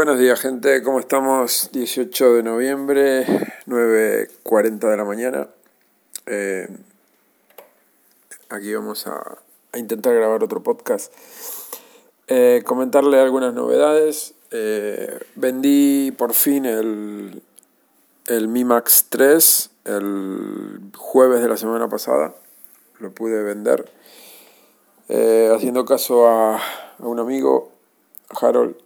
Buenos 0.00 0.18
días 0.18 0.40
gente, 0.40 0.82
¿cómo 0.82 0.98
estamos? 0.98 1.68
18 1.72 2.36
de 2.36 2.42
noviembre, 2.42 3.26
9.40 3.66 4.78
de 4.78 4.96
la 4.96 5.04
mañana. 5.04 5.48
Eh, 6.24 6.68
aquí 8.48 8.72
vamos 8.72 9.06
a, 9.06 9.36
intentar 9.76 10.14
grabar 10.14 10.42
otro 10.42 10.62
podcast. 10.62 11.12
Eh, 12.28 12.62
comentarle 12.64 13.20
algunas 13.20 13.52
novedades. 13.52 14.32
Eh, 14.50 15.20
vendí 15.34 16.12
por 16.12 16.32
fin 16.32 16.64
el, 16.64 17.42
el 18.26 18.48
Mi 18.48 18.64
Max 18.64 19.04
3 19.10 19.70
el 19.84 20.80
jueves 20.96 21.42
de 21.42 21.48
la 21.50 21.58
semana 21.58 21.90
pasada. 21.90 22.34
Lo 23.00 23.10
pude 23.12 23.42
vender. 23.42 23.86
haciendo 25.54 25.84
caso 25.84 26.26
a, 26.26 26.58
un 27.00 27.18
amigo, 27.18 27.70
Harold 28.40 28.76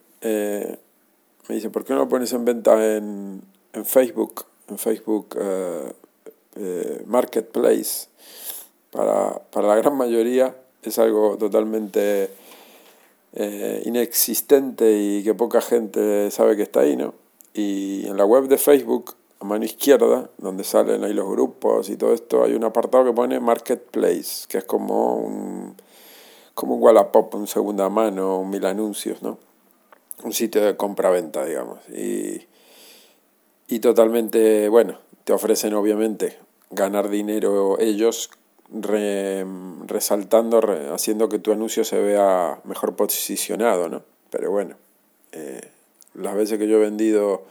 me 1.49 1.55
dice, 1.57 1.71
¿por 1.71 1.85
qué 1.85 1.93
no 1.93 2.01
lo 2.01 2.09
pones 2.09 2.33
en 2.33 2.45
venta 2.45 2.97
en, 2.97 3.43
en 3.73 3.85
Facebook? 3.85 4.47
En 4.69 4.79
Facebook 4.79 5.37
eh, 5.39 5.93
eh, 6.57 7.03
Marketplace. 7.07 8.09
Para, 8.91 9.41
para, 9.51 9.69
la 9.69 9.77
gran 9.77 9.97
mayoría 9.97 10.57
es 10.83 10.99
algo 10.99 11.37
totalmente 11.37 12.31
eh, 13.33 13.83
inexistente 13.85 14.91
y 14.97 15.25
que 15.25 15.35
poca 15.35 15.61
gente 15.61 16.31
sabe 16.31 16.57
que 16.57 16.63
está 16.63 16.81
ahí, 16.81 16.97
¿no? 16.97 17.15
Y 17.53 18.07
en 18.07 18.17
la 18.17 18.25
web 18.25 18.47
de 18.49 18.57
Facebook, 18.57 19.15
a 19.41 19.45
mano 19.45 19.65
izquierda, 19.65 20.31
donde 20.39 20.65
salen 20.65 21.05
ahí 21.05 21.13
los 21.13 21.29
grupos 21.29 21.89
y 21.91 21.97
todo 21.97 22.15
esto, 22.15 22.45
hay 22.45 22.55
un 22.55 22.65
apartado 22.65 23.05
que 23.05 23.13
pone 23.13 23.39
Marketplace, 23.41 24.47
que 24.49 24.59
es 24.59 24.65
como 24.65 25.17
un, 25.17 25.75
como 26.55 26.77
un 26.77 26.83
Wallapop, 26.83 27.35
un 27.35 27.47
segunda 27.47 27.89
mano, 27.89 28.39
un 28.39 28.51
mil 28.51 28.65
anuncios, 28.65 29.23
¿no? 29.23 29.39
Un 30.23 30.33
sitio 30.33 30.65
de 30.65 30.77
compra-venta, 30.77 31.45
digamos. 31.45 31.81
Y, 31.89 32.47
y 33.69 33.79
totalmente, 33.81 34.69
bueno, 34.69 34.99
te 35.25 35.33
ofrecen 35.33 35.75
obviamente 35.75 36.39
ganar 36.71 37.09
dinero 37.09 37.79
ellos 37.81 38.31
resaltando, 39.87 40.61
haciendo 40.93 41.29
que 41.29 41.39
tu 41.39 41.53
anuncio 41.53 41.85
se 41.85 42.01
vea 42.01 42.61
mejor 42.65 42.97
posicionado, 42.97 43.89
¿no? 43.89 44.03
Pero 44.31 44.51
bueno, 44.51 44.77
eh, 45.33 45.61
las 46.15 46.35
veces 46.35 46.59
que 46.59 46.67
yo 46.67 46.79
he 46.79 46.81
vendido 46.81 47.43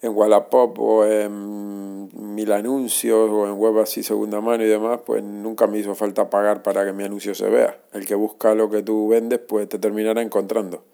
en 0.00 0.16
Wallapop 0.16 0.78
o 0.78 1.04
en 1.04 2.34
mil 2.34 2.52
anuncios 2.52 3.30
o 3.30 3.46
en 3.46 3.54
web 3.54 3.78
así 3.80 4.02
segunda 4.02 4.40
mano 4.40 4.64
y 4.64 4.68
demás, 4.68 5.00
pues 5.04 5.22
nunca 5.22 5.66
me 5.66 5.78
hizo 5.78 5.94
falta 5.94 6.30
pagar 6.30 6.62
para 6.62 6.84
que 6.84 6.92
mi 6.92 7.04
anuncio 7.04 7.34
se 7.34 7.48
vea. 7.48 7.76
El 7.92 8.06
que 8.06 8.14
busca 8.14 8.54
lo 8.54 8.70
que 8.70 8.82
tú 8.82 9.08
vendes, 9.08 9.40
pues 9.40 9.68
te 9.68 9.78
terminará 9.78 10.22
encontrando. 10.22 10.84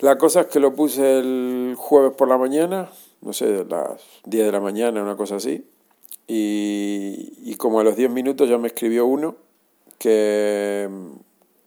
La 0.00 0.16
cosa 0.16 0.42
es 0.42 0.46
que 0.46 0.60
lo 0.60 0.74
puse 0.74 1.18
el 1.18 1.74
jueves 1.76 2.12
por 2.16 2.26
la 2.26 2.38
mañana, 2.38 2.88
no 3.20 3.34
sé, 3.34 3.66
las 3.68 4.00
10 4.24 4.46
de 4.46 4.52
la 4.52 4.60
mañana, 4.60 5.02
una 5.02 5.14
cosa 5.14 5.36
así. 5.36 5.66
Y, 6.26 7.54
como 7.56 7.80
a 7.80 7.84
los 7.84 7.96
10 7.96 8.10
minutos 8.10 8.48
ya 8.48 8.56
me 8.56 8.68
escribió 8.68 9.04
uno 9.04 9.36
que, 9.98 10.88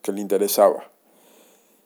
que 0.02 0.11
le 0.11 0.22
interesaba. 0.22 0.89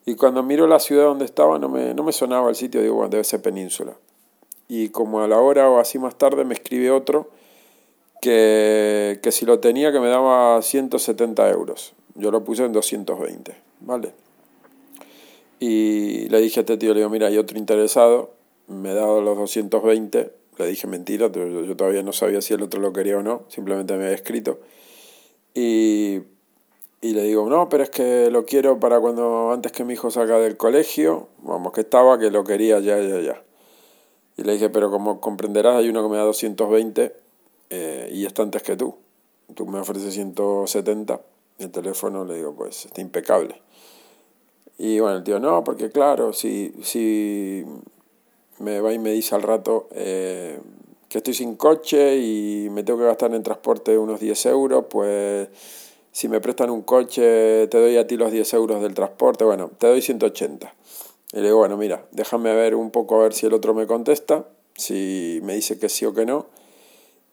Y 0.06 0.16
cuando 0.16 0.42
miro 0.42 0.68
la 0.68 0.80
ciudad 0.80 1.04
donde 1.04 1.26
estaba 1.26 1.60
no 1.60 1.68
me, 1.68 1.94
no 1.94 2.04
me 2.04 2.14
sonaba 2.14 2.50
el 2.50 2.56
sitio, 2.56 2.82
digo, 2.82 2.96
bueno, 2.96 3.10
debe 3.10 3.26
ser 3.26 3.42
península. 3.42 3.98
Y 4.70 4.88
como 4.90 5.20
a 5.20 5.28
la 5.28 5.40
hora 5.40 5.70
o 5.70 5.80
así 5.80 6.00
más 6.00 6.18
tarde 6.18 6.46
me 6.46 6.54
escribe 6.54 6.92
otro 6.92 7.30
que, 8.22 9.20
que 9.22 9.34
si 9.34 9.46
lo 9.46 9.60
tenía 9.60 9.92
que 9.92 10.00
me 10.00 10.08
daba 10.08 10.62
170 10.62 11.50
euros. 11.50 11.94
Yo 12.16 12.32
lo 12.32 12.46
puse 12.46 12.64
en 12.64 12.72
220, 12.72 13.54
¿vale? 13.82 14.14
Y 15.60 16.30
le 16.30 16.40
dije 16.40 16.60
a 16.60 16.62
este 16.62 16.78
tío, 16.78 16.94
le 16.94 17.00
digo, 17.00 17.10
mira, 17.10 17.28
hay 17.28 17.38
otro 17.38 17.58
interesado, 17.58 18.32
me 18.68 18.90
ha 18.90 18.94
dado 18.94 19.22
los 19.22 19.38
220, 19.38 20.32
le 20.58 20.68
dije 20.68 20.88
mentira, 20.88 21.32
yo 21.32 21.76
todavía 21.76 22.04
no 22.04 22.14
sabía 22.14 22.42
si 22.42 22.54
el 22.54 22.62
otro 22.62 22.80
lo 22.80 22.94
quería 22.94 23.18
o 23.18 23.24
no, 23.24 23.44
simplemente 23.48 23.96
me 23.98 24.06
había 24.06 24.16
escrito. 24.16 24.60
Y, 25.54 26.22
y 27.02 27.14
le 27.14 27.24
digo, 27.24 27.50
no, 27.50 27.70
pero 27.70 27.84
es 27.84 27.90
que 27.90 28.30
lo 28.30 28.46
quiero 28.46 28.80
para 28.80 29.00
cuando 29.00 29.52
antes 29.52 29.72
que 29.72 29.84
mi 29.84 29.94
hijo 29.94 30.12
salga 30.12 30.40
del 30.40 30.58
colegio, 30.58 31.30
vamos, 31.40 31.72
que 31.74 31.82
estaba, 31.82 32.20
que 32.20 32.30
lo 32.30 32.44
quería 32.44 32.80
ya, 32.80 33.00
ya, 33.00 33.20
ya. 33.20 33.44
Y 34.38 34.44
le 34.44 34.54
dije, 34.54 34.70
pero 34.70 34.92
como 34.92 35.20
comprenderás, 35.20 35.78
hay 35.78 35.90
uno 35.90 36.04
que 36.04 36.10
me 36.10 36.18
da 36.18 36.24
220 36.24 37.16
eh, 37.72 38.10
y 38.14 38.26
está 38.26 38.44
antes 38.44 38.62
que 38.62 38.76
tú. 38.76 38.96
Tú 39.56 39.66
me 39.66 39.80
ofreces 39.80 40.14
170. 40.14 41.22
El 41.58 41.72
teléfono 41.72 42.24
le 42.24 42.36
digo, 42.36 42.54
pues 42.56 42.86
está 42.86 43.02
impecable. 43.02 43.62
Y 44.78 45.00
bueno, 45.00 45.18
el 45.18 45.24
tío, 45.24 45.40
no, 45.40 45.64
porque 45.64 45.90
claro, 45.90 46.34
si, 46.34 46.74
si 46.84 47.66
me 48.60 48.80
va 48.80 48.94
y 48.94 49.00
me 49.00 49.12
dice 49.12 49.34
al 49.34 49.42
rato 49.42 49.88
eh, 49.92 50.60
que 51.10 51.18
estoy 51.18 51.34
sin 51.34 51.56
coche 51.56 52.18
y 52.18 52.70
me 52.72 52.84
tengo 52.84 53.00
que 53.00 53.06
gastar 53.06 53.34
en 53.34 53.42
transporte 53.42 53.98
unos 53.98 54.20
10 54.20 54.46
euros, 54.48 54.86
pues 54.90 55.50
si 56.12 56.30
me 56.30 56.40
prestan 56.42 56.70
un 56.70 56.84
coche 56.84 57.68
te 57.68 57.78
doy 57.80 57.98
a 57.98 58.06
ti 58.06 58.18
los 58.18 58.32
10 58.32 58.54
euros 58.54 58.82
del 58.82 58.94
transporte, 58.94 59.44
bueno, 59.44 59.72
te 59.78 59.88
doy 59.88 60.02
180. 60.02 60.74
Y 61.34 61.38
le 61.38 61.44
digo, 61.44 61.58
bueno, 61.58 61.76
mira, 61.76 62.06
déjame 62.12 62.54
ver 62.54 62.76
un 62.76 62.92
poco 62.92 63.20
a 63.20 63.24
ver 63.24 63.34
si 63.34 63.48
el 63.48 63.54
otro 63.54 63.74
me 63.74 63.88
contesta, 63.88 64.46
si 64.76 65.40
me 65.44 65.56
dice 65.56 65.80
que 65.80 65.90
sí 65.90 66.06
o 66.06 66.14
que 66.14 66.26
no, 66.26 66.46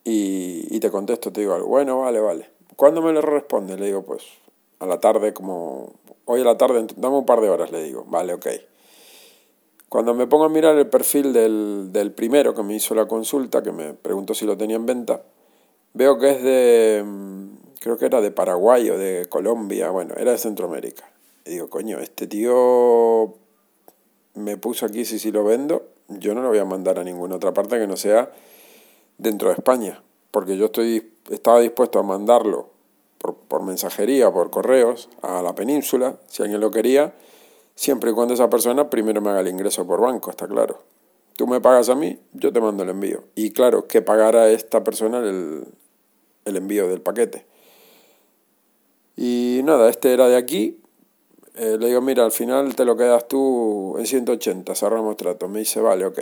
y, 0.03 0.67
y 0.75 0.81
te 0.81 0.91
contesto, 0.91 1.31
te 1.31 1.41
digo 1.41 1.59
bueno, 1.67 2.01
vale, 2.01 2.21
vale. 2.21 2.51
¿Cuándo 2.77 3.03
me 3.03 3.13
lo 3.13 3.21
responde? 3.21 3.77
Le 3.77 3.87
digo, 3.87 4.03
pues 4.03 4.25
a 4.81 4.87
la 4.87 5.01
tarde, 5.01 5.33
como 5.33 5.93
hoy 6.27 6.41
a 6.41 6.45
la 6.45 6.57
tarde, 6.57 6.87
dame 6.97 7.17
un 7.17 7.27
par 7.27 7.41
de 7.41 7.51
horas, 7.51 7.71
le 7.71 7.83
digo, 7.83 8.05
vale, 8.07 8.35
ok. 8.35 8.47
Cuando 9.89 10.15
me 10.15 10.27
pongo 10.27 10.45
a 10.45 10.49
mirar 10.49 10.77
el 10.77 10.89
perfil 10.89 11.33
del, 11.33 11.93
del 11.93 12.13
primero 12.13 12.55
que 12.55 12.63
me 12.63 12.75
hizo 12.75 12.95
la 12.95 13.07
consulta, 13.07 13.63
que 13.63 13.73
me 13.73 13.95
preguntó 13.95 14.35
si 14.35 14.45
lo 14.45 14.57
tenía 14.57 14.77
en 14.77 14.87
venta, 14.87 15.23
veo 15.93 16.19
que 16.19 16.31
es 16.31 16.43
de, 16.43 17.05
mm, 17.05 17.49
creo 17.81 17.97
que 17.97 18.07
era 18.07 18.21
de 18.21 18.31
Paraguay 18.31 18.91
o 18.91 18.99
de 18.99 19.27
Colombia, 19.29 19.91
bueno, 19.91 20.15
era 20.17 20.33
de 20.33 20.39
Centroamérica. 20.39 21.05
Y 21.45 21.51
digo, 21.51 21.69
coño, 21.69 22.01
este 22.01 22.27
tío 22.27 23.35
me 24.35 24.57
puso 24.57 24.87
aquí 24.87 25.05
si 25.05 25.19
si 25.19 25.31
lo 25.31 25.45
vendo, 25.45 25.87
yo 26.09 26.35
no 26.35 26.43
lo 26.43 26.49
voy 26.49 26.59
a 26.59 26.65
mandar 26.65 26.99
a 26.99 27.05
ninguna 27.05 27.37
otra 27.37 27.55
parte 27.55 27.79
que 27.79 27.87
no 27.87 27.97
sea 27.97 28.33
dentro 29.19 29.49
de 29.49 29.55
España, 29.55 30.03
porque 30.31 30.57
yo 30.57 30.67
estoy, 30.67 31.13
estaba 31.31 31.61
dispuesto 31.61 32.01
a 32.01 32.03
mandarlo 32.03 32.74
por, 33.33 33.63
mensajería, 33.63 34.31
por 34.31 34.51
correos, 34.51 35.09
a 35.23 35.43
la 35.43 35.55
península, 35.55 36.17
si 36.29 36.43
alguien 36.43 36.61
lo 36.61 36.71
quería, 36.71 37.15
siempre 37.75 38.11
y 38.11 38.15
cuando 38.15 38.35
esa 38.35 38.51
persona 38.51 38.91
primero 38.91 39.21
me 39.21 39.31
haga 39.31 39.41
el 39.41 39.49
ingreso 39.49 39.87
por 39.87 40.01
banco, 40.01 40.31
está 40.31 40.47
claro. 40.47 40.83
Tú 41.37 41.47
me 41.47 41.61
pagas 41.61 41.89
a 41.89 41.95
mí, 41.95 42.19
yo 42.33 42.53
te 42.53 42.61
mando 42.61 42.85
el 42.85 42.91
envío. 42.91 43.25
Y 43.35 43.51
claro, 43.51 43.89
que 43.89 44.03
pagara 44.03 44.51
esta 44.51 44.85
persona 44.85 45.19
el, 45.19 45.65
el 46.45 46.57
envío 46.57 46.89
del 46.89 47.01
paquete. 47.01 47.47
Y 49.17 49.61
nada, 49.65 49.89
este 49.89 50.13
era 50.13 50.29
de 50.29 50.37
aquí. 50.37 50.79
Eh, 51.57 51.77
le 51.79 51.89
digo, 51.89 52.01
mira, 52.01 52.25
al 52.25 52.33
final 52.33 52.77
te 52.77 52.85
lo 52.85 52.97
quedas 52.97 53.27
tú 53.27 53.97
en 53.99 54.07
180, 54.07 54.75
cerramos 54.75 55.17
trato. 55.17 55.49
Me 55.49 55.61
dice, 55.61 55.81
vale, 55.81 56.05
ok. 56.05 56.21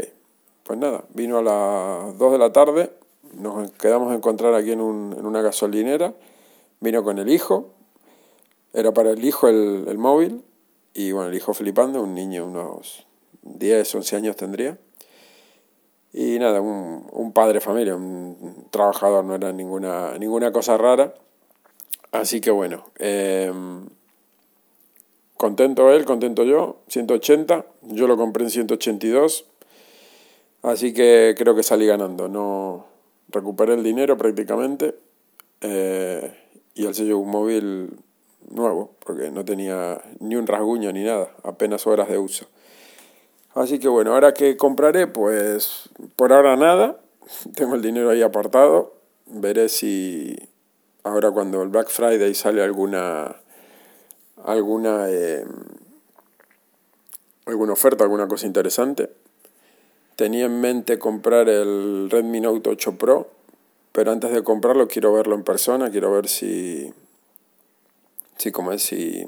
Pues 0.65 0.79
nada, 0.79 1.05
vino 1.13 1.39
a 1.39 1.43
las 1.43 2.17
2 2.19 2.33
de 2.33 2.39
la 2.39 2.53
tarde, 2.53 2.93
nos 3.35 3.71
quedamos 3.73 4.13
a 4.13 4.15
encontrar 4.15 4.55
aquí 4.55 4.73
en, 4.73 4.81
un, 4.81 5.15
en 5.19 5.27
una 5.27 5.43
gasolinera 5.43 6.15
Vino 6.83 7.03
con 7.05 7.19
el 7.19 7.31
hijo, 7.31 7.71
era 8.75 8.93
para 8.93 9.13
el 9.13 9.25
hijo 9.25 9.49
el, 9.49 9.87
el 9.87 9.99
móvil, 9.99 10.43
y 10.95 11.13
bueno, 11.13 11.31
el 11.31 11.37
hijo 11.37 11.55
flipando, 11.55 12.03
un 12.03 12.15
niño, 12.15 12.45
unos 12.45 13.07
10, 13.43 13.95
11 13.95 14.17
años 14.17 14.37
tendría. 14.37 14.77
Y 16.13 16.39
nada, 16.39 16.61
un, 16.61 17.07
un 17.13 17.33
padre 17.33 17.61
familia, 17.61 17.95
un 17.95 18.67
trabajador, 18.71 19.25
no 19.25 19.37
era 19.37 19.53
ninguna, 19.53 20.19
ninguna 20.19 20.53
cosa 20.53 20.77
rara. 20.77 21.15
Así 22.11 22.41
que 22.41 22.51
bueno, 22.51 22.85
em, 22.99 23.87
contento 25.37 25.91
él, 25.93 26.05
contento 26.05 26.45
yo, 26.45 26.81
180, 26.89 27.65
yo 27.83 28.07
lo 28.07 28.19
compré 28.19 28.45
en 28.45 28.51
182, 28.51 29.47
así 30.63 30.93
que 30.93 31.35
creo 31.39 31.55
que 31.55 31.63
salí 31.63 31.87
ganando, 31.87 32.29
no 32.29 32.87
recuperé 33.29 33.75
el 33.75 33.83
dinero 33.83 34.19
prácticamente. 34.19 34.95
Eh, 35.63 36.42
y 36.75 36.87
el 36.87 36.95
sello 36.95 37.19
un 37.19 37.31
móvil 37.31 37.99
nuevo, 38.51 38.95
porque 39.05 39.31
no 39.31 39.45
tenía 39.45 40.01
ni 40.21 40.37
un 40.37 40.47
rasguño 40.47 40.93
ni 40.93 41.05
nada, 41.05 41.31
apenas 41.43 41.87
horas 41.87 42.09
de 42.09 42.19
uso. 42.19 42.47
Así 43.55 43.79
que 43.79 43.89
bueno, 43.89 44.15
ahora 44.15 44.33
que 44.33 44.57
compraré, 44.57 45.07
pues 45.07 45.91
por 46.17 46.33
ahora 46.33 46.57
nada, 46.57 47.01
tengo 47.55 47.75
el 47.75 47.83
dinero 47.83 48.11
ahí 48.11 48.23
apartado, 48.23 48.95
veré 49.27 49.69
si 49.69 50.37
ahora 51.05 51.31
cuando 51.31 51.63
el 51.63 51.69
Black 51.69 51.89
Friday 51.89 52.35
sale 52.35 52.63
alguna 52.63 53.37
alguna 54.45 55.09
eh, 55.09 55.45
alguna 57.47 57.73
oferta, 57.73 58.05
alguna 58.05 58.29
cosa 58.29 58.47
interesante. 58.47 59.11
Tenía 60.17 60.47
en 60.47 60.61
mente 60.61 60.99
comprar 60.99 61.49
el 61.49 62.09
Redmi 62.11 62.41
Note 62.41 62.71
8 62.71 62.97
Pro, 62.97 63.31
pero 63.93 64.11
antes 64.11 64.33
de 64.33 64.43
comprarlo 64.43 64.89
quiero 64.89 65.13
verlo 65.13 65.35
en 65.35 65.45
persona, 65.45 65.91
quiero 65.91 66.11
ver 66.11 66.29
si, 66.29 66.93
si 68.37 68.51
como 68.51 68.73
es, 68.73 68.83
si, 68.83 69.25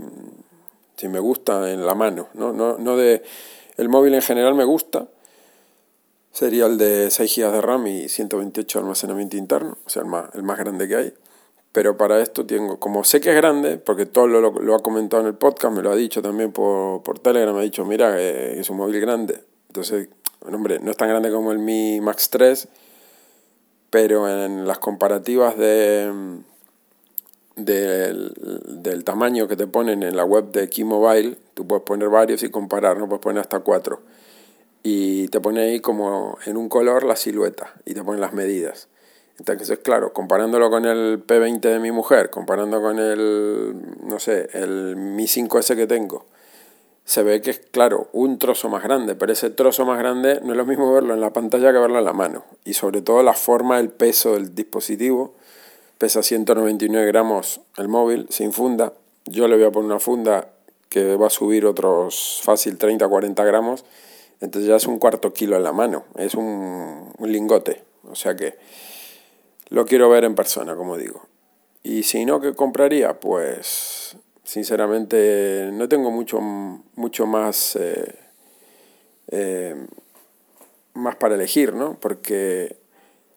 si 0.97 1.09
me 1.09 1.21
gusta 1.21 1.71
en 1.71 1.87
la 1.87 1.95
mano, 1.95 2.29
¿no? 2.35 2.53
No, 2.53 2.79
no 2.79 2.97
de 2.97 3.23
El 3.77 3.89
móvil 3.89 4.15
en 4.15 4.23
general 4.23 4.55
me 4.55 4.65
gusta. 4.65 5.07
Sería 6.33 6.67
el 6.67 6.79
de 6.79 7.11
6 7.11 7.37
GB 7.37 7.53
de 7.53 7.61
RAM 7.61 7.87
y 7.87 8.09
128 8.09 8.79
de 8.79 8.83
almacenamiento 8.83 9.37
interno, 9.37 9.79
o 9.87 9.89
sea, 9.89 10.03
el 10.03 10.09
más, 10.09 10.35
el 10.35 10.43
más 10.43 10.59
grande 10.59 10.89
que 10.89 10.97
hay. 10.97 11.15
Pero 11.71 11.97
para 11.97 12.21
esto 12.21 12.45
tengo, 12.47 12.79
como 12.81 13.05
sé 13.05 13.21
que 13.21 13.31
es 13.31 13.37
grande, 13.37 13.79
porque 13.79 14.07
todo 14.07 14.27
lo, 14.27 14.41
lo, 14.41 14.75
ha 14.75 14.79
comentado 14.81 15.23
en 15.23 15.29
el 15.29 15.35
podcast, 15.35 15.75
me 15.75 15.83
lo 15.83 15.91
ha 15.91 15.97
dicho 15.97 16.23
también 16.23 16.53
por, 16.53 17.03
por 17.03 17.19
Telegram, 17.19 17.55
me 17.55 17.61
ha 17.61 17.65
dicho, 17.65 17.85
mira, 17.85 18.21
eh, 18.21 18.59
es 18.59 18.71
un 18.71 18.79
móvil 18.79 19.01
grande. 19.01 19.43
Entonces, 19.69 20.09
hombre, 20.41 20.79
no 20.81 20.91
es 20.91 20.97
tan 20.97 21.09
grande 21.09 21.31
como 21.31 21.53
el 21.53 21.59
Mi 21.59 22.01
Max 22.01 22.31
3, 22.31 22.69
pero 23.95 24.29
en 24.29 24.67
las 24.67 24.81
comparativas 24.81 25.57
de, 25.57 26.13
del, 27.55 28.35
del 28.83 29.05
tamaño 29.05 29.47
que 29.47 29.55
te 29.55 29.69
ponen 29.69 30.03
en 30.03 30.17
la 30.17 30.25
web 30.25 30.51
de 30.51 30.69
Keymobile, 30.69 31.39
tú 31.55 31.65
puedes 31.65 31.85
poner 31.85 32.09
varios 32.09 32.43
y 32.43 32.51
comparar, 32.51 32.99
no 32.99 33.07
puedes 33.07 33.23
poner 33.23 33.41
hasta 33.41 33.61
cuatro. 33.61 34.01
Y 34.83 35.29
te 35.29 35.39
pone 35.39 35.61
ahí 35.61 35.79
como 35.79 36.39
en 36.45 36.57
un 36.57 36.69
color 36.69 37.05
la 37.05 37.15
silueta 37.15 37.73
y 37.85 37.95
te 37.95 38.03
ponen 38.03 38.21
las 38.21 38.33
medidas. 38.33 38.89
Entonces, 39.39 39.79
claro, 39.79 40.13
comparándolo 40.13 40.71
con 40.71 40.87
el 40.87 41.25
P20 41.25 41.61
de 41.61 41.79
mi 41.79 41.93
mujer, 41.93 42.31
comparando 42.31 42.83
con 42.83 42.99
el, 42.99 43.77
no 44.03 44.19
sé, 44.19 44.49
el 44.55 44.97
Mi 44.97 45.27
5S 45.27 45.77
que 45.77 45.87
tengo, 45.87 46.27
se 47.05 47.23
ve 47.23 47.43
que 47.43 47.51
es, 47.51 47.59
claro, 47.59 48.09
un 48.13 48.39
trozo 48.39 48.69
más 48.69 48.83
grande, 48.83 49.15
pero 49.15 49.33
ese 49.33 49.51
trozo 49.51 49.85
más 49.85 49.99
grande 49.99 50.41
no 50.43 50.53
es 50.53 50.57
lo 50.57 50.65
mismo 50.65 50.93
verlo 50.93 51.13
en 51.13 51.21
la 51.21 51.33
pantalla 51.33 51.73
que 51.73 51.79
verlo 51.79 51.99
en 51.99 52.05
la 52.05 52.15
mano. 52.15 52.45
Y 52.65 52.75
sobre 52.75 53.03
todo 53.03 53.23
la 53.23 53.35
forma, 53.35 53.79
el 53.79 53.91
peso 53.91 54.35
del 54.35 54.55
dispositivo. 54.55 55.35
Pesa 55.99 56.23
199 56.23 57.07
gramos 57.07 57.61
el 57.77 57.89
móvil, 57.89 58.27
sin 58.31 58.53
funda. 58.53 58.95
Yo 59.27 59.49
le 59.49 59.57
voy 59.57 59.67
a 59.67 59.71
poner 59.71 59.91
una 59.91 60.01
funda 60.01 60.49
que 60.89 61.17
va 61.17 61.27
a 61.27 61.31
subir 61.31 61.67
otros 61.67 62.41
fácil 62.43 62.79
30 62.79 63.07
40 63.07 63.45
gramos. 63.45 63.85
Entonces 64.41 64.69
ya 64.69 64.77
es 64.77 64.87
un 64.87 64.99
cuarto 64.99 65.33
kilo 65.33 65.57
en 65.57 65.63
la 65.63 65.73
mano. 65.73 66.05
Es 66.17 66.35
un, 66.35 67.13
un 67.19 67.33
lingote. 67.33 67.85
O 68.11 68.15
sea 68.15 68.35
que 68.35 68.59
lo 69.69 69.85
quiero 69.85 70.09
ver 70.09 70.25
en 70.25 70.35
persona, 70.35 70.75
como 70.75 70.97
digo. 70.97 71.27
Y 71.83 72.05
si 72.05 72.25
no, 72.25 72.41
¿qué 72.41 72.55
compraría? 72.55 73.21
Pues 73.21 74.17
sinceramente 74.45 75.71
no 75.73 75.89
tengo 75.89 76.11
mucho, 76.11 76.41
mucho 76.41 77.27
más, 77.27 77.77
eh, 77.77 78.15
eh, 79.29 79.75
más 80.93 81.17
para 81.17 81.35
elegir, 81.35 81.75
¿no? 81.75 81.99
Porque 81.99 82.77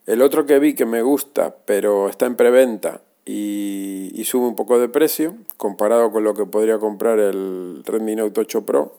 el 0.05 0.21
otro 0.21 0.45
que 0.45 0.59
vi 0.59 0.75
que 0.75 0.85
me 0.85 1.01
gusta, 1.01 1.55
pero 1.65 2.09
está 2.09 2.25
en 2.25 2.35
preventa 2.35 3.01
y, 3.25 4.11
y, 4.13 4.23
sube 4.25 4.47
un 4.47 4.55
poco 4.55 4.79
de 4.79 4.89
precio, 4.89 5.35
comparado 5.57 6.11
con 6.11 6.23
lo 6.23 6.33
que 6.33 6.45
podría 6.45 6.77
comprar 6.77 7.19
el 7.19 7.83
Redmi 7.85 8.15
Note 8.15 8.41
8 8.41 8.65
Pro, 8.65 8.95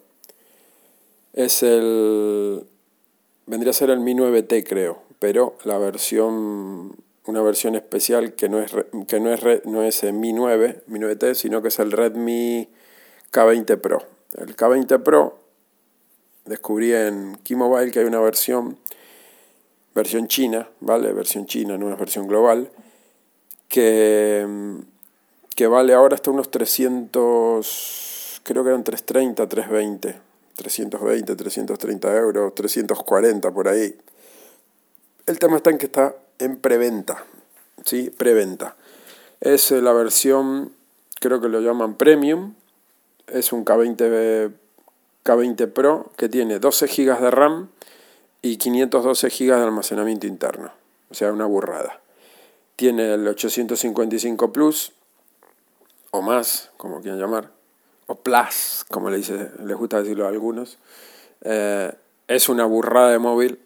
es 1.32 1.62
el... 1.62 2.64
vendría 3.46 3.70
a 3.70 3.74
ser 3.74 3.90
el 3.90 4.00
Mi 4.00 4.14
9T 4.14 4.66
creo, 4.66 5.02
pero 5.18 5.56
la 5.64 5.78
versión 5.78 6.96
una 7.28 7.42
versión 7.42 7.76
especial 7.76 8.32
que 8.32 8.48
no 8.48 8.58
es, 8.58 8.72
que 9.06 9.20
no 9.20 9.34
es, 9.34 9.66
no 9.66 9.82
es 9.82 10.02
Mi 10.14 10.32
9, 10.32 10.84
Mi 10.86 10.98
9T, 10.98 11.34
sino 11.34 11.60
que 11.60 11.68
es 11.68 11.78
el 11.78 11.92
Redmi 11.92 12.70
K20 13.30 13.78
Pro. 13.78 14.02
El 14.34 14.56
K20 14.56 15.02
Pro 15.02 15.38
descubrí 16.46 16.94
en 16.94 17.36
Keymobile 17.44 17.90
que 17.90 17.98
hay 17.98 18.06
una 18.06 18.20
versión, 18.20 18.78
versión 19.94 20.26
china, 20.26 20.70
¿vale? 20.80 21.12
Versión 21.12 21.44
china, 21.44 21.76
no 21.76 21.92
es 21.92 21.98
versión 21.98 22.26
global, 22.26 22.70
que, 23.68 24.46
que 25.54 25.66
vale 25.66 25.92
ahora 25.92 26.14
hasta 26.14 26.30
unos 26.30 26.50
300, 26.50 28.40
creo 28.42 28.64
que 28.64 28.70
eran 28.70 28.84
330, 28.84 29.46
320, 29.46 30.18
320, 30.56 31.36
330 31.36 32.16
euros, 32.16 32.54
340 32.54 33.50
por 33.50 33.68
ahí. 33.68 33.94
El 35.26 35.38
tema 35.38 35.58
está 35.58 35.68
en 35.68 35.76
que 35.76 35.84
está 35.84 36.16
en 36.38 36.56
preventa, 36.58 37.24
¿sí? 37.84 38.10
Preventa. 38.10 38.76
Es 39.40 39.70
eh, 39.70 39.82
la 39.82 39.92
versión, 39.92 40.72
creo 41.20 41.40
que 41.40 41.48
lo 41.48 41.60
llaman 41.60 41.94
Premium, 41.94 42.54
es 43.26 43.52
un 43.52 43.64
K20, 43.64 44.52
K20 45.24 45.72
Pro 45.72 46.10
que 46.16 46.28
tiene 46.28 46.58
12 46.58 46.86
GB 46.86 47.20
de 47.20 47.30
RAM 47.30 47.68
y 48.42 48.56
512 48.56 49.28
GB 49.28 49.56
de 49.56 49.62
almacenamiento 49.62 50.26
interno, 50.26 50.72
o 51.10 51.14
sea, 51.14 51.32
una 51.32 51.46
burrada. 51.46 52.00
Tiene 52.76 53.14
el 53.14 53.26
855 53.26 54.52
Plus, 54.52 54.92
o 56.10 56.22
más, 56.22 56.70
como 56.76 57.00
quieran 57.00 57.20
llamar, 57.20 57.50
o 58.06 58.14
Plus, 58.14 58.84
como 58.90 59.10
le 59.10 59.18
dice, 59.18 59.50
les 59.64 59.76
gusta 59.76 60.00
decirlo 60.00 60.26
a 60.26 60.28
algunos. 60.28 60.78
Eh, 61.42 61.92
es 62.28 62.48
una 62.48 62.64
burrada 62.64 63.10
de 63.10 63.18
móvil, 63.18 63.58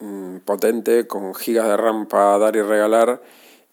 Mm, 0.00 0.38
potente, 0.38 1.06
con 1.06 1.34
gigas 1.34 1.66
de 1.68 1.76
RAM 1.76 2.06
para 2.06 2.38
dar 2.38 2.56
y 2.56 2.62
regalar, 2.62 3.22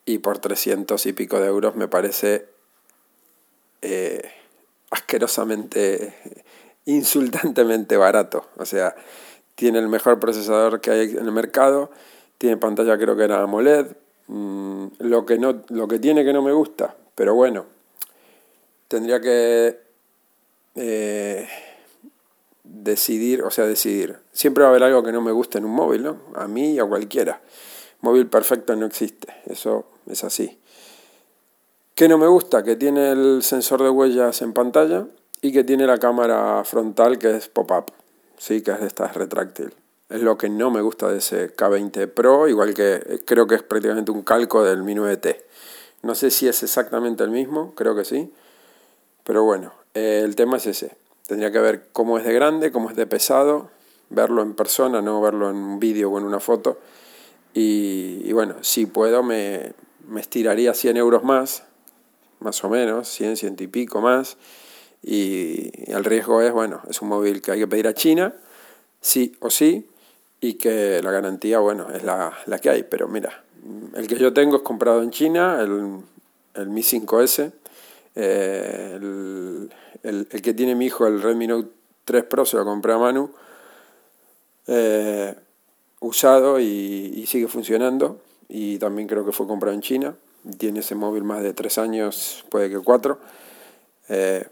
y 0.06 0.20
por 0.20 0.38
300 0.38 1.06
y 1.06 1.14
pico 1.14 1.40
de 1.40 1.48
euros 1.48 1.76
me 1.76 1.88
parece 1.88 2.48
eh, 3.82 4.22
asquerosamente, 4.92 6.14
insultantemente 6.86 7.98
barato. 7.98 8.46
O 8.58 8.66
sea, 8.66 8.96
tiene 9.56 9.80
el 9.80 9.88
mejor 9.88 10.20
procesador 10.20 10.82
que 10.82 10.92
hay 10.92 11.12
en 11.12 11.26
el 11.26 11.32
mercado, 11.32 11.92
tiene 12.38 12.58
pantalla 12.58 12.98
creo 12.98 13.16
que 13.16 13.24
era 13.24 13.42
AMOLED, 13.42 13.88
mm, 14.28 14.86
lo, 15.00 15.26
que 15.26 15.38
no, 15.40 15.64
lo 15.70 15.88
que 15.88 16.00
tiene 16.00 16.24
que 16.24 16.34
no 16.34 16.42
me 16.42 16.52
gusta, 16.52 16.96
pero 17.16 17.36
bueno, 17.36 17.66
tendría 18.88 19.20
que... 19.20 19.80
Eh, 20.76 21.48
decidir, 22.64 23.44
o 23.44 23.52
sea, 23.52 23.66
decidir. 23.66 24.18
Siempre 24.32 24.64
va 24.64 24.70
a 24.70 24.72
haber 24.72 24.84
algo 24.84 25.04
que 25.04 25.12
no 25.12 25.22
me 25.22 25.32
guste 25.32 25.58
en 25.58 25.66
un 25.66 25.72
móvil, 25.72 26.04
¿no? 26.04 26.18
A 26.36 26.48
mí 26.48 26.74
y 26.74 26.80
a 26.80 26.86
cualquiera. 26.86 27.42
Móvil 28.02 28.28
perfecto 28.28 28.76
no 28.76 28.86
existe, 28.86 29.28
eso 29.46 29.86
es 30.08 30.24
así. 30.24 30.60
¿Qué 31.96 32.08
no 32.08 32.18
me 32.18 32.28
gusta? 32.28 32.64
Que 32.64 32.76
tiene 32.76 33.12
el 33.12 33.44
sensor 33.44 33.84
de 33.84 33.90
huellas 33.90 34.42
en 34.42 34.54
pantalla 34.54 35.06
y 35.42 35.52
que 35.52 35.64
tiene 35.64 35.86
la 35.86 36.00
cámara 36.00 36.64
frontal 36.64 37.20
que 37.20 37.36
es 37.36 37.48
pop-up, 37.48 37.92
sí, 38.38 38.62
que 38.62 38.72
es 38.72 38.80
de 38.80 38.88
estas 38.88 39.16
retráctil. 39.16 39.74
Es 40.10 40.22
lo 40.22 40.38
que 40.38 40.50
no 40.50 40.72
me 40.72 40.82
gusta 40.82 41.10
de 41.10 41.20
ese 41.20 41.56
K20 41.56 42.08
Pro, 42.08 42.48
igual 42.48 42.74
que 42.74 42.96
eh, 42.96 43.22
creo 43.26 43.48
que 43.48 43.56
es 43.56 43.64
prácticamente 43.64 44.12
un 44.12 44.24
calco 44.24 44.64
del 44.64 44.84
Mi 44.84 44.96
9T. 44.96 45.38
No 46.02 46.16
sé 46.16 46.32
si 46.32 46.48
es 46.48 46.64
exactamente 46.64 47.24
el 47.24 47.30
mismo, 47.30 47.74
creo 47.76 47.96
que 47.96 48.04
sí. 48.04 48.34
Pero 49.24 49.44
bueno, 49.44 49.72
eh, 49.94 50.22
el 50.26 50.36
tema 50.36 50.58
es 50.58 50.66
ese. 50.66 51.01
Tendría 51.32 51.50
que 51.50 51.60
ver 51.60 51.88
cómo 51.94 52.18
es 52.18 52.26
de 52.26 52.34
grande, 52.34 52.74
cómo 52.74 52.90
es 52.90 52.98
de 52.98 53.08
pesado, 53.08 53.70
verlo 54.10 54.42
en 54.42 54.54
persona, 54.54 55.02
no 55.02 55.22
verlo 55.22 55.50
en 55.50 55.56
un 55.56 55.80
vídeo 55.80 56.12
o 56.12 56.18
en 56.18 56.26
una 56.26 56.42
foto. 56.42 56.78
Y, 57.54 58.30
bueno, 58.34 58.56
si 58.60 58.86
puedo 58.86 59.24
me, 59.24 59.72
me, 60.10 60.20
estiraría 60.20 60.74
100 60.74 60.98
euros 60.98 61.24
más, 61.24 61.64
más 62.42 62.62
o 62.66 62.70
menos, 62.70 63.08
100, 63.08 63.38
100 63.38 63.56
y 63.60 63.68
pico 63.68 64.02
más. 64.02 64.36
Y, 65.02 65.72
el 65.90 66.04
riesgo 66.04 66.42
es, 66.42 66.52
bueno, 66.52 66.82
es 66.90 67.02
un 67.02 67.08
móvil 67.08 67.42
que 67.42 67.54
hay 67.54 67.60
que 67.60 67.68
pedir 67.68 67.88
a 67.88 67.94
China, 67.94 68.34
sí 69.00 69.34
o 69.40 69.50
sí, 69.50 69.90
y 70.42 70.56
que 70.56 71.02
la 71.02 71.12
garantía, 71.12 71.60
bueno, 71.60 71.88
es 71.96 72.04
la, 72.04 72.34
la 72.46 72.60
que 72.60 72.72
hay. 72.72 72.84
Pero 72.84 73.08
mira, 73.08 73.42
el 73.96 74.06
que 74.06 74.18
yo 74.18 74.34
tengo 74.34 74.58
es 74.58 74.64
comprado 74.64 75.02
en 75.02 75.12
China, 75.12 75.62
el, 75.62 76.02
el 76.56 76.68
Mi 76.68 76.82
5S, 76.82 77.54
eh, 78.16 78.92
el, 78.96 79.72
el, 80.04 80.28
que 80.28 80.54
tiene 80.54 80.76
mi 80.76 80.88
hijo, 80.88 81.08
el 81.08 81.22
Redmi 81.22 81.48
Note 81.48 81.70
3 82.06 82.24
Pro, 82.26 82.46
se 82.46 82.58
lo 82.58 82.66
compré 82.66 82.94
a 82.94 82.98
Manu, 82.98 83.32
eh, 84.68 85.36
usado 86.00 86.60
y, 86.60 87.26
sigue 87.28 87.48
funcionando. 87.48 88.20
Y 88.50 88.78
también 88.80 89.08
creo 89.08 89.26
que 89.26 89.32
fue 89.32 89.48
comprado 89.48 89.74
en 89.74 89.82
China. 89.82 90.16
Tiene 90.58 90.80
ese 90.80 90.96
móvil 90.96 91.24
más 91.24 91.42
de 91.44 91.54
3 91.54 91.78
años, 91.78 92.44
puede 92.50 92.70
que 92.70 92.80
4. 92.80 93.20
Eh, 94.10 94.48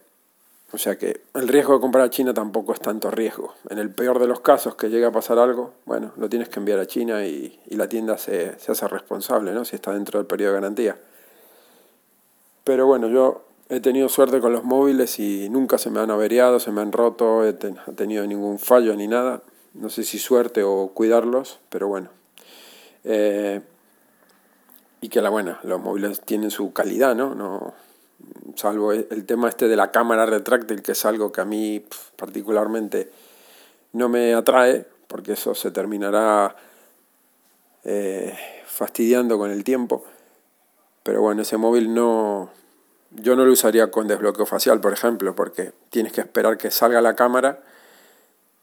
o 0.72 0.78
sea 0.78 0.98
que 0.98 1.22
el 1.34 1.48
riesgo 1.48 1.74
de 1.74 1.80
comprar 1.80 2.06
a 2.06 2.10
China 2.12 2.34
tampoco 2.34 2.74
es 2.74 2.80
tanto 2.80 3.10
riesgo. 3.10 3.56
En 3.70 3.80
el 3.80 3.90
peor 3.90 4.20
de 4.20 4.28
los 4.28 4.40
casos 4.40 4.76
que 4.76 4.90
llegue 4.90 5.06
a 5.06 5.12
pasar 5.12 5.40
algo, 5.40 5.74
bueno, 5.86 6.12
lo 6.16 6.30
tienes 6.30 6.48
que 6.48 6.60
enviar 6.60 6.80
a 6.80 6.86
China 6.86 7.26
y, 7.26 7.60
y 7.66 7.76
la 7.76 7.90
tienda 7.90 8.18
se, 8.20 8.58
se, 8.60 8.72
hace 8.72 8.88
responsable, 8.88 9.52
¿no? 9.52 9.66
Si 9.66 9.76
está 9.76 9.92
dentro 9.94 10.20
del 10.20 10.28
periodo 10.28 10.54
de 10.54 10.62
garantía. 10.62 10.98
Pero 12.64 12.86
bueno, 12.86 13.08
yo 13.08 13.49
He 13.72 13.80
tenido 13.80 14.10
suerte 14.10 14.40
con 14.40 14.52
los 14.52 14.64
móviles 14.64 15.20
y 15.20 15.48
nunca 15.50 15.78
se 15.78 15.92
me 15.92 16.00
han 16.00 16.10
averiado, 16.10 16.60
se 16.60 16.72
me 16.72 16.82
han 16.82 16.92
roto, 16.92 17.46
he 17.46 17.54
tenido 17.54 18.26
ningún 18.26 18.58
fallo 18.58 18.96
ni 18.96 19.08
nada. 19.08 19.44
No 19.76 19.90
sé 19.90 20.04
si 20.04 20.18
suerte 20.18 20.64
o 20.64 20.88
cuidarlos, 20.94 21.60
pero 21.70 21.88
bueno. 21.88 22.10
Eh, 23.04 23.62
y 25.02 25.10
que 25.10 25.22
la 25.22 25.30
buena, 25.30 25.60
los 25.64 25.80
móviles 25.80 26.20
tienen 26.22 26.50
su 26.50 26.74
calidad, 26.74 27.16
¿no? 27.16 27.36
no 27.36 27.76
salvo 28.56 28.92
el 28.92 29.26
tema 29.26 29.50
este 29.50 29.68
de 29.68 29.76
la 29.76 29.92
cámara 29.92 30.26
retráctil, 30.26 30.82
que 30.82 30.94
es 30.94 31.06
algo 31.06 31.32
que 31.32 31.42
a 31.42 31.46
mí 31.46 31.86
particularmente 32.16 33.12
no 33.94 34.10
me 34.10 34.34
atrae, 34.34 34.86
porque 35.08 35.34
eso 35.34 35.54
se 35.54 35.70
terminará 35.70 36.56
eh, 37.84 38.36
fastidiando 38.66 39.38
con 39.38 39.52
el 39.52 39.64
tiempo. 39.64 40.04
Pero 41.04 41.22
bueno, 41.22 41.44
ese 41.44 41.58
móvil 41.58 41.94
no, 41.94 42.50
yo 43.12 43.36
no 43.36 43.46
lo 43.46 43.52
usaría 43.52 43.92
con 43.92 44.08
desbloqueo 44.08 44.46
facial, 44.46 44.82
por 44.82 44.94
ejemplo, 44.94 45.36
porque 45.36 45.74
tienes 45.90 46.14
que 46.14 46.22
esperar 46.22 46.58
que 46.58 46.72
salga 46.72 47.02
la 47.02 47.16
cámara 47.16 47.62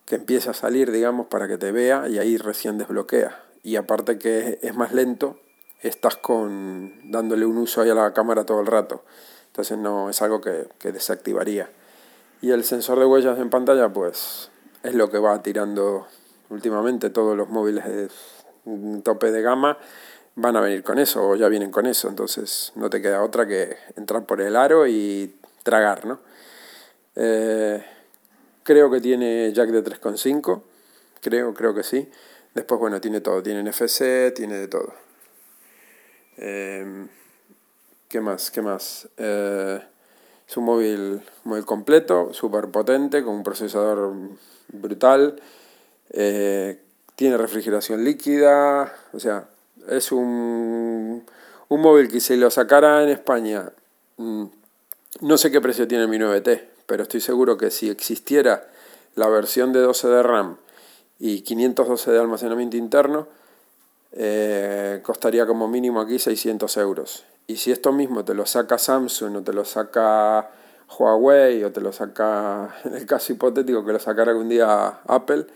que 0.05 0.17
empiece 0.17 0.51
a 0.51 0.55
salir, 0.55 0.93
digamos, 0.93 1.27
para 1.27 1.49
que 1.49 1.59
te 1.59 1.73
vea 1.73 2.09
y 2.09 2.19
ahí 2.19 2.37
recién 2.37 2.79
desbloquea. 2.79 3.43
Y 3.63 3.77
aparte 3.77 4.19
que 4.19 4.61
es 4.63 4.75
más 4.75 4.93
lento, 4.93 5.41
estás 5.83 6.17
con 6.17 7.11
dándole 7.11 7.45
un 7.45 7.59
uso 7.59 7.83
ahí 7.83 7.91
a 7.91 7.95
la 7.95 8.13
cámara 8.13 8.45
todo 8.45 8.61
el 8.61 8.67
rato. 8.67 9.03
Entonces 9.49 9.79
no 9.79 10.09
es 10.09 10.23
algo 10.23 10.41
que, 10.41 10.69
que 10.79 10.93
desactivaría. 10.93 11.69
Y 12.41 12.53
el 12.53 12.63
sensor 12.63 13.01
de 13.01 13.07
huellas 13.07 13.39
en 13.39 13.51
pantalla, 13.51 13.89
pues 13.89 14.51
es 14.85 14.95
lo 14.95 15.11
que 15.11 15.19
va 15.19 15.43
tirando 15.43 16.07
últimamente 16.51 17.11
todos 17.11 17.37
los 17.37 17.49
móviles 17.49 17.85
de 17.85 18.09
tope 19.03 19.33
de 19.33 19.43
gama 19.43 19.79
van 20.37 20.55
a 20.55 20.61
venir 20.61 20.83
con 20.83 20.99
eso 20.99 21.27
o 21.27 21.35
ya 21.35 21.49
vienen 21.49 21.71
con 21.71 21.87
eso, 21.87 22.09
entonces 22.09 22.73
no 22.77 22.89
te 22.91 23.03
queda 23.03 23.23
otra 23.23 23.47
que 23.47 23.77
entrar 23.97 24.27
por 24.27 24.41
el 24.41 24.55
aro 24.55 24.87
y 24.87 25.35
tragar, 25.63 26.05
¿no? 26.05 26.21
Eh, 27.17 27.83
creo 28.63 28.91
que 28.91 29.01
tiene 29.01 29.53
jack 29.53 29.71
de 29.71 29.83
3.5, 29.83 30.63
creo, 31.23 31.55
creo 31.55 31.75
que 31.75 31.83
sí. 31.83 32.09
Después, 32.55 32.79
bueno, 32.79 33.01
tiene 33.01 33.21
todo, 33.21 33.43
tiene 33.43 33.63
NFC, 33.63 34.33
tiene 34.35 34.57
de 34.57 34.69
todo. 34.69 34.93
Eh, 36.37 37.07
¿Qué 38.09 38.21
más? 38.21 38.51
¿Qué 38.51 38.63
más? 38.63 39.09
Eh, 39.17 39.81
es 40.47 40.57
un 40.57 40.65
móvil 40.65 41.23
muy 41.45 41.63
completo, 41.63 42.33
súper 42.33 42.69
potente, 42.69 43.25
con 43.25 43.35
un 43.35 43.43
procesador 43.43 44.13
brutal. 44.69 45.41
tiene 47.17 47.37
refrigeración 47.39 48.05
líquida, 48.05 48.95
o 49.13 49.19
sea, 49.19 49.49
es 49.89 50.13
un, 50.13 51.25
un 51.69 51.81
móvil 51.81 52.11
que 52.11 52.21
si 52.21 52.37
lo 52.37 52.51
sacara 52.51 53.03
en 53.03 53.09
España, 53.11 53.71
mm, 54.17 54.45
no 55.21 55.39
sé 55.39 55.51
qué 55.51 55.61
precio 55.61 55.89
tiene 55.89 56.07
mi 56.07 56.19
9T, 56.19 56.63
pero 56.87 57.03
estoy 57.03 57.21
seguro 57.21 57.57
que 57.57 57.71
si 57.71 57.91
existiera 57.91 58.69
la 59.15 59.29
versión 59.29 59.73
de 59.73 59.81
12 59.81 60.09
de 60.09 60.23
RAM 60.23 60.57
y 61.19 61.41
512 61.41 62.11
de 62.11 62.19
almacenamiento 62.19 62.77
interno, 62.77 63.27
eh, 64.13 65.01
costaría 65.03 65.47
como 65.47 65.69
mínimo 65.69 66.01
aquí 66.01 66.19
600 66.19 66.77
euros. 66.77 67.25
Y 67.47 67.57
si 67.57 67.73
esto 67.73 67.93
mismo 67.93 68.25
te 68.25 68.35
lo 68.35 68.47
saca 68.47 68.79
Samsung 68.79 69.37
o 69.37 69.43
te 69.43 69.53
lo 69.53 69.65
saca 69.65 70.51
Huawei 70.99 71.65
o 71.65 71.73
te 71.73 71.81
lo 71.81 71.93
saca, 71.93 72.77
en 72.85 72.95
el 72.95 73.07
caso 73.07 73.33
hipotético 73.33 73.85
que 73.85 73.93
lo 73.93 73.99
sacara 73.99 74.33
algún 74.33 74.49
día 74.49 75.01
Apple, 75.07 75.47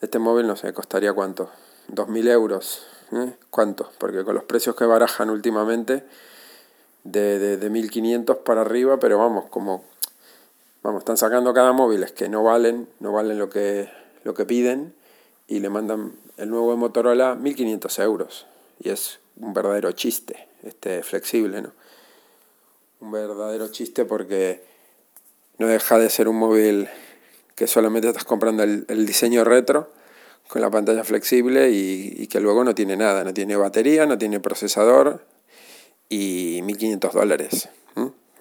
este 0.00 0.18
móvil 0.18 0.46
no 0.46 0.56
sé, 0.56 0.72
costaría 0.72 1.12
cuánto, 1.12 1.50
2.000 1.88 2.28
euros, 2.28 2.86
¿eh? 3.12 3.34
¿Cuánto? 3.50 3.90
Porque 3.98 4.24
con 4.24 4.34
los 4.34 4.44
precios 4.44 4.76
que 4.76 4.84
barajan 4.84 5.30
últimamente, 5.30 6.04
de, 7.04 7.38
de, 7.38 7.56
de 7.56 7.70
1500 7.70 8.38
para 8.38 8.62
arriba, 8.62 8.98
pero 8.98 9.18
vamos, 9.18 9.44
como 9.50 9.84
vamos, 10.82 11.00
están 11.00 11.16
sacando 11.16 11.54
cada 11.54 11.72
móviles 11.72 12.12
que 12.12 12.28
no 12.28 12.42
valen, 12.42 12.88
no 13.00 13.12
valen 13.12 13.38
lo 13.38 13.50
que, 13.50 13.90
lo 14.24 14.34
que 14.34 14.44
piden 14.44 14.94
y 15.46 15.60
le 15.60 15.68
mandan 15.68 16.12
el 16.36 16.50
nuevo 16.50 16.70
de 16.70 16.76
Motorola 16.76 17.34
1500 17.34 17.98
euros. 18.00 18.46
Y 18.80 18.90
es 18.90 19.20
un 19.36 19.54
verdadero 19.54 19.92
chiste, 19.92 20.48
este 20.62 21.02
flexible, 21.02 21.62
¿no? 21.62 21.72
Un 23.00 23.12
verdadero 23.12 23.68
chiste 23.68 24.04
porque 24.04 24.64
no 25.58 25.66
deja 25.66 25.98
de 25.98 26.08
ser 26.10 26.28
un 26.28 26.36
móvil 26.36 26.88
que 27.54 27.66
solamente 27.66 28.08
estás 28.08 28.24
comprando 28.24 28.62
el 28.62 29.06
diseño 29.06 29.44
retro 29.44 29.90
con 30.48 30.62
la 30.62 30.70
pantalla 30.70 31.04
flexible 31.04 31.70
y, 31.70 32.26
que 32.26 32.40
luego 32.40 32.64
no 32.64 32.74
tiene 32.74 32.96
nada, 32.96 33.24
no 33.24 33.34
tiene 33.34 33.56
batería, 33.56 34.06
no 34.06 34.18
tiene 34.18 34.40
procesador 34.40 35.24
y 36.08 36.60
1500 36.62 37.12
dólares. 37.12 37.68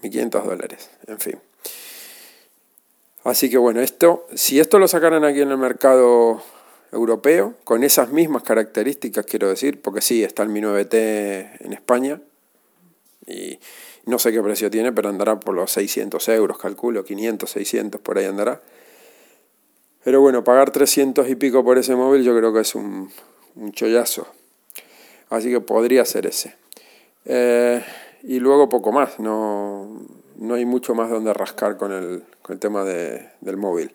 1500 0.02 0.46
dólares, 0.46 0.90
en 1.08 1.20
fin. 1.20 1.40
Así 3.24 3.50
que 3.50 3.58
bueno, 3.58 3.80
esto, 3.80 4.28
si 4.34 4.60
esto 4.60 4.80
lo 4.80 4.88
sacaran 4.88 5.24
aquí 5.24 5.42
en 5.42 5.52
el 5.52 5.58
mercado 5.58 6.44
europeo, 6.92 7.56
con 7.64 7.84
esas 7.84 8.10
mismas 8.10 8.44
características, 8.44 9.26
quiero 9.26 9.48
decir, 9.48 9.82
porque 9.82 10.02
sí, 10.02 10.24
está 10.24 10.44
el 10.44 10.50
Mi 10.50 10.60
9T 10.60 11.58
en 11.62 11.74
España 11.74 12.22
y 13.26 13.60
no 14.06 14.20
sé 14.20 14.34
qué 14.34 14.42
precio 14.42 14.70
tiene, 14.70 14.92
pero 14.92 15.10
andará 15.10 15.40
por 15.40 15.56
los 15.56 15.72
600 15.72 16.28
euros, 16.30 16.58
calculo, 16.58 17.06
500, 17.06 17.50
600, 17.50 18.02
por 18.02 18.18
ahí 18.18 18.26
andará. 18.26 18.62
Pero 20.04 20.22
bueno, 20.22 20.44
pagar 20.44 20.72
300 20.72 21.30
y 21.30 21.36
pico 21.36 21.64
por 21.64 21.78
ese 21.78 21.96
móvil 21.96 22.24
yo 22.24 22.36
creo 22.38 22.54
que 22.54 22.62
es 22.62 22.76
un, 22.76 23.10
un 23.56 23.72
chollazo. 23.72 24.28
Así 25.30 25.50
que 25.50 25.62
podría 25.62 26.06
ser 26.06 26.26
ese. 26.26 26.56
Eh, 27.26 27.84
y 28.24 28.40
luego 28.40 28.70
poco 28.70 28.92
más, 28.92 29.20
no, 29.20 30.06
no 30.38 30.54
hay 30.56 30.66
mucho 30.66 30.94
más 30.96 31.10
donde 31.10 31.34
rascar 31.34 31.78
con 31.78 31.92
el, 31.92 32.24
con 32.42 32.54
el 32.54 32.60
tema 32.60 32.84
de, 32.84 33.30
del 33.42 33.58
móvil. 33.58 33.92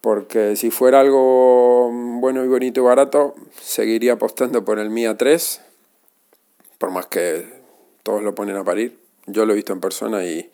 Porque 0.00 0.56
si 0.56 0.70
fuera 0.70 1.00
algo 1.00 1.90
bueno 1.92 2.44
y 2.44 2.48
bonito 2.48 2.80
y 2.80 2.84
barato, 2.84 3.34
seguiría 3.60 4.14
apostando 4.14 4.64
por 4.64 4.78
el 4.78 4.90
Mia 4.90 5.16
3, 5.16 5.60
por 6.78 6.90
más 6.90 7.06
que 7.06 7.46
todos 8.02 8.22
lo 8.22 8.34
ponen 8.34 8.56
a 8.56 8.64
parir. 8.64 8.98
Yo 9.26 9.46
lo 9.46 9.52
he 9.52 9.56
visto 9.56 9.72
en 9.72 9.80
persona 9.80 10.24
y, 10.26 10.50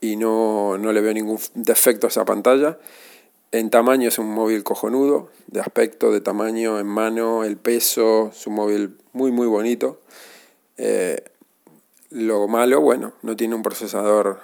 y 0.00 0.16
no, 0.16 0.78
no 0.78 0.92
le 0.92 1.00
veo 1.00 1.12
ningún 1.12 1.40
defecto 1.54 2.06
a 2.06 2.10
esa 2.10 2.24
pantalla. 2.24 2.78
En 3.54 3.70
tamaño 3.70 4.08
es 4.08 4.18
un 4.18 4.34
móvil 4.34 4.64
cojonudo, 4.64 5.30
de 5.46 5.60
aspecto, 5.60 6.10
de 6.10 6.20
tamaño, 6.20 6.80
en 6.80 6.88
mano, 6.88 7.44
el 7.44 7.56
peso, 7.56 8.32
es 8.34 8.48
un 8.48 8.54
móvil 8.54 8.96
muy 9.12 9.30
muy 9.30 9.46
bonito. 9.46 10.00
Eh, 10.76 11.22
lo 12.10 12.48
malo, 12.48 12.80
bueno, 12.80 13.12
no 13.22 13.36
tiene 13.36 13.54
un 13.54 13.62
procesador 13.62 14.40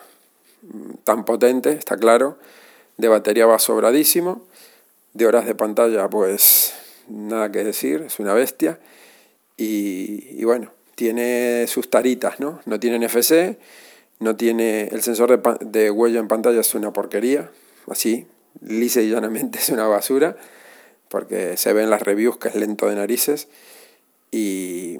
mm, 0.63 0.93
tan 1.03 1.25
potente, 1.25 1.73
está 1.73 1.97
claro. 1.97 2.39
De 2.99 3.09
batería 3.09 3.47
va 3.47 3.59
sobradísimo. 3.59 4.47
De 5.13 5.27
horas 5.27 5.45
de 5.45 5.57
pantalla, 5.57 6.09
pues 6.09 6.73
nada 7.09 7.51
que 7.51 7.65
decir, 7.65 8.03
es 8.03 8.21
una 8.21 8.33
bestia. 8.33 8.79
Y, 9.57 10.45
bueno, 10.45 10.71
tiene 10.95 11.67
sus 11.67 11.91
taritas, 11.91 12.39
¿no? 12.39 12.61
No 12.65 12.79
tiene 12.79 13.05
NFC, 13.05 13.59
no 14.21 14.37
tiene. 14.37 14.83
El 14.83 15.03
sensor 15.03 15.37
de, 15.37 15.67
de 15.67 15.91
huella 15.91 16.21
en 16.21 16.29
pantalla 16.29 16.61
es 16.61 16.77
una 16.77 16.93
porquería, 16.93 17.51
así, 17.89 18.29
lisa 18.61 19.01
y 19.01 19.11
llanamente 19.11 19.59
es 19.59 19.69
una 19.71 19.87
basura, 19.87 20.37
porque 21.09 21.57
se 21.57 21.73
ve 21.73 21.83
en 21.83 21.91
las 21.91 22.03
reviews 22.03 22.39
que 22.39 22.49
es 22.49 22.55
lento 22.55 22.89
de 22.89 22.95
narices. 22.95 23.49
Y, 24.31 24.99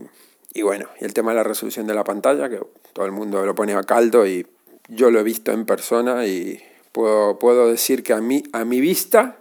y 0.53 0.63
bueno, 0.63 0.89
y 1.01 1.05
el 1.05 1.15
tema 1.15 1.31
de 1.31 1.37
la 1.37 1.45
resolución 1.45 1.87
de 1.87 1.95
la 1.95 2.05
pantalla, 2.05 2.49
que 2.49 2.61
todo 2.93 3.07
el 3.07 3.13
mundo 3.13 3.45
lo 3.47 3.55
pone 3.55 3.75
a 3.75 3.83
caldo 3.83 4.27
y 4.27 4.47
yo 4.89 5.11
lo 5.11 5.21
he 5.21 5.23
visto 5.23 5.53
en 5.53 5.67
persona 5.67 6.27
y 6.27 6.61
puedo, 6.93 7.39
puedo 7.39 7.71
decir 7.71 8.03
que 8.03 8.13
a 8.13 8.21
mí, 8.21 8.43
a 8.53 8.65
mi 8.65 8.81
vista 8.81 9.39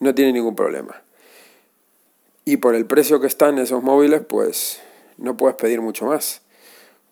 no 0.00 0.14
tiene 0.14 0.32
ningún 0.32 0.56
problema. 0.56 1.02
Y 2.44 2.58
por 2.58 2.74
el 2.74 2.86
precio 2.86 3.20
que 3.20 3.26
están 3.26 3.58
esos 3.58 3.82
móviles, 3.82 4.22
pues 4.28 4.80
no 5.16 5.36
puedes 5.36 5.56
pedir 5.56 5.80
mucho 5.80 6.06
más. 6.06 6.42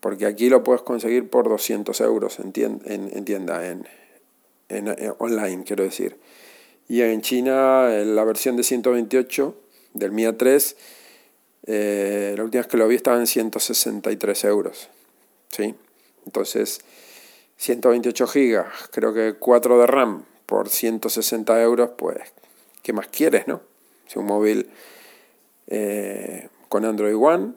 Porque 0.00 0.26
aquí 0.26 0.48
lo 0.48 0.64
puedes 0.64 0.82
conseguir 0.82 1.28
por 1.30 1.48
200 1.48 2.00
euros 2.00 2.38
en 2.40 2.52
en 2.56 3.24
tienda, 3.24 3.68
en, 3.68 3.86
en, 4.70 4.88
eh, 4.88 5.12
online, 5.18 5.64
quiero 5.64 5.84
decir. 5.84 6.16
Y 6.88 7.02
en 7.02 7.20
China 7.20 7.88
la 7.88 8.24
versión 8.24 8.56
de 8.56 8.62
128 8.62 9.54
del 9.94 10.12
Mia 10.12 10.36
3, 10.36 10.76
eh, 11.66 12.34
la 12.36 12.44
última 12.44 12.62
vez 12.62 12.70
que 12.70 12.76
lo 12.76 12.88
vi 12.88 12.96
estaba 12.96 13.18
en 13.18 13.26
163 13.26 14.44
euros. 14.44 14.88
¿sí? 15.50 15.74
Entonces, 16.26 16.80
128 17.58 18.26
gigas, 18.26 18.66
creo 18.90 19.12
que 19.12 19.34
4 19.34 19.78
de 19.80 19.86
RAM 19.86 20.24
por 20.46 20.68
160 20.68 21.62
euros, 21.62 21.90
pues, 21.96 22.18
¿qué 22.82 22.92
más 22.92 23.08
quieres, 23.08 23.46
no? 23.46 23.60
Si 24.06 24.18
un 24.18 24.26
móvil 24.26 24.68
eh, 25.68 26.48
con 26.68 26.84
Android 26.84 27.14
One, 27.16 27.52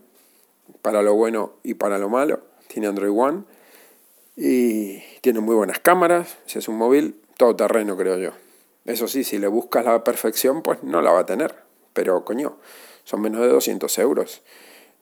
para 0.82 1.02
lo 1.02 1.16
bueno 1.16 1.54
y 1.64 1.74
para 1.74 1.98
lo 1.98 2.10
malo, 2.10 2.42
tiene 2.68 2.88
Android 2.88 3.12
One 3.16 3.44
y 4.36 5.00
tiene 5.22 5.40
muy 5.40 5.56
buenas 5.56 5.80
cámaras, 5.80 6.38
si 6.46 6.60
es 6.60 6.68
un 6.68 6.78
móvil 6.78 7.16
todoterreno 7.38 7.96
creo 7.98 8.18
yo. 8.18 8.32
Eso 8.86 9.08
sí, 9.08 9.24
si 9.24 9.38
le 9.38 9.48
buscas 9.48 9.86
la 9.86 10.04
perfección, 10.04 10.62
pues 10.62 10.84
no 10.84 11.02
la 11.02 11.12
va 11.12 11.22
a 11.22 11.26
tener. 11.26 11.56
Pero 11.94 12.26
coño, 12.26 12.58
son 13.04 13.22
menos 13.22 13.42
de 13.42 13.48
200 13.48 13.98
euros. 14.00 14.42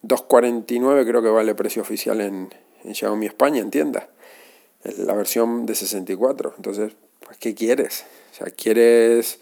249 0.04 1.06
creo 1.06 1.22
que 1.22 1.30
vale 1.30 1.56
precio 1.56 1.82
oficial 1.82 2.22
en, 2.22 2.50
Xiaomi 2.92 3.26
España, 3.26 3.62
en 3.62 3.72
tienda. 3.72 4.10
La 4.98 5.14
versión 5.14 5.66
de 5.66 5.76
64. 5.76 6.54
Entonces, 6.58 6.94
pues, 7.20 7.38
¿qué 7.38 7.56
quieres? 7.56 8.06
O 8.32 8.36
sea, 8.36 8.48
¿quieres 8.48 9.40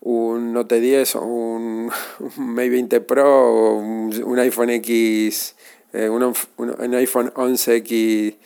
un 0.00 0.52
Note 0.52 0.80
10 0.80 1.16
o 1.16 1.22
un, 1.22 1.90
Mate 2.36 2.70
20 2.70 3.00
Pro 3.00 3.26
o 3.26 3.74
un, 3.76 4.38
iPhone 4.38 4.70
X, 4.70 5.56
eh, 5.92 6.08
un, 6.08 6.34
un, 6.56 6.94
iPhone 6.94 7.32
11X 7.34 8.36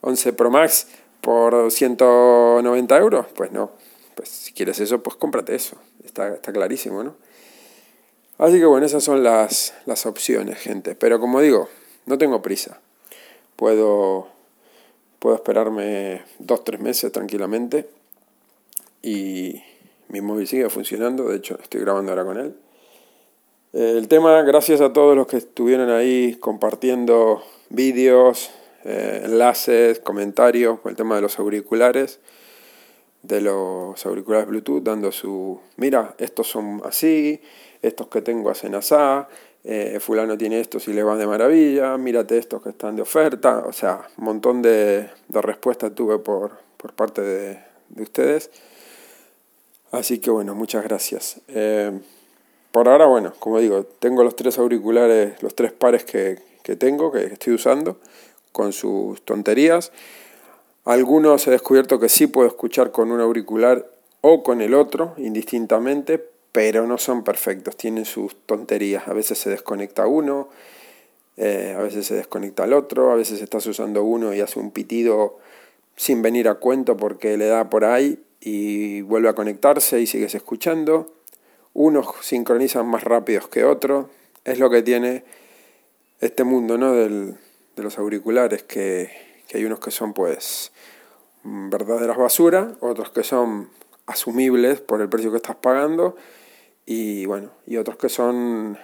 11 0.00 0.32
Pro 0.32 0.50
Max 0.50 0.88
por 1.20 1.70
190 1.70 2.98
euros? 2.98 3.26
Pues 3.34 3.52
no. 3.52 3.70
Pues 4.14 4.28
si 4.28 4.52
quieres 4.52 4.80
eso, 4.80 5.02
pues 5.02 5.16
cómprate 5.16 5.54
eso. 5.54 5.76
Está, 6.04 6.28
está 6.28 6.52
clarísimo, 6.52 7.04
¿no? 7.04 7.14
Así 8.38 8.58
que 8.58 8.66
bueno, 8.66 8.86
esas 8.86 9.02
son 9.02 9.22
las, 9.22 9.74
las 9.86 10.06
opciones, 10.06 10.58
gente. 10.58 10.94
Pero 10.94 11.20
como 11.20 11.40
digo, 11.40 11.68
no 12.06 12.18
tengo 12.18 12.40
prisa. 12.40 12.80
Puedo, 13.56 14.28
puedo 15.18 15.34
esperarme 15.34 16.22
dos, 16.38 16.64
tres 16.64 16.80
meses 16.80 17.10
tranquilamente 17.10 17.88
y 19.02 19.62
mi 20.08 20.20
móvil 20.20 20.46
sigue 20.46 20.70
funcionando, 20.70 21.28
de 21.28 21.36
hecho 21.36 21.58
estoy 21.62 21.80
grabando 21.80 22.12
ahora 22.12 22.24
con 22.24 22.38
él. 22.38 22.54
El 23.72 24.08
tema, 24.08 24.40
gracias 24.42 24.80
a 24.80 24.92
todos 24.92 25.14
los 25.14 25.26
que 25.26 25.36
estuvieron 25.36 25.90
ahí 25.90 26.36
compartiendo 26.40 27.42
vídeos, 27.68 28.50
eh, 28.84 29.22
enlaces, 29.24 30.00
comentarios 30.00 30.80
con 30.80 30.90
el 30.90 30.96
tema 30.96 31.16
de 31.16 31.22
los 31.22 31.38
auriculares, 31.38 32.20
de 33.22 33.40
los 33.40 34.04
auriculares 34.06 34.46
Bluetooth, 34.46 34.82
dando 34.82 35.12
su, 35.12 35.60
mira, 35.76 36.14
estos 36.18 36.46
son 36.48 36.82
así, 36.84 37.40
estos 37.82 38.08
que 38.08 38.22
tengo 38.22 38.50
hacen 38.50 38.74
asá, 38.74 39.28
eh, 39.64 39.98
fulano 40.00 40.38
tiene 40.38 40.60
estos 40.60 40.88
y 40.88 40.92
le 40.92 41.02
van 41.02 41.18
de 41.18 41.26
maravilla, 41.26 41.96
mírate 41.98 42.38
estos 42.38 42.62
que 42.62 42.70
están 42.70 42.96
de 42.96 43.02
oferta, 43.02 43.64
o 43.66 43.72
sea, 43.72 44.06
un 44.16 44.24
montón 44.24 44.62
de, 44.62 45.10
respuestas 45.28 45.94
tuve 45.94 46.18
por, 46.18 46.52
por 46.76 46.92
parte 46.94 47.20
de, 47.22 47.58
de, 47.88 48.02
ustedes. 48.02 48.50
Así 49.90 50.20
que 50.20 50.30
bueno, 50.30 50.54
muchas 50.54 50.84
gracias. 50.84 51.40
Eh, 51.48 51.98
por 52.72 52.88
ahora, 52.88 53.06
bueno, 53.06 53.32
como 53.38 53.58
digo, 53.58 53.84
tengo 53.84 54.22
los 54.22 54.36
tres 54.36 54.58
auriculares, 54.58 55.42
los 55.42 55.54
tres 55.54 55.72
pares 55.72 56.04
que, 56.04 56.38
que 56.62 56.76
tengo, 56.76 57.10
que 57.10 57.24
estoy 57.24 57.54
usando, 57.54 57.98
con 58.58 58.72
sus 58.72 59.22
tonterías. 59.22 59.92
Algunos 60.84 61.46
he 61.46 61.52
descubierto 61.52 62.00
que 62.00 62.08
sí 62.08 62.26
puedo 62.26 62.48
escuchar 62.48 62.90
con 62.90 63.12
un 63.12 63.20
auricular 63.20 63.88
o 64.20 64.42
con 64.42 64.60
el 64.60 64.74
otro, 64.74 65.14
indistintamente, 65.16 66.20
pero 66.50 66.84
no 66.84 66.98
son 66.98 67.22
perfectos, 67.22 67.76
tienen 67.76 68.04
sus 68.04 68.34
tonterías. 68.46 69.06
A 69.06 69.12
veces 69.12 69.38
se 69.38 69.48
desconecta 69.48 70.08
uno, 70.08 70.48
eh, 71.36 71.76
a 71.78 71.82
veces 71.82 72.04
se 72.08 72.16
desconecta 72.16 72.64
el 72.64 72.72
otro, 72.72 73.12
a 73.12 73.14
veces 73.14 73.40
estás 73.40 73.64
usando 73.66 74.02
uno 74.02 74.34
y 74.34 74.40
hace 74.40 74.58
un 74.58 74.72
pitido 74.72 75.38
sin 75.94 76.20
venir 76.20 76.48
a 76.48 76.56
cuento 76.56 76.96
porque 76.96 77.36
le 77.36 77.46
da 77.46 77.70
por 77.70 77.84
ahí 77.84 78.18
y 78.40 79.02
vuelve 79.02 79.28
a 79.28 79.34
conectarse 79.34 80.00
y 80.00 80.08
sigues 80.08 80.34
escuchando 80.34 81.12
unos 81.74 82.08
sincronizan 82.22 82.88
más 82.88 83.04
rápidos 83.04 83.46
que 83.46 83.62
otros, 83.62 84.06
es 84.44 84.58
lo 84.58 84.68
que 84.68 84.82
tiene 84.82 85.22
este 86.20 86.42
mundo 86.42 86.76
¿no? 86.76 86.92
Del, 86.92 87.36
de 87.78 87.84
los 87.84 87.98
auriculares, 87.98 88.62
que, 88.64 89.10
que, 89.48 89.58
hay 89.58 89.64
unos 89.64 89.80
que 89.80 89.90
son 89.90 90.12
pues 90.12 90.72
verdaderas 91.42 92.16
basura, 92.16 92.76
otros 92.80 93.10
que 93.10 93.22
son 93.22 93.70
asumibles 94.06 94.80
por 94.80 95.00
el 95.00 95.08
precio 95.08 95.30
que 95.30 95.38
estás 95.38 95.56
pagando, 95.56 96.16
y 96.84 97.26
bueno, 97.26 97.50
y 97.66 97.76
otros 97.76 97.96
que 97.96 98.08
son 98.08 98.78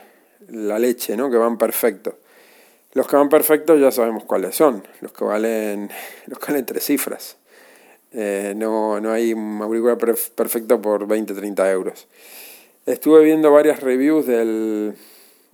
la 0.48 0.78
leche, 0.78 1.16
¿no? 1.16 1.30
que 1.30 1.36
van 1.36 1.58
perfectos. 1.58 2.14
Los 2.92 3.08
que 3.08 3.16
van 3.16 3.28
perfectos 3.28 3.80
ya 3.80 3.90
sabemos 3.90 4.24
cuáles 4.24 4.54
son, 4.54 4.86
los 5.00 5.12
que 5.12 5.24
valen, 5.24 5.90
los 6.26 6.38
que 6.38 6.46
valen 6.52 6.66
tres 6.66 6.84
cifras. 6.84 7.36
Eh, 8.12 8.54
no, 8.56 9.00
no 9.00 9.10
hay 9.10 9.32
un 9.32 9.60
auricular 9.60 9.98
perfecto 9.98 10.80
por 10.80 11.08
20-30 11.08 11.72
euros. 11.72 12.06
Estuve 12.86 13.24
viendo 13.24 13.50
varias 13.50 13.80
reviews 13.80 14.26
del, 14.26 14.94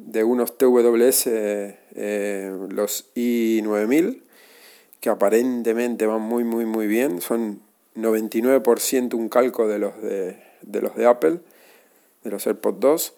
de 0.06 0.24
unos 0.24 0.56
TWS, 0.56 1.26
eh, 1.26 2.56
los 2.70 3.06
i9000, 3.14 4.22
que 5.00 5.10
aparentemente 5.10 6.06
van 6.06 6.22
muy, 6.22 6.44
muy, 6.44 6.64
muy 6.64 6.86
bien. 6.86 7.20
Son 7.20 7.60
99% 7.96 9.14
un 9.14 9.28
calco 9.28 9.68
de 9.68 9.78
los 9.78 10.00
de, 10.02 10.42
de 10.62 10.80
los 10.80 10.96
de 10.96 11.06
Apple, 11.06 11.40
de 12.24 12.30
los 12.30 12.46
AirPods 12.46 12.80
2. 12.80 13.12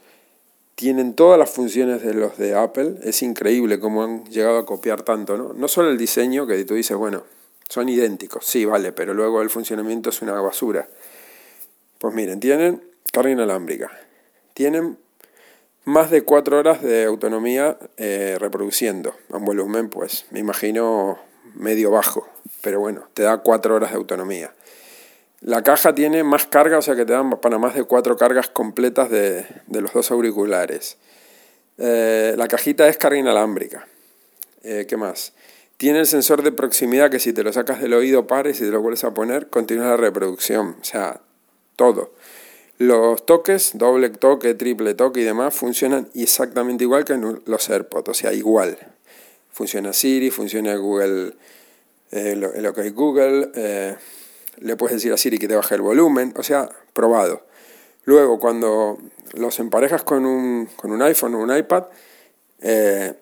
Tienen 0.74 1.14
todas 1.14 1.38
las 1.38 1.50
funciones 1.50 2.02
de 2.02 2.14
los 2.14 2.36
de 2.38 2.54
Apple. 2.54 2.96
Es 3.02 3.22
increíble 3.22 3.78
cómo 3.78 4.02
han 4.02 4.24
llegado 4.26 4.58
a 4.58 4.66
copiar 4.66 5.02
tanto, 5.02 5.36
¿no? 5.36 5.52
No 5.52 5.68
solo 5.68 5.90
el 5.90 5.98
diseño, 5.98 6.46
que 6.46 6.64
tú 6.64 6.74
dices, 6.74 6.96
bueno, 6.96 7.24
son 7.68 7.88
idénticos, 7.88 8.44
sí, 8.44 8.64
vale, 8.64 8.92
pero 8.92 9.14
luego 9.14 9.40
el 9.40 9.50
funcionamiento 9.50 10.10
es 10.10 10.20
una 10.22 10.40
basura. 10.40 10.88
Pues 11.98 12.14
miren, 12.14 12.40
tienen 12.40 12.82
carga 13.12 13.30
inalámbrica. 13.30 13.90
Tienen 14.54 14.98
más 15.84 16.10
de 16.10 16.23
cuatro 16.23 16.58
horas 16.58 16.82
de 16.82 17.04
autonomía 17.04 17.76
eh, 17.97 18.36
reproduciendo 18.38 19.14
a 19.30 19.38
un 19.38 19.45
volumen, 19.45 19.88
pues 19.88 20.26
me 20.30 20.38
imagino 20.40 21.18
medio 21.54 21.90
bajo, 21.90 22.28
pero 22.60 22.80
bueno, 22.80 23.08
te 23.14 23.23
da 23.23 23.38
cuatro 23.38 23.75
horas 23.75 23.90
de 23.90 23.97
autonomía. 23.97 24.52
La 25.40 25.62
caja 25.62 25.92
tiene 25.92 26.23
más 26.23 26.47
carga, 26.47 26.78
o 26.78 26.82
sea 26.82 26.95
que 26.95 27.04
te 27.04 27.12
dan 27.12 27.30
para 27.40 27.58
más 27.58 27.75
de 27.75 27.82
cuatro 27.82 28.16
cargas 28.16 28.49
completas 28.49 29.10
de, 29.10 29.45
los 29.68 29.92
dos 29.92 30.12
auriculares. 30.12 30.99
Eh, 31.78 32.34
la 32.36 32.47
cajita 32.47 32.86
es 32.86 32.97
carga 32.97 33.18
inalámbrica. 33.18 33.88
Eh, 34.62 34.86
¿Qué 34.88 34.97
más? 34.97 35.32
Tiene 35.78 35.99
el 35.99 36.06
sensor 36.06 36.42
de 36.42 36.52
proximidad 36.52 37.10
que 37.10 37.18
si 37.18 37.32
te 37.32 37.42
lo 37.42 37.52
sacas 37.52 37.80
del 37.80 37.95
oído 37.95 38.28
para 38.28 38.50
y 38.50 38.54
si 38.54 38.60
te 38.60 38.71
lo 38.71 38.80
vuelves 38.80 39.02
a 39.02 39.14
poner, 39.14 39.49
continúa 39.49 39.86
la 39.86 39.97
reproducción. 39.97 40.76
O 40.80 40.84
sea, 40.84 41.21
todo. 41.75 42.12
Los 42.82 43.25
toques, 43.26 43.78
doble 43.78 44.10
toque, 44.10 44.54
triple 44.54 44.95
toque 44.95 45.21
y 45.21 45.23
demás, 45.23 45.54
funcionan 45.54 46.08
exactamente 46.16 46.82
igual 46.82 47.04
que 47.04 47.12
en 47.12 47.40
los 47.47 47.71
AirPods, 47.71 48.08
o 48.08 48.14
sea, 48.14 48.32
igual. 48.32 48.76
Funciona 49.52 49.92
Siri, 49.92 50.32
funciona 50.32 50.75
Google, 50.75 51.34
eh, 52.10 52.34
lo, 52.34 52.75
que 52.75 52.80
hay 52.80 52.90
Google, 52.90 53.52
eh, 53.54 53.95
le 54.58 54.75
puedes 54.75 54.97
decir 54.97 55.12
a 55.12 55.16
Siri 55.16 55.38
que 55.38 55.47
te 55.47 55.54
baje 55.54 55.76
el 55.76 55.80
volumen, 55.80 56.34
o 56.36 56.42
sea, 56.42 56.68
probado. 56.92 57.47
Luego, 58.02 58.40
cuando 58.40 58.99
los 59.34 59.60
emparejas 59.60 60.02
con 60.02 60.26
un, 60.26 60.66
con 60.75 60.90
un 60.90 61.02
iPhone 61.02 61.36
o 61.36 61.38
un 61.38 61.56
iPad, 61.56 61.84
eh, 62.62 63.14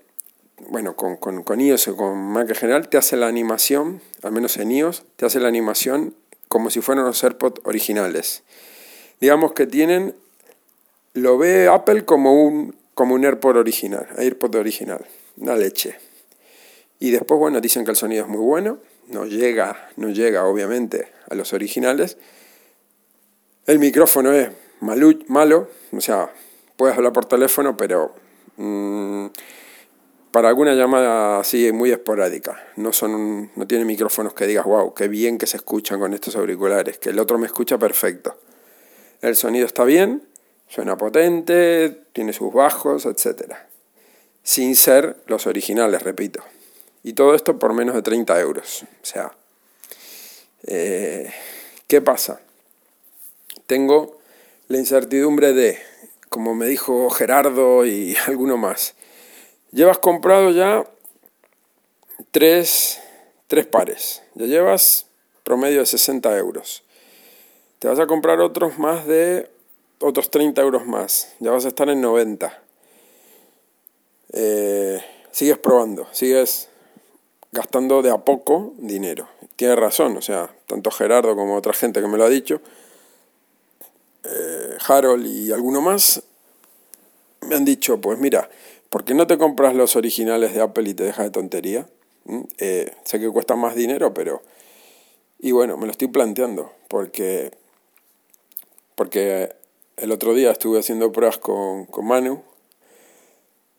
bueno, 0.70 0.96
con, 0.96 1.18
con, 1.18 1.42
con 1.42 1.60
iOS 1.60 1.88
o 1.88 1.96
con 1.98 2.16
Mac 2.16 2.48
en 2.48 2.54
general, 2.54 2.88
te 2.88 2.96
hace 2.96 3.18
la 3.18 3.26
animación, 3.26 4.00
al 4.22 4.32
menos 4.32 4.56
en 4.56 4.72
iOS, 4.72 5.02
te 5.16 5.26
hace 5.26 5.38
la 5.38 5.48
animación 5.48 6.14
como 6.48 6.70
si 6.70 6.80
fueran 6.80 7.04
los 7.04 7.22
AirPods 7.22 7.60
originales 7.64 8.42
digamos 9.20 9.52
que 9.52 9.66
tienen, 9.66 10.14
lo 11.12 11.38
ve 11.38 11.68
Apple 11.68 12.04
como 12.04 12.42
un, 12.42 12.74
como 12.94 13.14
un 13.14 13.24
AirPod 13.24 13.56
original, 13.56 14.08
AirPod 14.16 14.54
original, 14.56 15.04
una 15.36 15.54
leche. 15.56 15.96
Y 16.98 17.10
después, 17.10 17.38
bueno, 17.38 17.60
dicen 17.60 17.84
que 17.84 17.90
el 17.90 17.96
sonido 17.96 18.24
es 18.24 18.28
muy 18.28 18.40
bueno, 18.40 18.78
no 19.08 19.26
llega, 19.26 19.90
no 19.96 20.08
llega 20.08 20.46
obviamente 20.46 21.08
a 21.28 21.34
los 21.34 21.52
originales. 21.52 22.16
El 23.66 23.78
micrófono 23.78 24.32
es 24.32 24.50
malo, 24.80 25.68
o 25.92 26.00
sea, 26.00 26.30
puedes 26.76 26.96
hablar 26.96 27.12
por 27.12 27.26
teléfono, 27.26 27.76
pero 27.76 28.14
mm, 28.56 29.26
para 30.30 30.48
alguna 30.48 30.74
llamada 30.74 31.40
así 31.40 31.72
muy 31.72 31.90
esporádica. 31.90 32.58
No, 32.76 32.92
son, 32.92 33.50
no 33.54 33.66
tiene 33.66 33.84
micrófonos 33.84 34.32
que 34.32 34.46
digas, 34.46 34.64
wow, 34.64 34.94
qué 34.94 35.08
bien 35.08 35.38
que 35.38 35.46
se 35.46 35.58
escuchan 35.58 36.00
con 36.00 36.14
estos 36.14 36.36
auriculares, 36.36 36.98
que 36.98 37.10
el 37.10 37.18
otro 37.18 37.38
me 37.38 37.46
escucha 37.46 37.78
perfecto 37.78 38.36
el 39.22 39.36
sonido 39.36 39.66
está 39.66 39.84
bien, 39.84 40.26
suena 40.68 40.96
potente, 40.96 42.04
tiene 42.12 42.32
sus 42.32 42.52
bajos, 42.52 43.06
etc. 43.06 43.54
Sin 44.42 44.76
ser 44.76 45.16
los 45.26 45.46
originales, 45.46 46.02
repito. 46.02 46.42
Y 47.02 47.12
todo 47.12 47.34
esto 47.34 47.58
por 47.58 47.72
menos 47.72 47.94
de 47.94 48.02
30 48.02 48.40
euros. 48.40 48.84
O 48.84 49.06
sea, 49.06 49.32
eh, 50.66 51.32
¿qué 51.86 52.00
pasa? 52.00 52.40
Tengo 53.66 54.18
la 54.68 54.78
incertidumbre 54.78 55.52
de, 55.52 55.78
como 56.28 56.54
me 56.54 56.66
dijo 56.66 57.10
Gerardo 57.10 57.84
y 57.84 58.16
alguno 58.26 58.56
más, 58.56 58.94
llevas 59.72 59.98
comprado 59.98 60.50
ya 60.50 60.84
tres, 62.30 63.00
tres 63.48 63.66
pares, 63.66 64.22
ya 64.34 64.46
llevas 64.46 65.06
promedio 65.44 65.80
de 65.80 65.86
60 65.86 66.36
euros 66.38 66.84
te 67.80 67.88
vas 67.88 67.98
a 67.98 68.06
comprar 68.06 68.40
otros 68.40 68.78
más 68.78 69.06
de 69.06 69.50
otros 70.00 70.30
30 70.30 70.60
euros 70.62 70.86
más, 70.86 71.34
ya 71.40 71.50
vas 71.50 71.64
a 71.64 71.68
estar 71.68 71.88
en 71.88 72.00
90. 72.00 72.62
Eh, 74.32 75.02
sigues 75.32 75.58
probando, 75.58 76.06
sigues 76.12 76.68
gastando 77.52 78.02
de 78.02 78.10
a 78.10 78.18
poco 78.18 78.74
dinero. 78.78 79.28
Tienes 79.56 79.78
razón, 79.78 80.16
o 80.16 80.22
sea, 80.22 80.54
tanto 80.66 80.90
Gerardo 80.90 81.34
como 81.34 81.56
otra 81.56 81.72
gente 81.72 82.00
que 82.00 82.06
me 82.06 82.18
lo 82.18 82.24
ha 82.24 82.28
dicho, 82.28 82.60
eh, 84.24 84.76
Harold 84.86 85.26
y 85.26 85.50
alguno 85.50 85.80
más, 85.80 86.22
me 87.48 87.56
han 87.56 87.64
dicho, 87.64 87.98
pues 87.98 88.18
mira, 88.18 88.50
¿por 88.90 89.04
qué 89.04 89.14
no 89.14 89.26
te 89.26 89.38
compras 89.38 89.74
los 89.74 89.96
originales 89.96 90.54
de 90.54 90.60
Apple 90.60 90.88
y 90.88 90.94
te 90.94 91.04
dejas 91.04 91.24
de 91.24 91.30
tontería? 91.30 91.88
¿Mm? 92.24 92.40
Eh, 92.58 92.92
sé 93.04 93.18
que 93.18 93.30
cuesta 93.30 93.56
más 93.56 93.74
dinero, 93.74 94.12
pero... 94.12 94.42
Y 95.42 95.52
bueno, 95.52 95.78
me 95.78 95.86
lo 95.86 95.92
estoy 95.92 96.08
planteando, 96.08 96.70
porque 96.88 97.50
porque 99.00 99.48
el 99.96 100.12
otro 100.12 100.34
día 100.34 100.50
estuve 100.50 100.78
haciendo 100.78 101.10
pruebas 101.10 101.38
con, 101.38 101.86
con 101.86 102.06
Manu, 102.06 102.42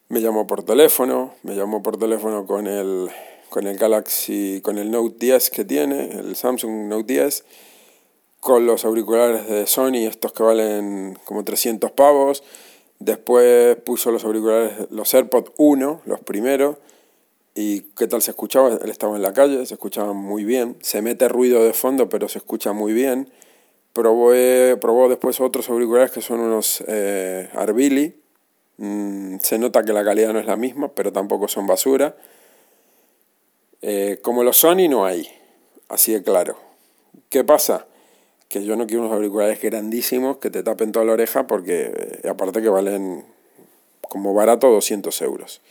me 0.10 0.20
llamó 0.20 0.48
por 0.48 0.64
teléfono, 0.64 1.36
me 1.44 1.56
llamó 1.56 1.84
por 1.84 2.00
teléfono 2.00 2.48
con 2.48 2.66
el, 2.66 3.08
con 3.52 3.68
el 3.68 3.78
Galaxy, 3.78 4.62
con 4.64 4.80
el 4.80 4.90
Note 4.90 5.18
10 5.20 5.52
que 5.52 5.64
tiene, 5.64 6.06
el 6.06 6.36
Samsung 6.36 6.88
Note 6.88 7.14
10, 7.14 7.46
con 8.40 8.66
los 8.66 8.84
auriculares 8.84 9.48
de 9.48 9.68
Sony, 9.68 10.08
estos 10.08 10.34
que 10.34 10.42
valen 10.42 11.20
como 11.24 11.44
300 11.44 11.92
pavos. 11.92 12.42
Después 12.98 13.76
puso 13.76 14.10
los 14.10 14.26
auriculares, 14.26 14.90
los 14.90 15.14
AirPods 15.14 15.52
1, 15.58 16.02
los 16.04 16.20
primeros. 16.22 16.78
¿Y 17.54 17.82
qué 17.96 18.08
tal 18.08 18.24
se 18.24 18.32
escuchaba? 18.32 18.70
Él 18.70 18.90
estaba 18.90 19.18
en 19.18 19.22
la 19.22 19.34
calle, 19.34 19.68
se 19.68 19.76
escuchaba 19.76 20.14
muy 20.14 20.46
bien. 20.46 20.78
Se 20.82 21.04
mete 21.04 21.28
ruido 21.28 21.64
de 21.64 21.74
fondo, 21.74 22.10
pero 22.10 22.28
se 22.28 22.40
escucha 22.40 22.74
muy 22.74 22.92
bien 22.92 23.32
probé, 23.94 24.78
probó 24.78 25.10
después 25.10 25.40
otros 25.40 25.70
auriculares 25.70 26.12
que 26.12 26.22
son 26.22 26.40
unos 26.40 26.84
eh, 26.88 27.50
Arbili. 27.54 28.16
Mm, 28.78 29.38
se 29.40 29.60
nota 29.60 29.84
que 29.84 29.94
la 29.94 30.04
calidad 30.04 30.34
no 30.34 30.40
es 30.40 30.46
la 30.46 30.56
misma, 30.56 30.90
pero 30.90 31.12
tampoco 31.12 31.48
son 31.48 31.68
basura. 31.68 32.16
Eh, 33.82 34.20
como 34.22 34.44
los 34.44 34.58
Sony 34.58 34.88
no 34.90 35.06
hay, 35.06 35.28
así 35.90 36.14
de 36.14 36.24
claro. 36.24 36.58
¿Qué 37.30 37.44
pasa? 37.44 37.88
Que 38.48 38.64
yo 38.64 38.76
no 38.76 38.86
quiero 38.86 39.04
unos 39.04 39.16
auriculares 39.16 39.62
grandísimos 39.62 40.38
que 40.38 40.50
te 40.50 40.64
tapen 40.64 40.92
toda 40.92 41.06
la 41.06 41.14
oreja 41.14 41.48
porque 41.48 41.92
eh, 42.24 42.30
aparte 42.30 42.62
que 42.62 42.70
valen 42.70 43.26
como 44.02 44.34
barato 44.34 44.70
200 44.70 45.22
euros. 45.22 45.62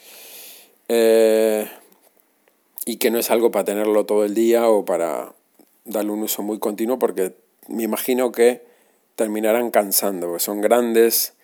Eh, 0.89 1.69
y 2.87 2.97
que 2.97 3.11
no 3.11 3.19
es 3.19 3.31
algo 3.31 3.51
para 3.51 3.65
tenerlo 3.65 4.07
todo 4.07 4.25
el 4.25 4.35
día 4.35 4.69
o 4.69 4.85
para 4.85 5.35
darle 5.85 6.11
un 6.11 6.23
uso 6.23 6.43
muy 6.43 6.59
continuo 6.59 6.99
porque 6.99 7.37
me 7.71 7.85
imagino 7.85 8.33
que 8.33 8.63
terminarán 9.17 9.71
cansando, 9.71 10.27
porque 10.29 10.45
son 10.45 10.61
grandes, 10.61 11.35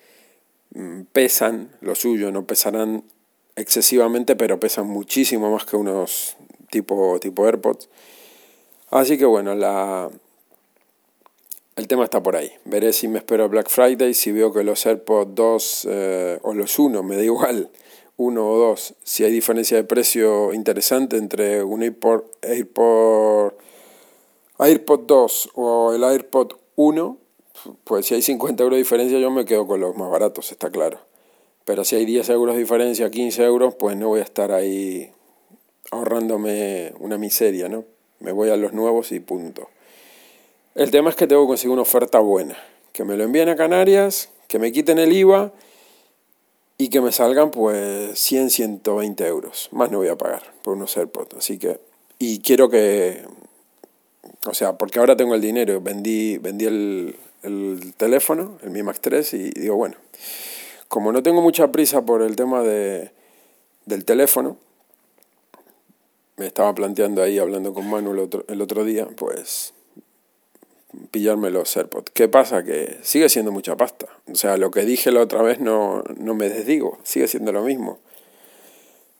mm, 0.73 1.01
pesan 1.13 1.71
lo 1.81 1.95
suyo, 1.95 2.31
no 2.31 2.45
pesarán 2.45 3.03
excesivamente, 3.55 4.35
pero 4.35 4.59
pesan 4.59 4.87
muchísimo 4.87 5.51
más 5.51 5.65
que 5.65 5.75
unos 5.75 6.37
tipo, 6.69 7.19
tipo 7.19 7.45
AirPods. 7.45 7.89
Así 8.89 9.17
que 9.17 9.25
bueno, 9.25 9.55
la, 9.55 10.09
el 11.75 11.87
tema 11.87 12.03
está 12.03 12.21
por 12.23 12.35
ahí. 12.35 12.51
Veré 12.65 12.93
si 12.93 13.07
me 13.07 13.19
espero 13.19 13.49
Black 13.49 13.69
Friday, 13.69 14.13
si 14.13 14.31
veo 14.31 14.53
que 14.53 14.63
los 14.63 14.85
AirPods 14.85 15.35
2 15.35 15.87
eh, 15.89 16.39
o 16.41 16.53
los 16.53 16.79
1, 16.79 17.03
me 17.03 17.15
da 17.15 17.23
igual, 17.23 17.69
uno 18.17 18.49
o 18.49 18.57
dos, 18.57 18.95
si 19.03 19.23
hay 19.23 19.31
diferencia 19.31 19.77
de 19.77 19.83
precio 19.83 20.51
interesante 20.53 21.17
entre 21.17 21.63
un 21.63 21.83
AirPod, 21.83 22.23
AirPod, 22.41 23.53
AirPod 24.59 25.01
2 25.01 25.51
o 25.55 25.93
el 25.93 26.03
AirPod 26.03 26.53
1, 26.75 27.17
pues 27.83 28.05
si 28.05 28.15
hay 28.15 28.21
50 28.21 28.63
euros 28.63 28.75
de 28.75 28.83
diferencia 28.83 29.19
yo 29.19 29.31
me 29.31 29.45
quedo 29.45 29.67
con 29.67 29.79
los 29.79 29.95
más 29.95 30.09
baratos, 30.09 30.51
está 30.51 30.69
claro. 30.69 30.99
Pero 31.65 31.83
si 31.83 31.95
hay 31.95 32.05
10 32.05 32.29
euros 32.29 32.55
de 32.55 32.61
diferencia, 32.61 33.11
15 33.11 33.43
euros, 33.43 33.75
pues 33.75 33.97
no 33.97 34.07
voy 34.07 34.21
a 34.21 34.23
estar 34.23 34.51
ahí 34.51 35.11
ahorrándome 35.91 36.93
una 36.99 37.17
miseria, 37.17 37.67
¿no? 37.67 37.83
Me 38.19 38.31
voy 38.31 38.49
a 38.49 38.55
los 38.55 38.73
nuevos 38.73 39.11
y 39.11 39.19
punto. 39.19 39.67
El 40.75 40.91
tema 40.91 41.09
es 41.09 41.15
que 41.15 41.27
tengo 41.27 41.43
que 41.43 41.47
conseguir 41.49 41.73
una 41.73 41.81
oferta 41.81 42.19
buena, 42.19 42.57
que 42.93 43.03
me 43.03 43.17
lo 43.17 43.23
envíen 43.23 43.49
a 43.49 43.55
Canarias, 43.55 44.29
que 44.47 44.59
me 44.59 44.71
quiten 44.71 44.97
el 44.97 45.11
IVA 45.11 45.51
y 46.77 46.89
que 46.89 47.01
me 47.01 47.11
salgan 47.11 47.51
pues 47.51 48.17
100, 48.19 48.49
120 48.49 49.27
euros. 49.27 49.69
Más 49.71 49.91
no 49.91 49.97
voy 49.97 50.07
a 50.07 50.17
pagar 50.17 50.43
por 50.63 50.75
unos 50.75 50.95
AirPods. 50.95 51.37
Así 51.37 51.57
que, 51.57 51.79
y 52.19 52.39
quiero 52.39 52.69
que, 52.69 53.23
o 54.45 54.53
sea, 54.53 54.77
porque 54.77 54.99
ahora 54.99 55.15
tengo 55.15 55.35
el 55.35 55.41
dinero, 55.41 55.81
vendí, 55.81 56.37
vendí 56.37 56.65
el, 56.65 57.15
el 57.43 57.93
teléfono, 57.97 58.57
el 58.63 58.71
Mi 58.71 58.83
Max 58.83 58.99
3, 59.01 59.33
y 59.33 59.49
digo, 59.51 59.75
bueno, 59.75 59.95
como 60.87 61.11
no 61.11 61.23
tengo 61.23 61.41
mucha 61.41 61.71
prisa 61.71 62.03
por 62.03 62.21
el 62.21 62.35
tema 62.35 62.61
de, 62.61 63.11
del 63.85 64.05
teléfono, 64.05 64.57
me 66.37 66.45
estaba 66.45 66.73
planteando 66.73 67.23
ahí, 67.23 67.39
hablando 67.39 67.73
con 67.73 67.89
Manu 67.89 68.11
el 68.11 68.19
otro, 68.19 68.45
el 68.47 68.61
otro 68.61 68.83
día, 68.83 69.07
pues 69.17 69.73
pillarme 71.11 71.49
los 71.49 71.75
AirPods. 71.75 72.11
¿Qué 72.11 72.27
pasa? 72.27 72.63
Que 72.63 72.99
sigue 73.01 73.27
siendo 73.29 73.51
mucha 73.51 73.75
pasta. 73.75 74.07
O 74.31 74.35
sea, 74.35 74.57
lo 74.57 74.71
que 74.71 74.85
dije 74.85 75.11
la 75.11 75.21
otra 75.21 75.41
vez 75.41 75.59
no, 75.59 76.03
no 76.17 76.35
me 76.35 76.49
desdigo, 76.49 76.99
sigue 77.03 77.27
siendo 77.27 77.51
lo 77.51 77.63
mismo. 77.63 77.99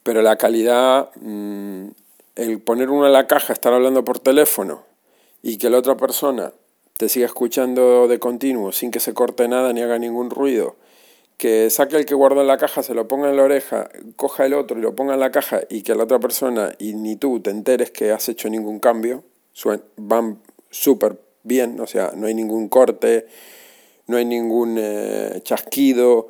Pero 0.04 0.22
la 0.22 0.38
calidad, 0.38 1.10
mm, 1.16 1.88
el 2.36 2.62
poner 2.62 2.90
uno 2.90 3.08
en 3.08 3.14
la 3.14 3.28
caja, 3.28 3.52
estar 3.52 3.74
hablando 3.74 4.06
por 4.06 4.20
teléfono 4.20 4.84
y 5.42 5.58
que 5.58 5.70
la 5.70 5.78
otra 5.78 5.98
persona 5.98 6.54
te 6.98 7.10
siga 7.10 7.26
escuchando 7.26 8.08
de 8.08 8.20
continuo 8.20 8.72
sin 8.72 8.92
que 8.92 9.00
se 9.00 9.14
corte 9.14 9.48
nada 9.48 9.72
ni 9.74 9.82
haga 9.82 10.00
ningún 10.00 10.30
ruido, 10.30 10.76
que 11.38 11.70
saque 11.70 11.98
el 11.98 12.06
que 12.06 12.16
guardó 12.16 12.42
en 12.42 12.48
la 12.48 12.58
caja, 12.58 12.82
se 12.82 12.96
lo 12.96 13.08
ponga 13.08 13.30
en 13.30 13.38
la 13.38 13.44
oreja, 13.44 13.90
coja 14.16 14.46
el 14.46 14.56
otro 14.56 14.80
y 14.80 14.82
lo 14.82 14.96
ponga 14.96 15.14
en 15.14 15.20
la 15.20 15.32
caja 15.32 15.62
y 15.70 15.84
que 15.84 15.94
la 15.94 16.04
otra 16.04 16.20
persona 16.20 16.74
y 16.80 16.94
ni 16.94 17.16
tú 17.16 17.40
te 17.40 17.52
enteres 17.52 17.92
que 17.92 18.12
has 18.12 18.28
hecho 18.30 18.50
ningún 18.50 18.80
cambio, 18.80 19.24
van 19.98 20.40
súper 20.72 21.22
bien, 21.44 21.80
o 21.80 21.88
sea, 21.88 22.12
no 22.16 22.28
hay 22.28 22.34
ningún 22.34 22.68
corte, 22.70 23.28
no 24.08 24.18
hay 24.18 24.26
ningún 24.26 24.78
eh, 24.80 25.40
chasquido, 25.44 26.30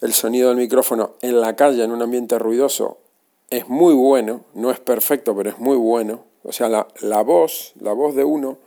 el 0.00 0.14
sonido 0.14 0.48
del 0.48 0.58
micrófono 0.58 1.14
en 1.20 1.40
la 1.40 1.54
calle, 1.54 1.84
en 1.84 1.92
un 1.92 2.02
ambiente 2.02 2.38
ruidoso, 2.38 2.98
es 3.50 3.68
muy 3.68 3.94
bueno, 3.94 4.44
no 4.54 4.70
es 4.70 4.80
perfecto, 4.80 5.36
pero 5.36 5.50
es 5.50 5.58
muy 5.58 5.76
bueno. 5.76 6.24
O 6.44 6.52
sea, 6.52 6.68
la, 6.68 6.88
la 7.00 7.22
voz, 7.22 7.72
la 7.80 7.92
voz 7.92 8.14
de 8.14 8.24
uno, 8.24 8.58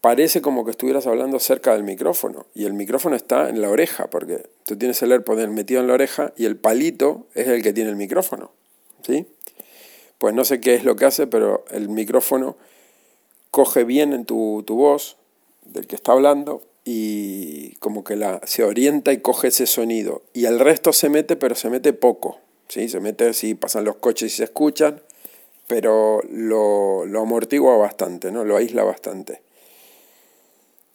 parece 0.00 0.40
como 0.40 0.64
que 0.64 0.70
estuvieras 0.70 1.06
hablando 1.06 1.38
cerca 1.40 1.72
del 1.72 1.82
micrófono. 1.82 2.46
Y 2.54 2.64
el 2.64 2.74
micrófono 2.74 3.16
está 3.16 3.48
en 3.48 3.60
la 3.60 3.70
oreja, 3.70 4.08
porque 4.08 4.46
tú 4.64 4.76
tienes 4.76 5.02
el 5.02 5.12
AirPod 5.12 5.46
metido 5.48 5.80
en 5.80 5.88
la 5.88 5.94
oreja 5.94 6.32
y 6.36 6.44
el 6.44 6.56
palito 6.56 7.26
es 7.34 7.48
el 7.48 7.62
que 7.62 7.72
tiene 7.72 7.90
el 7.90 7.96
micrófono. 7.96 8.52
¿Sí? 9.04 9.26
Pues 10.18 10.34
no 10.34 10.44
sé 10.44 10.60
qué 10.60 10.74
es 10.74 10.84
lo 10.84 10.96
que 10.96 11.06
hace, 11.06 11.26
pero 11.26 11.64
el 11.70 11.88
micrófono 11.88 12.56
coge 13.50 13.84
bien 13.84 14.12
en 14.12 14.24
tu, 14.24 14.62
tu 14.66 14.76
voz 14.76 15.16
del 15.64 15.86
que 15.86 15.96
está 15.96 16.12
hablando 16.12 16.62
y 16.84 17.74
como 17.76 18.04
que 18.04 18.14
la, 18.14 18.40
se 18.44 18.62
orienta 18.62 19.12
y 19.12 19.18
coge 19.18 19.48
ese 19.48 19.66
sonido. 19.66 20.22
Y 20.32 20.44
el 20.44 20.60
resto 20.60 20.92
se 20.92 21.08
mete, 21.08 21.34
pero 21.36 21.56
se 21.56 21.68
mete 21.68 21.92
poco. 21.92 22.38
¿sí? 22.68 22.88
Se 22.88 23.00
mete 23.00 23.28
así, 23.28 23.54
pasan 23.54 23.84
los 23.84 23.96
coches 23.96 24.32
y 24.32 24.36
se 24.36 24.44
escuchan, 24.44 25.02
pero 25.66 26.20
lo, 26.30 27.04
lo 27.06 27.20
amortigua 27.20 27.76
bastante, 27.76 28.30
¿no? 28.30 28.44
lo 28.44 28.56
aísla 28.56 28.84
bastante. 28.84 29.42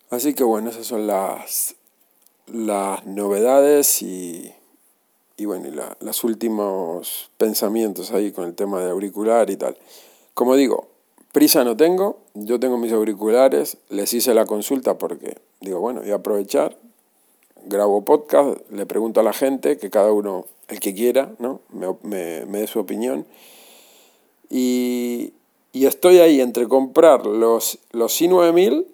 Así 0.10 0.34
que 0.34 0.44
bueno, 0.44 0.70
esas 0.70 0.86
son 0.86 1.08
las, 1.08 1.76
las 2.48 3.06
novedades 3.06 4.02
y, 4.02 4.54
y 5.38 5.46
bueno, 5.46 5.68
y 5.68 6.06
los 6.06 6.24
últimos 6.24 7.32
pensamientos 7.38 8.12
ahí 8.12 8.32
con 8.32 8.46
el 8.46 8.56
tema 8.56 8.84
de 8.84 8.92
auricular 8.92 9.50
y 9.50 9.56
tal. 9.56 9.78
Como 10.34 10.56
digo, 10.56 10.88
Prisa 11.32 11.64
no 11.64 11.78
tengo, 11.78 12.18
yo 12.34 12.60
tengo 12.60 12.78
mis 12.78 12.92
auriculares, 12.92 13.78
les 13.90 14.14
hice 14.14 14.34
la 14.34 14.46
consulta 14.46 14.98
porque 14.98 15.38
digo, 15.62 15.80
bueno, 15.80 16.02
voy 16.02 16.12
a 16.12 16.16
aprovechar, 16.16 16.78
grabo 17.66 18.04
podcast, 18.04 18.60
le 18.70 18.86
pregunto 18.86 19.22
a 19.22 19.24
la 19.24 19.32
gente, 19.32 19.78
que 19.78 19.90
cada 19.90 20.12
uno, 20.12 20.46
el 20.68 20.82
que 20.82 20.94
quiera, 20.94 21.32
¿no? 21.40 21.62
me, 21.72 22.46
me, 22.46 22.60
dé 22.60 22.68
su 22.68 22.80
opinión. 22.80 23.26
Y, 24.52 25.34
y, 25.72 25.86
estoy 25.86 26.20
ahí 26.20 26.42
entre 26.42 26.68
comprar 26.68 27.26
los, 27.26 27.80
los 27.92 28.22
i9000, 28.22 28.86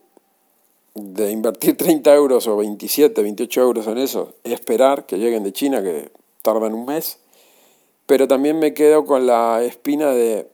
de 0.93 1.31
invertir 1.31 1.75
30 1.77 2.13
euros 2.15 2.47
o 2.47 2.57
27, 2.57 3.21
28 3.21 3.61
euros 3.61 3.87
en 3.87 3.97
eso, 3.97 4.33
esperar 4.43 5.05
que 5.05 5.17
lleguen 5.17 5.43
de 5.43 5.51
China, 5.51 5.81
que 5.81 6.11
tardan 6.43 6.73
un 6.73 6.85
mes, 6.85 7.19
pero 8.05 8.27
también 8.27 8.59
me 8.59 8.73
quedo 8.73 9.05
con 9.05 9.27
la 9.27 9.63
espina 9.63 10.11
de 10.11 10.47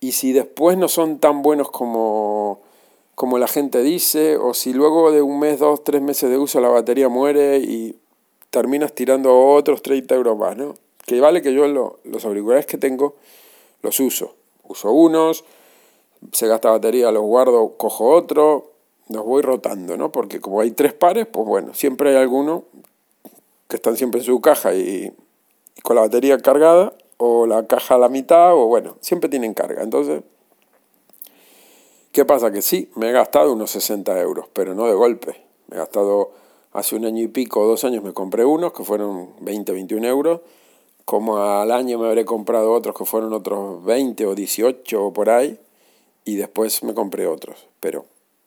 y 0.00 0.12
si 0.12 0.32
después 0.32 0.76
no 0.76 0.88
son 0.88 1.18
tan 1.18 1.42
buenos 1.42 1.70
como, 1.70 2.60
como 3.14 3.38
la 3.38 3.48
gente 3.48 3.82
dice, 3.82 4.36
o 4.36 4.52
si 4.52 4.72
luego 4.72 5.10
de 5.10 5.22
un 5.22 5.38
mes, 5.38 5.58
dos, 5.58 5.82
tres 5.84 6.02
meses 6.02 6.28
de 6.30 6.38
uso 6.38 6.60
la 6.60 6.68
batería 6.68 7.08
muere 7.08 7.58
y 7.58 7.96
terminas 8.50 8.92
tirando 8.94 9.52
otros 9.52 9.82
30 9.82 10.14
euros 10.14 10.36
más, 10.36 10.56
¿no? 10.56 10.74
Que 11.06 11.20
vale 11.20 11.40
que 11.40 11.54
yo 11.54 11.66
los 11.66 12.24
auriculares 12.24 12.66
que 12.66 12.78
tengo 12.78 13.14
los 13.82 14.00
uso. 14.00 14.34
Uso 14.64 14.90
unos, 14.90 15.44
se 16.32 16.46
gasta 16.48 16.70
batería, 16.70 17.10
los 17.10 17.22
guardo, 17.22 17.76
cojo 17.76 18.10
otro, 18.10 18.72
los 19.08 19.24
voy 19.24 19.42
rotando, 19.42 19.96
¿no? 19.96 20.10
Porque 20.10 20.40
como 20.40 20.60
hay 20.60 20.72
tres 20.72 20.92
pares, 20.92 21.26
pues 21.26 21.46
bueno, 21.46 21.74
siempre 21.74 22.10
hay 22.10 22.16
alguno 22.16 22.64
que 23.68 23.76
están 23.76 23.96
siempre 23.96 24.20
en 24.20 24.26
su 24.26 24.40
caja 24.40 24.74
y 24.74 25.12
con 25.82 25.96
la 25.96 26.02
batería 26.02 26.38
cargada 26.38 26.94
o 27.18 27.46
la 27.46 27.66
caja 27.66 27.94
a 27.94 27.98
la 27.98 28.08
mitad, 28.08 28.54
o 28.54 28.66
bueno, 28.66 28.96
siempre 29.00 29.28
tienen 29.28 29.54
carga. 29.54 29.82
Entonces, 29.82 30.22
¿qué 32.12 32.24
pasa? 32.24 32.50
Que 32.50 32.62
sí, 32.62 32.90
me 32.94 33.08
he 33.10 33.12
gastado 33.12 33.52
unos 33.52 33.70
60 33.70 34.20
euros, 34.20 34.46
pero 34.52 34.74
no 34.74 34.86
de 34.86 34.94
golpe. 34.94 35.44
Me 35.68 35.76
he 35.76 35.78
gastado 35.78 36.32
hace 36.72 36.94
un 36.96 37.06
año 37.06 37.22
y 37.22 37.28
pico, 37.28 37.64
dos 37.66 37.84
años 37.84 38.04
me 38.04 38.12
compré 38.12 38.44
unos 38.44 38.72
que 38.72 38.84
fueron 38.84 39.30
20, 39.40 39.72
21 39.72 40.06
euros. 40.06 40.40
Como 41.06 41.38
al 41.38 41.72
año 41.72 41.98
me 41.98 42.08
habré 42.08 42.26
comprado 42.26 42.72
otros 42.72 42.94
que 42.94 43.06
fueron 43.06 43.32
otros 43.32 43.82
20 43.84 44.26
o 44.26 44.34
18 44.34 45.02
o 45.02 45.12
por 45.14 45.30
ahí. 45.30 45.58
Y 46.26 46.36
después 46.36 46.82
me 46.82 46.92
compré 46.92 47.26
otros. 47.26 47.66
Pero 47.80 48.04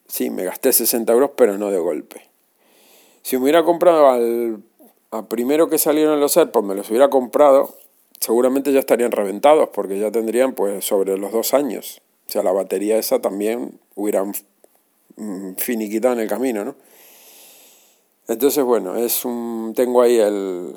sí, 0.07 0.29
me 0.29 0.43
gasté 0.43 0.71
60 0.71 1.11
euros, 1.11 1.31
pero 1.35 1.57
no 1.57 1.71
de 1.71 1.79
golpe. 1.79 2.29
Si 3.23 3.37
me 3.37 3.43
hubiera 3.43 3.63
comprado 3.63 4.09
al, 4.09 4.61
al 5.09 5.27
primero 5.27 5.67
que 5.67 5.79
salieron 5.79 6.19
los 6.19 6.37
AirPods, 6.37 6.67
me 6.67 6.75
los 6.75 6.87
hubiera 6.91 7.09
comprado 7.09 7.73
seguramente 8.19 8.71
ya 8.71 8.79
estarían 8.79 9.11
reventados 9.11 9.69
porque 9.69 9.99
ya 9.99 10.11
tendrían 10.11 10.53
pues 10.53 10.85
sobre 10.85 11.17
los 11.17 11.31
dos 11.31 11.53
años. 11.53 12.01
O 12.27 12.31
sea, 12.31 12.43
la 12.43 12.51
batería 12.51 12.97
esa 12.97 13.19
también 13.19 13.79
hubieran 13.95 14.33
mm, 15.15 15.53
finiquitado 15.57 16.13
en 16.13 16.19
el 16.19 16.29
camino, 16.29 16.63
¿no? 16.63 16.75
Entonces, 18.27 18.63
bueno, 18.63 18.95
es 18.95 19.25
un, 19.25 19.73
tengo 19.75 20.01
ahí 20.01 20.17
el... 20.17 20.75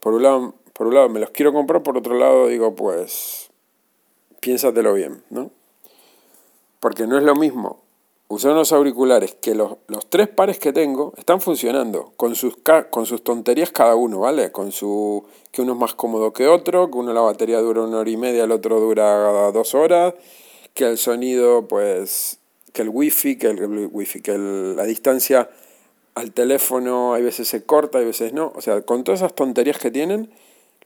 Por 0.00 0.14
un, 0.14 0.22
lado, 0.22 0.54
por 0.78 0.86
un 0.86 0.94
lado 0.94 1.10
me 1.10 1.20
los 1.20 1.30
quiero 1.30 1.52
comprar, 1.52 1.82
por 1.82 1.98
otro 1.98 2.14
lado 2.14 2.46
digo, 2.46 2.74
pues, 2.74 3.50
piénsatelo 4.40 4.94
bien, 4.94 5.22
¿no? 5.28 5.50
Porque 6.80 7.06
no 7.06 7.18
es 7.18 7.24
lo 7.24 7.34
mismo 7.34 7.82
usé 8.28 8.48
unos 8.48 8.72
auriculares 8.72 9.34
que 9.40 9.54
los, 9.54 9.76
los, 9.88 10.08
tres 10.08 10.28
pares 10.28 10.58
que 10.58 10.72
tengo 10.72 11.14
están 11.16 11.40
funcionando, 11.40 12.12
con 12.16 12.34
sus, 12.34 12.56
con 12.90 13.06
sus 13.06 13.24
tonterías 13.24 13.70
cada 13.70 13.96
uno, 13.96 14.20
¿vale? 14.20 14.52
Con 14.52 14.70
su 14.70 15.24
que 15.50 15.62
uno 15.62 15.72
es 15.72 15.78
más 15.78 15.94
cómodo 15.94 16.32
que 16.32 16.46
otro, 16.46 16.90
que 16.90 16.98
uno 16.98 17.12
la 17.12 17.22
batería 17.22 17.58
dura 17.60 17.82
una 17.82 17.98
hora 17.98 18.10
y 18.10 18.16
media, 18.18 18.44
el 18.44 18.52
otro 18.52 18.80
dura 18.80 19.50
dos 19.50 19.74
horas, 19.74 20.14
que 20.74 20.84
el 20.84 20.98
sonido, 20.98 21.66
pues, 21.66 22.38
que 22.72 22.82
el 22.82 22.90
wifi, 22.90 23.36
que 23.36 23.48
el, 23.48 23.88
wifi, 23.90 24.20
que 24.20 24.36
la 24.36 24.84
distancia 24.84 25.48
al 26.14 26.32
teléfono 26.32 27.14
hay 27.14 27.22
veces 27.22 27.48
se 27.48 27.64
corta, 27.64 27.98
hay 27.98 28.04
veces 28.04 28.34
no. 28.34 28.52
O 28.54 28.60
sea, 28.60 28.82
con 28.82 29.04
todas 29.04 29.20
esas 29.20 29.34
tonterías 29.34 29.78
que 29.78 29.90
tienen, 29.90 30.30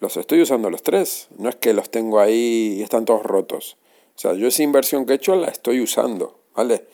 los 0.03 0.17
estoy 0.17 0.43
usando 0.43 0.69
los 0.69 0.83
tres. 0.83 1.29
No 1.39 1.49
es 1.49 1.55
que 1.55 1.73
los 1.73 1.89
tengo 1.89 2.19
ahí 2.19 2.75
y 2.79 2.83
están 2.83 3.05
todos 3.05 3.23
rotos. 3.23 3.77
O 4.17 4.19
sea, 4.19 4.35
yo 4.35 4.49
esa 4.49 4.65
inversión 4.65 5.07
que 5.07 5.13
he 5.13 5.17
hecho 5.17 5.37
la 5.37 5.47
estoy 5.47 5.81
usando, 5.81 6.41
¿vale? 6.57 6.85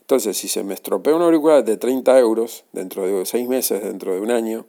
Entonces, 0.00 0.38
si 0.38 0.48
se 0.48 0.64
me 0.64 0.72
estropea 0.72 1.14
un 1.14 1.20
auricular 1.20 1.62
de 1.62 1.76
30 1.76 2.18
euros 2.18 2.64
dentro 2.72 3.06
de 3.06 3.26
seis 3.26 3.46
meses, 3.48 3.82
dentro 3.82 4.14
de 4.14 4.20
un 4.20 4.30
año, 4.30 4.64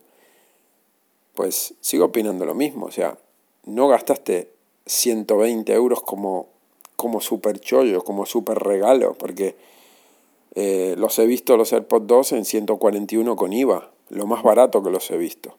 pues 1.35 1.73
sigo 1.79 2.05
opinando 2.05 2.45
lo 2.45 2.53
mismo. 2.53 2.87
O 2.87 2.91
sea, 2.91 3.17
no 3.63 3.87
gastaste 3.87 4.51
120 4.85 5.73
euros 5.73 6.01
como, 6.01 6.49
como 6.97 7.21
super 7.21 7.61
chollo, 7.61 8.03
como 8.03 8.25
super 8.25 8.59
regalo, 8.59 9.13
porque 9.13 9.55
eh, 10.55 10.95
los 10.97 11.17
he 11.17 11.25
visto 11.25 11.55
los 11.55 11.71
AirPods 11.71 12.07
2 12.07 12.31
en 12.33 12.45
141 12.45 13.35
con 13.37 13.53
IVA, 13.53 13.89
lo 14.09 14.27
más 14.27 14.43
barato 14.43 14.83
que 14.83 14.91
los 14.91 15.09
he 15.11 15.17
visto. 15.17 15.57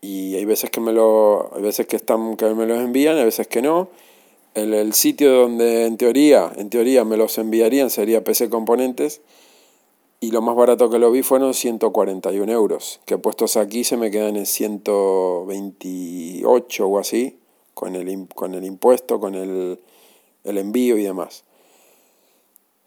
Y 0.00 0.36
hay 0.36 0.44
veces 0.44 0.70
que 0.70 0.80
me 0.80 0.92
lo, 0.92 1.50
hay 1.54 1.62
veces 1.62 1.86
que 1.86 1.96
están, 1.96 2.36
que 2.36 2.46
me 2.54 2.66
los 2.66 2.78
envían, 2.78 3.16
hay 3.16 3.24
veces 3.24 3.48
que 3.48 3.62
no. 3.62 3.88
El, 4.54 4.74
el 4.74 4.92
sitio 4.94 5.32
donde 5.32 5.86
en 5.86 5.96
teoría, 5.96 6.52
en 6.56 6.70
teoría 6.70 7.04
me 7.04 7.16
los 7.16 7.36
enviarían 7.38 7.90
sería 7.90 8.24
PC 8.24 8.48
Componentes 8.48 9.20
y 10.20 10.32
lo 10.32 10.42
más 10.42 10.56
barato 10.56 10.90
que 10.90 10.98
lo 10.98 11.12
vi 11.12 11.22
fueron 11.22 11.54
141 11.54 12.50
euros, 12.50 13.00
que 13.04 13.18
puestos 13.18 13.56
aquí 13.56 13.84
se 13.84 13.96
me 13.96 14.10
quedan 14.10 14.36
en 14.36 14.46
128 14.46 16.86
o 16.86 16.98
así, 16.98 17.38
con 17.74 17.94
el, 17.94 18.26
con 18.34 18.54
el 18.54 18.64
impuesto, 18.64 19.20
con 19.20 19.36
el, 19.36 19.78
el 20.42 20.58
envío 20.58 20.98
y 20.98 21.04
demás. 21.04 21.44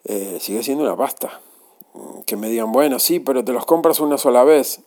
Eh, 0.04 0.40
sigue 0.42 0.62
siendo 0.64 0.84
una 0.84 0.98
pasta. 0.98 1.40
Que 2.26 2.36
me 2.36 2.50
digan, 2.50 2.74
bueno, 2.74 3.00
sí, 3.00 3.20
pero 3.20 3.46
te 3.46 3.54
los 3.54 3.66
compras 3.66 4.02
una 4.02 4.18
sola 4.18 4.44
vez. 4.44 4.82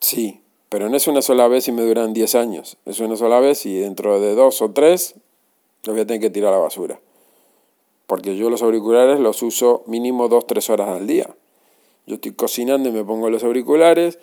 Sí, 0.00 0.42
pero 0.68 0.88
no 0.88 0.96
es 0.96 1.06
una 1.08 1.22
sola 1.22 1.48
vez 1.48 1.68
y 1.68 1.72
me 1.72 1.82
duran 1.82 2.12
10 2.12 2.34
años. 2.34 2.76
Es 2.84 3.00
una 3.00 3.16
sola 3.16 3.40
vez 3.40 3.64
y 3.66 3.78
dentro 3.78 4.20
de 4.20 4.34
dos 4.34 4.60
o 4.62 4.70
tres 4.70 5.14
los 5.84 5.94
voy 5.94 6.02
a 6.02 6.06
tener 6.06 6.20
que 6.20 6.30
tirar 6.30 6.52
a 6.52 6.56
la 6.56 6.62
basura. 6.62 7.00
Porque 8.06 8.36
yo 8.36 8.50
los 8.50 8.62
auriculares 8.62 9.20
los 9.20 9.42
uso 9.42 9.82
mínimo 9.86 10.28
2-3 10.28 10.70
horas 10.70 10.88
al 10.88 11.06
día. 11.06 11.28
Yo 12.06 12.14
estoy 12.14 12.32
cocinando 12.32 12.88
y 12.88 12.92
me 12.92 13.04
pongo 13.04 13.28
los 13.28 13.44
auriculares, 13.44 14.18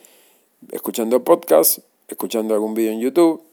escuchando 0.71 1.23
podcast, 1.23 1.79
escuchando 2.07 2.53
algún 2.55 2.73
vídeo 2.73 2.91
en 2.91 2.99
YouTube. 2.99 3.43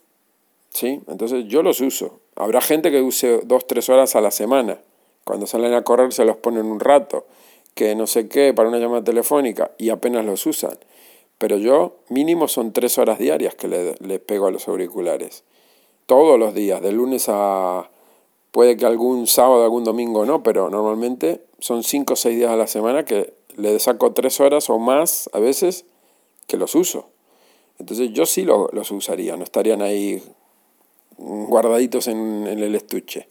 ¿Sí? 0.70 1.00
Entonces 1.06 1.46
yo 1.48 1.62
los 1.62 1.80
uso. 1.82 2.20
Habrá 2.34 2.62
gente 2.62 2.90
que 2.90 3.02
use 3.02 3.42
2-3 3.42 3.92
horas 3.92 4.16
a 4.16 4.22
la 4.22 4.30
semana. 4.30 4.78
Cuando 5.24 5.46
salen 5.46 5.74
a 5.74 5.84
correr 5.84 6.12
se 6.12 6.24
los 6.24 6.36
ponen 6.36 6.64
un 6.66 6.80
rato, 6.80 7.26
que 7.74 7.94
no 7.94 8.06
sé 8.06 8.28
qué, 8.28 8.54
para 8.54 8.68
una 8.68 8.78
llamada 8.78 9.04
telefónica, 9.04 9.72
y 9.78 9.90
apenas 9.90 10.24
los 10.24 10.46
usan. 10.46 10.78
Pero 11.42 11.58
yo 11.58 11.96
mínimo 12.08 12.46
son 12.46 12.72
tres 12.72 12.98
horas 12.98 13.18
diarias 13.18 13.56
que 13.56 13.66
le 13.66 14.18
pego 14.20 14.46
a 14.46 14.52
los 14.52 14.68
auriculares. 14.68 15.42
Todos 16.06 16.38
los 16.38 16.54
días, 16.54 16.80
de 16.80 16.92
lunes 16.92 17.24
a... 17.26 17.90
Puede 18.52 18.76
que 18.76 18.86
algún 18.86 19.26
sábado, 19.26 19.64
algún 19.64 19.82
domingo 19.82 20.24
no, 20.24 20.44
pero 20.44 20.70
normalmente 20.70 21.40
son 21.58 21.82
cinco 21.82 22.12
o 22.12 22.16
seis 22.16 22.36
días 22.36 22.52
a 22.52 22.56
la 22.56 22.68
semana 22.68 23.04
que 23.04 23.34
le 23.56 23.76
saco 23.80 24.12
tres 24.12 24.38
horas 24.38 24.70
o 24.70 24.78
más 24.78 25.28
a 25.32 25.40
veces 25.40 25.84
que 26.46 26.56
los 26.56 26.76
uso. 26.76 27.08
Entonces 27.80 28.12
yo 28.12 28.24
sí 28.24 28.44
los 28.44 28.92
usaría, 28.92 29.36
no 29.36 29.42
estarían 29.42 29.82
ahí 29.82 30.22
guardaditos 31.18 32.06
en 32.06 32.46
el 32.46 32.72
estuche. 32.76 33.26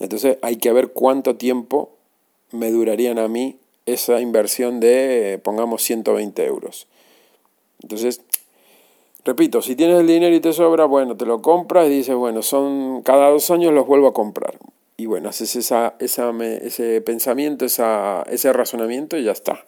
Entonces 0.00 0.36
hay 0.42 0.56
que 0.56 0.70
ver 0.70 0.92
cuánto 0.92 1.36
tiempo 1.36 1.92
me 2.50 2.70
durarían 2.70 3.18
a 3.18 3.26
mí 3.26 3.56
esa 3.86 4.20
inversión 4.20 4.80
de, 4.80 5.40
pongamos, 5.42 5.82
120 5.82 6.44
euros. 6.44 6.86
Entonces, 7.82 8.22
repito, 9.24 9.62
si 9.62 9.76
tienes 9.76 10.00
el 10.00 10.06
dinero 10.06 10.34
y 10.34 10.40
te 10.40 10.52
sobra, 10.52 10.84
bueno, 10.84 11.16
te 11.16 11.26
lo 11.26 11.42
compras 11.42 11.86
y 11.86 11.90
dices, 11.90 12.14
bueno, 12.14 12.42
son 12.42 13.02
cada 13.02 13.30
dos 13.30 13.50
años 13.50 13.72
los 13.72 13.86
vuelvo 13.86 14.08
a 14.08 14.12
comprar. 14.12 14.58
Y 14.96 15.06
bueno, 15.06 15.28
haces 15.28 15.54
esa, 15.56 15.94
esa, 16.00 16.30
ese 16.30 17.00
pensamiento, 17.00 17.64
esa, 17.64 18.22
ese 18.22 18.52
razonamiento 18.52 19.16
y 19.16 19.24
ya 19.24 19.32
está. 19.32 19.64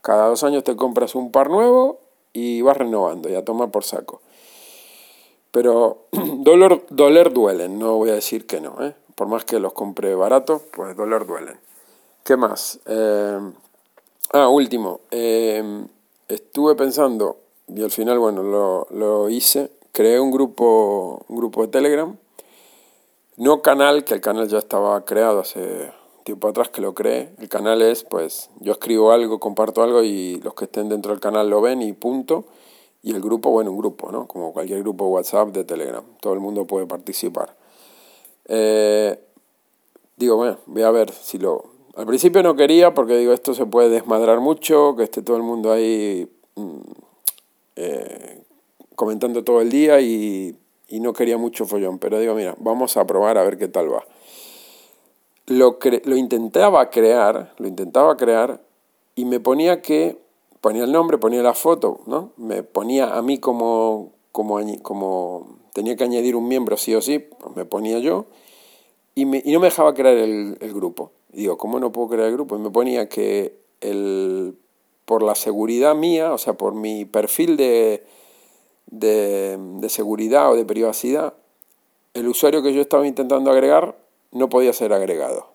Cada 0.00 0.26
dos 0.26 0.42
años 0.44 0.64
te 0.64 0.76
compras 0.76 1.14
un 1.14 1.30
par 1.30 1.48
nuevo 1.48 2.00
y 2.32 2.60
vas 2.62 2.76
renovando, 2.76 3.28
ya 3.28 3.42
toma 3.42 3.70
por 3.70 3.84
saco. 3.84 4.20
Pero 5.52 6.06
dolor, 6.12 6.84
doler 6.90 7.32
duelen, 7.32 7.78
no 7.78 7.96
voy 7.96 8.10
a 8.10 8.14
decir 8.14 8.46
que 8.46 8.60
no. 8.60 8.84
¿eh? 8.84 8.94
por 9.14 9.28
más 9.28 9.44
que 9.44 9.58
los 9.58 9.72
compre 9.72 10.14
baratos, 10.14 10.62
pues 10.72 10.96
dolor 10.96 11.26
duelen. 11.26 11.58
¿Qué 12.24 12.36
más? 12.36 12.80
Eh, 12.86 13.40
ah, 14.32 14.48
último. 14.48 15.00
Eh, 15.10 15.86
estuve 16.28 16.74
pensando, 16.74 17.38
y 17.68 17.82
al 17.82 17.90
final, 17.90 18.18
bueno, 18.18 18.42
lo, 18.42 18.86
lo, 18.90 19.28
hice, 19.28 19.70
creé 19.92 20.20
un 20.20 20.30
grupo, 20.30 21.24
un 21.28 21.36
grupo 21.36 21.62
de 21.62 21.68
Telegram, 21.68 22.16
no 23.36 23.62
canal, 23.62 24.04
que 24.04 24.14
el 24.14 24.20
canal 24.20 24.48
ya 24.48 24.58
estaba 24.58 25.04
creado 25.04 25.40
hace 25.40 25.90
tiempo 26.24 26.48
atrás 26.48 26.68
que 26.68 26.80
lo 26.80 26.94
creé. 26.94 27.34
El 27.38 27.48
canal 27.48 27.82
es, 27.82 28.04
pues, 28.04 28.50
yo 28.60 28.72
escribo 28.72 29.12
algo, 29.12 29.38
comparto 29.40 29.82
algo 29.82 30.02
y 30.02 30.40
los 30.40 30.54
que 30.54 30.64
estén 30.64 30.88
dentro 30.88 31.12
del 31.12 31.20
canal 31.20 31.48
lo 31.48 31.60
ven 31.60 31.82
y 31.82 31.92
punto. 31.92 32.44
Y 33.02 33.12
el 33.12 33.20
grupo, 33.20 33.50
bueno, 33.50 33.70
un 33.70 33.78
grupo, 33.78 34.10
¿no? 34.10 34.26
Como 34.26 34.52
cualquier 34.52 34.80
grupo 34.80 35.06
WhatsApp 35.06 35.48
de 35.50 35.64
Telegram. 35.64 36.04
Todo 36.20 36.32
el 36.32 36.40
mundo 36.40 36.66
puede 36.66 36.86
participar. 36.86 37.54
Eh, 38.46 39.18
digo, 40.16 40.36
bueno, 40.36 40.58
voy 40.66 40.82
a 40.82 40.90
ver 40.90 41.12
si 41.12 41.38
lo... 41.38 41.64
Al 41.96 42.06
principio 42.06 42.42
no 42.42 42.56
quería 42.56 42.94
porque 42.94 43.16
digo, 43.16 43.32
esto 43.32 43.54
se 43.54 43.66
puede 43.66 43.88
desmadrar 43.88 44.40
mucho, 44.40 44.96
que 44.96 45.04
esté 45.04 45.22
todo 45.22 45.36
el 45.36 45.42
mundo 45.42 45.70
ahí 45.70 46.28
mm, 46.56 46.80
eh, 47.76 48.42
comentando 48.94 49.44
todo 49.44 49.60
el 49.60 49.70
día 49.70 50.00
y, 50.00 50.56
y, 50.88 51.00
no 51.00 51.12
quería 51.12 51.36
mucho 51.36 51.66
follón, 51.66 51.98
pero 51.98 52.18
digo, 52.18 52.34
mira, 52.34 52.54
vamos 52.58 52.96
a 52.96 53.06
probar 53.06 53.38
a 53.38 53.44
ver 53.44 53.58
qué 53.58 53.68
tal 53.68 53.92
va. 53.92 54.04
Lo, 55.46 55.78
lo 56.04 56.16
intentaba 56.16 56.88
crear, 56.90 57.54
lo 57.58 57.68
intentaba 57.68 58.16
crear 58.16 58.62
y 59.14 59.24
me 59.24 59.40
ponía 59.40 59.82
que, 59.82 60.18
ponía 60.60 60.84
el 60.84 60.92
nombre, 60.92 61.18
ponía 61.18 61.42
la 61.42 61.54
foto, 61.54 62.00
¿no? 62.06 62.32
Me 62.36 62.62
ponía 62.62 63.14
a 63.16 63.22
mí 63.22 63.38
como, 63.38 64.12
como, 64.32 64.58
como 64.82 65.58
tenía 65.74 65.96
que 65.96 66.04
añadir 66.04 66.36
un 66.36 66.48
miembro 66.48 66.76
sí 66.76 66.94
o 66.94 67.02
sí, 67.02 67.26
me 67.54 67.64
ponía 67.64 67.98
yo, 67.98 68.26
y, 69.14 69.26
me, 69.26 69.42
y 69.44 69.52
no 69.52 69.60
me 69.60 69.66
dejaba 69.66 69.94
crear 69.94 70.16
el, 70.16 70.56
el, 70.60 70.72
grupo. 70.72 71.12
digo, 71.30 71.58
¿cómo 71.58 71.78
no 71.78 71.92
puedo 71.92 72.08
crear 72.08 72.28
el 72.28 72.34
grupo? 72.34 72.56
Y 72.56 72.60
me 72.60 72.70
ponía 72.70 73.08
que 73.08 73.60
el, 73.80 74.56
por 75.04 75.22
la 75.22 75.34
seguridad 75.34 75.94
mía, 75.94 76.32
o 76.32 76.38
sea, 76.38 76.54
por 76.54 76.74
mi 76.74 77.04
perfil 77.04 77.56
de, 77.56 78.04
de, 78.86 79.56
de 79.58 79.88
seguridad 79.88 80.50
o 80.50 80.56
de 80.56 80.64
privacidad, 80.64 81.34
el 82.14 82.28
usuario 82.28 82.62
que 82.62 82.72
yo 82.72 82.80
estaba 82.80 83.06
intentando 83.06 83.50
agregar 83.50 83.98
no 84.30 84.48
podía 84.48 84.72
ser 84.72 84.92
agregado. 84.92 85.48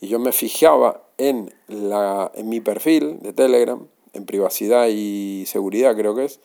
Y 0.00 0.08
yo 0.08 0.18
me 0.18 0.32
fijaba 0.32 1.02
en, 1.18 1.54
la, 1.68 2.30
en 2.34 2.48
mi 2.48 2.60
perfil 2.60 3.20
de 3.20 3.32
Telegram, 3.32 3.86
en 4.12 4.26
privacidad 4.26 4.88
y 4.88 5.44
seguridad 5.46 5.96
creo 5.96 6.14
que 6.14 6.24
es, 6.24 6.40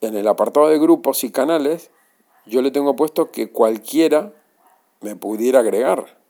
en 0.00 0.16
el 0.16 0.26
apartado 0.26 0.68
de 0.68 0.78
grupos 0.78 1.22
y 1.24 1.30
canales, 1.30 1.90
yo 2.46 2.60
le 2.62 2.72
tengo 2.72 2.96
puesto 2.96 3.30
que 3.30 3.50
cualquiera 3.50 4.32
me 5.00 5.14
pudiera 5.16 5.60
agregar. 5.60 6.21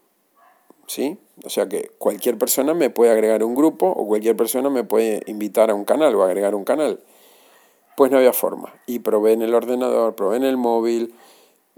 ¿Sí? 0.87 1.19
O 1.45 1.51
sea 1.51 1.69
que 1.69 1.91
cualquier 1.99 2.39
persona 2.39 2.75
me 2.75 2.91
puede 2.91 3.11
agregar 3.11 3.43
un 3.43 3.55
grupo 3.55 3.87
o 3.87 4.07
cualquier 4.07 4.37
persona 4.37 4.71
me 4.71 4.85
puede 4.85 5.23
invitar 5.27 5.71
a 5.71 5.75
un 5.75 5.85
canal 5.85 6.15
o 6.15 6.23
agregar 6.23 6.55
un 6.55 6.65
canal. 6.65 7.01
Pues 7.97 8.11
no 8.11 8.19
había 8.19 8.33
forma. 8.33 8.75
Y 8.87 9.01
probé 9.01 9.33
en 9.33 9.43
el 9.43 9.55
ordenador, 9.55 10.15
probé 10.15 10.37
en 10.37 10.45
el 10.45 10.57
móvil, 10.57 11.15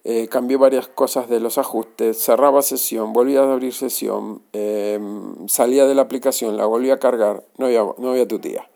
eh, 0.07 0.29
cambié 0.29 0.59
varias 0.59 0.87
cosas 0.87 1.31
de 1.31 1.40
los 1.40 1.57
ajustes, 1.57 2.23
cerraba 2.23 2.61
sesión, 2.61 3.14
volvía 3.14 3.40
a 3.40 3.53
abrir 3.53 3.73
sesión, 3.73 4.43
eh, 4.53 5.01
salía 5.47 5.87
de 5.87 5.95
la 5.95 6.03
aplicación, 6.03 6.59
la 6.59 6.67
volvía 6.67 6.95
a 6.95 6.99
cargar, 6.99 7.43
no 7.57 7.67
había, 7.67 7.85
no 7.97 8.11
había 8.11 8.29
tu 8.29 8.38
tía. 8.38 8.69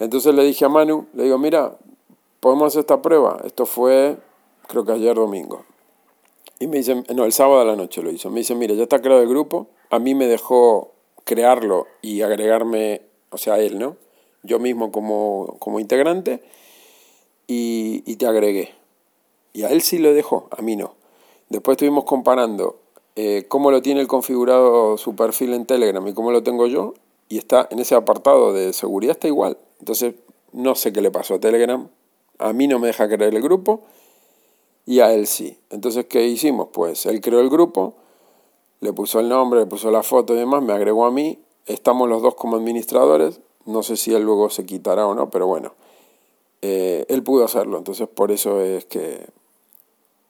Entonces 0.00 0.34
le 0.34 0.42
dije 0.42 0.64
a 0.64 0.68
Manu, 0.68 1.06
le 1.14 1.24
digo, 1.24 1.38
mira, 1.38 1.76
¿podemos 2.40 2.66
hacer 2.66 2.80
esta 2.80 3.00
prueba? 3.00 3.40
Esto 3.44 3.64
fue, 3.64 4.16
creo 4.66 4.84
que 4.84 4.92
ayer 4.92 5.14
domingo. 5.14 5.64
Y 6.60 6.66
me 6.66 6.76
dicen, 6.76 7.04
no, 7.14 7.24
el 7.24 7.32
sábado 7.32 7.62
a 7.62 7.64
la 7.64 7.74
noche 7.74 8.02
lo 8.02 8.12
hizo. 8.12 8.30
Me 8.30 8.40
dicen, 8.40 8.58
mira, 8.58 8.74
ya 8.74 8.82
está 8.82 9.00
creado 9.00 9.22
el 9.22 9.28
grupo. 9.28 9.68
A 9.88 9.98
mí 9.98 10.14
me 10.14 10.26
dejó 10.26 10.92
crearlo 11.24 11.86
y 12.02 12.20
agregarme, 12.20 13.00
o 13.30 13.38
sea, 13.38 13.58
él, 13.58 13.78
¿no? 13.78 13.96
Yo 14.42 14.58
mismo 14.58 14.92
como, 14.92 15.56
como 15.58 15.80
integrante 15.80 16.42
y, 17.46 18.02
y, 18.06 18.16
te 18.16 18.26
agregué. 18.26 18.74
Y 19.54 19.62
a 19.62 19.70
él 19.70 19.80
sí 19.80 19.98
lo 19.98 20.12
dejó, 20.12 20.48
a 20.50 20.60
mí 20.60 20.76
no. 20.76 20.94
Después 21.48 21.76
estuvimos 21.76 22.04
comparando 22.04 22.78
eh, 23.16 23.46
cómo 23.48 23.70
lo 23.70 23.82
tiene 23.82 24.00
el 24.00 24.06
configurado 24.06 24.96
su 24.98 25.16
perfil 25.16 25.54
en 25.54 25.66
Telegram 25.66 26.06
y 26.06 26.14
cómo 26.14 26.30
lo 26.30 26.42
tengo 26.42 26.66
yo, 26.66 26.94
y 27.28 27.38
está 27.38 27.68
en 27.70 27.78
ese 27.78 27.94
apartado 27.94 28.52
de 28.52 28.72
seguridad 28.72 29.12
está 29.12 29.28
igual. 29.28 29.56
Entonces, 29.78 30.14
no 30.52 30.74
sé 30.74 30.92
qué 30.92 31.00
le 31.00 31.10
pasó 31.10 31.34
a 31.34 31.40
Telegram. 31.40 31.88
A 32.38 32.52
mí 32.52 32.68
no 32.68 32.78
me 32.78 32.86
deja 32.86 33.08
crear 33.08 33.34
el 33.34 33.42
grupo 33.42 33.82
y 34.90 34.98
a 34.98 35.14
él 35.14 35.28
sí. 35.28 35.56
Entonces, 35.70 36.06
¿qué 36.06 36.26
hicimos? 36.26 36.70
Pues 36.72 37.06
él 37.06 37.20
creó 37.20 37.38
el 37.38 37.48
grupo, 37.48 37.94
le 38.80 38.92
puso 38.92 39.20
el 39.20 39.28
nombre, 39.28 39.60
le 39.60 39.66
puso 39.66 39.88
la 39.92 40.02
foto 40.02 40.34
y 40.34 40.36
demás, 40.36 40.64
me 40.64 40.72
agregó 40.72 41.06
a 41.06 41.12
mí, 41.12 41.38
estamos 41.66 42.08
los 42.08 42.22
dos 42.22 42.34
como 42.34 42.56
administradores, 42.56 43.40
no 43.66 43.84
sé 43.84 43.96
si 43.96 44.12
él 44.12 44.24
luego 44.24 44.50
se 44.50 44.66
quitará 44.66 45.06
o 45.06 45.14
no, 45.14 45.30
pero 45.30 45.46
bueno, 45.46 45.74
eh, 46.60 47.06
él 47.08 47.22
pudo 47.22 47.44
hacerlo, 47.44 47.78
entonces 47.78 48.08
por 48.08 48.32
eso 48.32 48.60
es 48.62 48.84
que 48.86 49.28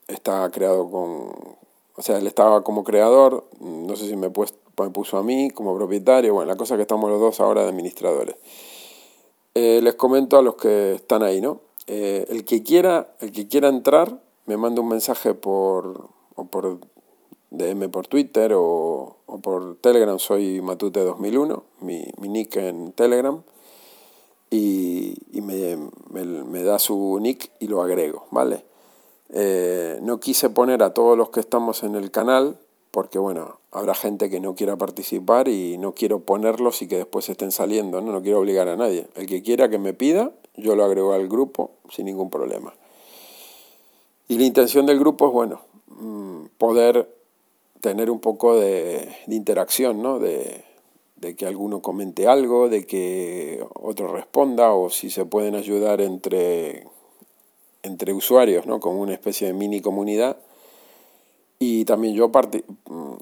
está 0.09 0.51
creado 0.51 0.91
con, 0.91 1.33
o 1.97 2.03
sea, 2.03 2.19
él 2.19 2.27
estaba 2.27 2.63
como 2.63 2.85
creador, 2.85 3.49
no 3.61 3.97
sé 3.97 4.09
si 4.09 4.15
me, 4.15 4.29
me 4.29 4.91
puso 4.91 5.17
a 5.17 5.23
mí 5.23 5.49
como 5.53 5.75
propietario, 5.75 6.35
bueno, 6.35 6.51
la 6.53 6.57
cosa 6.59 6.75
es 6.75 6.77
que 6.77 6.83
estamos 6.83 7.09
los 7.09 7.19
dos 7.19 7.41
ahora 7.41 7.63
de 7.63 7.71
administradores. 7.71 8.37
Eh, 9.55 9.81
les 9.83 9.95
comento 9.95 10.37
a 10.37 10.43
los 10.43 10.57
que 10.57 10.97
están 10.97 11.23
ahí, 11.23 11.41
¿no? 11.41 11.63
Eh, 11.87 12.27
el, 12.29 12.45
que 12.45 12.63
quiera, 12.63 13.17
el 13.21 13.33
que 13.33 13.49
quiera 13.49 13.69
entrar, 13.69 14.21
me 14.51 14.57
manda 14.57 14.81
un 14.81 14.89
mensaje 14.89 15.33
por, 15.35 16.09
o 16.35 16.45
por 16.47 16.81
DM 17.51 17.89
por 17.89 18.09
Twitter 18.09 18.53
o, 18.57 19.19
por 19.45 19.77
Telegram, 19.77 20.19
soy 20.19 20.61
Matute2001, 20.61 21.63
mi, 21.83 22.05
mi 22.21 22.29
nick 22.29 22.57
en 22.57 22.91
Telegram, 22.91 23.45
y, 24.51 25.15
me, 25.41 25.79
me, 26.11 26.63
da 26.65 26.81
su 26.81 27.21
nick 27.21 27.53
y 27.61 27.69
lo 27.69 27.81
agrego, 27.81 28.27
¿vale? 28.33 28.65
Eh, 29.29 30.01
no 30.03 30.19
quise 30.19 30.51
poner 30.51 30.83
a 30.83 30.95
todos 30.95 31.17
los 31.17 31.31
que 31.31 31.39
estamos 31.39 31.85
en 31.85 31.95
el 31.95 32.11
canal, 32.11 32.59
porque 32.91 33.21
bueno, 33.21 33.61
habrá 33.71 33.95
gente 33.95 34.31
que 34.31 34.41
no 34.41 34.57
quiera 34.57 34.77
participar 34.77 35.47
y 35.47 35.79
no 35.79 35.95
quiero 35.95 36.25
ponerlos 36.25 36.83
y 36.83 36.89
que 36.89 36.97
después 36.97 37.29
estén 37.29 37.53
saliendo, 37.53 38.01
¿no? 38.01 38.11
no 38.11 38.21
quiero 38.21 38.41
obligar 38.41 38.67
a 38.67 38.75
nadie. 38.75 39.07
El 39.15 39.29
que 39.29 39.45
quiera 39.45 39.69
que 39.69 39.79
me 39.79 39.95
pida, 39.95 40.33
yo 40.57 40.75
lo 40.75 40.83
agrego 40.83 41.13
al 41.13 41.29
grupo 41.29 41.71
sin 41.89 42.07
ningún 42.07 42.31
problema. 42.31 42.75
Y 44.31 44.39
la 44.39 44.45
intención 44.45 44.87
del 44.87 45.01
grupo 45.01 45.27
es, 45.27 45.33
bueno, 45.33 45.61
mm, 45.89 46.45
poder 46.57 47.13
tener 47.81 48.13
un 48.13 48.21
poco 48.21 48.57
de, 48.61 49.13
interacción, 49.27 50.03
¿no? 50.03 50.21
De, 50.21 50.65
que 51.37 51.47
alguno 51.47 51.83
comente 51.83 52.29
algo, 52.29 52.69
de 52.69 52.87
que 52.87 53.67
otro 53.75 54.07
responda, 54.13 54.73
o 54.73 54.89
si 54.89 55.11
se 55.11 55.25
pueden 55.25 55.57
ayudar 55.57 56.01
entre, 56.01 56.87
entre 57.83 58.13
usuarios, 58.13 58.67
¿no? 58.67 58.79
Como 58.79 59.01
una 59.01 59.15
especie 59.15 59.49
de 59.49 59.53
mini 59.53 59.81
comunidad. 59.81 60.37
Y 61.59 61.85
también 61.85 62.15
yo 62.15 62.29
mm, 62.29 63.15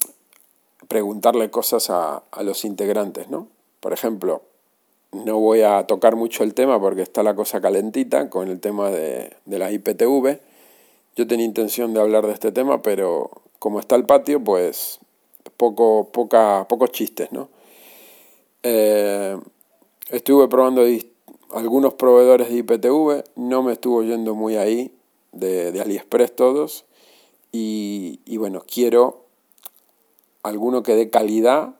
preguntarle 0.89 1.51
cosas 1.51 1.89
a, 1.89 2.23
a 2.31 2.43
los 2.43 2.67
integrantes, 2.67 3.31
¿no? 3.31 3.49
Por 3.81 3.95
ejemplo, 3.95 4.43
no 5.13 5.41
voy 5.41 5.63
a 5.63 5.87
tocar 5.87 6.17
mucho 6.17 6.45
el 6.45 6.53
tema 6.53 6.79
porque 6.79 7.01
está 7.01 7.23
la 7.23 7.35
cosa 7.35 7.63
calentita 7.63 8.29
con 8.29 8.49
el 8.49 8.61
tema 8.61 8.91
de, 8.91 9.33
de 9.47 9.59
la 9.59 9.73
IPTV, 9.73 10.48
yo 11.19 11.27
tenía 11.27 11.47
intención 11.47 11.93
de 11.93 12.01
hablar 12.01 12.29
de 12.29 12.33
este 12.33 12.53
tema, 12.53 12.81
pero 12.81 13.29
como 13.59 13.81
está 13.81 13.97
el 13.97 14.07
patio, 14.07 14.39
pues 14.39 15.01
poco, 15.57 16.11
poca, 16.13 16.67
pocos 16.69 16.93
chistes, 16.93 17.33
¿no? 17.33 17.49
Eh, 18.63 19.37
estuve 20.11 20.47
probando 20.47 20.85
algunos 21.53 21.95
proveedores 21.95 22.51
de 22.51 22.59
IPTV, 22.59 23.25
no 23.35 23.65
me 23.65 23.73
estuvo 23.73 24.05
yendo 24.05 24.37
muy 24.37 24.55
ahí, 24.55 24.95
de, 25.33 25.77
AliExpress 25.81 26.37
todos, 26.37 26.85
y, 27.51 28.21
y, 28.25 28.37
bueno, 28.37 28.63
quiero 28.65 29.25
alguno 30.45 30.85
que 30.85 30.95
dé 30.95 31.11
calidad, 31.11 31.75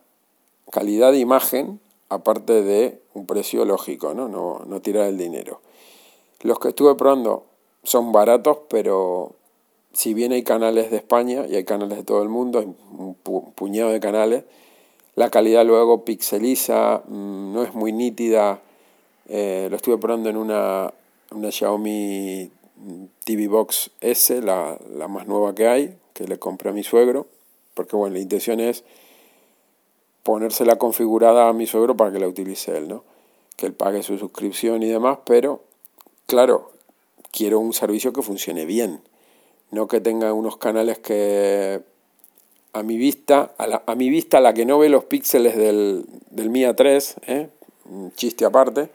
calidad 0.69 1.13
de 1.13 1.19
imagen, 1.19 1.79
aparte 2.09 2.61
de 2.61 3.01
un 3.13 3.25
precio 3.25 3.63
lógico, 3.63 4.13
¿no? 4.13 4.27
No, 4.27 4.63
no 4.65 4.81
tirar 4.81 5.07
el 5.07 5.17
dinero. 5.17 5.61
Los 6.41 6.59
que 6.59 6.69
estuve 6.69 6.95
probando 6.95 7.45
son 7.83 8.11
baratos, 8.11 8.59
pero 8.69 9.35
si 9.93 10.13
bien 10.13 10.31
hay 10.31 10.43
canales 10.43 10.91
de 10.91 10.97
España 10.97 11.45
y 11.47 11.55
hay 11.55 11.63
canales 11.63 11.97
de 11.97 12.03
todo 12.03 12.23
el 12.23 12.29
mundo, 12.29 12.59
hay 12.59 12.65
un 12.65 13.15
puñado 13.55 13.91
de 13.91 13.99
canales, 13.99 14.43
la 15.15 15.29
calidad 15.29 15.65
luego 15.65 16.05
pixeliza, 16.05 17.03
mm, 17.07 17.53
no 17.53 17.63
es 17.63 17.73
muy 17.73 17.91
nítida. 17.91 18.61
Eh, 19.27 19.67
lo 19.69 19.75
estuve 19.75 19.97
probando 19.97 20.29
en 20.29 20.37
una, 20.37 20.93
una 21.31 21.51
Xiaomi 21.51 22.49
TV 23.25 23.47
Box 23.47 23.91
S, 23.99 24.41
la, 24.41 24.77
la, 24.95 25.07
más 25.07 25.27
nueva 25.27 25.53
que 25.53 25.67
hay, 25.67 25.97
que 26.13 26.25
le 26.25 26.39
compré 26.39 26.69
a 26.69 26.73
mi 26.73 26.83
suegro, 26.83 27.27
porque 27.73 27.97
bueno, 27.97 28.13
la 28.13 28.21
intención 28.21 28.61
es 28.61 28.85
ponérsela 30.23 30.77
configurada 30.77 31.49
a 31.49 31.53
mi 31.53 31.67
suegro 31.67 31.97
para 31.97 32.11
que 32.11 32.19
la 32.19 32.27
utilice 32.27 32.77
él, 32.77 32.87
¿no? 32.87 33.03
Que 33.57 33.65
él 33.65 33.73
pague 33.73 34.03
su 34.03 34.17
suscripción 34.17 34.83
y 34.83 34.87
demás, 34.87 35.19
pero 35.25 35.61
claro, 36.27 36.71
quiero 37.31 37.59
un 37.59 37.73
servicio 37.73 38.13
que 38.13 38.21
funcione 38.21 38.65
bien, 38.65 39.01
no 39.71 39.87
que 39.87 40.01
tenga 40.01 40.33
unos 40.33 40.57
canales 40.57 40.99
que 40.99 41.81
a 42.73 42.83
mi 42.83 42.97
vista, 42.97 43.53
a, 43.57 43.67
la, 43.67 43.83
mi 43.95 44.09
vista 44.09 44.39
la 44.39 44.53
que 44.53 44.65
no 44.65 44.79
ve 44.79 44.89
los 44.89 45.05
píxeles 45.05 45.57
del, 45.57 46.05
del 46.29 46.49
MIA 46.49 46.75
3, 46.75 47.15
¿eh? 47.27 47.49
chiste 48.15 48.45
aparte, 48.45 48.89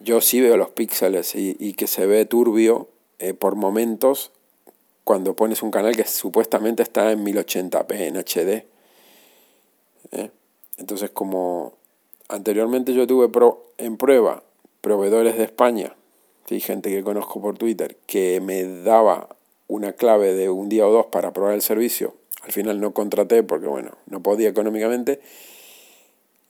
yo 0.00 0.20
sí 0.20 0.40
veo 0.40 0.56
los 0.56 0.70
píxeles 0.70 1.34
y, 1.34 1.72
que 1.74 1.86
se 1.86 2.06
ve 2.06 2.24
turbio 2.24 2.88
eh, 3.18 3.34
por 3.34 3.56
momentos 3.56 4.30
cuando 5.04 5.36
pones 5.36 5.62
un 5.62 5.70
canal 5.70 5.96
que 5.96 6.04
supuestamente 6.04 6.82
está 6.82 7.12
en 7.12 7.24
1080p, 7.24 7.92
en 7.92 8.16
HD. 8.16 8.66
¿eh? 10.12 10.30
Entonces 10.78 11.10
como 11.10 11.74
anteriormente 12.28 12.92
yo 12.92 13.06
tuve 13.06 13.28
pro, 13.28 13.72
en 13.78 13.96
prueba 13.96 14.42
proveedores 14.80 15.36
de 15.36 15.44
España 15.44 15.94
hay 16.54 16.60
gente 16.60 16.90
que 16.90 17.02
conozco 17.02 17.40
por 17.40 17.58
Twitter, 17.58 17.96
que 18.06 18.40
me 18.40 18.64
daba 18.82 19.28
una 19.68 19.92
clave 19.92 20.34
de 20.34 20.48
un 20.48 20.68
día 20.68 20.86
o 20.86 20.92
dos 20.92 21.06
para 21.06 21.32
probar 21.32 21.54
el 21.54 21.62
servicio. 21.62 22.14
Al 22.42 22.52
final 22.52 22.80
no 22.80 22.92
contraté 22.92 23.42
porque, 23.42 23.66
bueno, 23.66 23.92
no 24.06 24.22
podía 24.22 24.48
económicamente. 24.48 25.20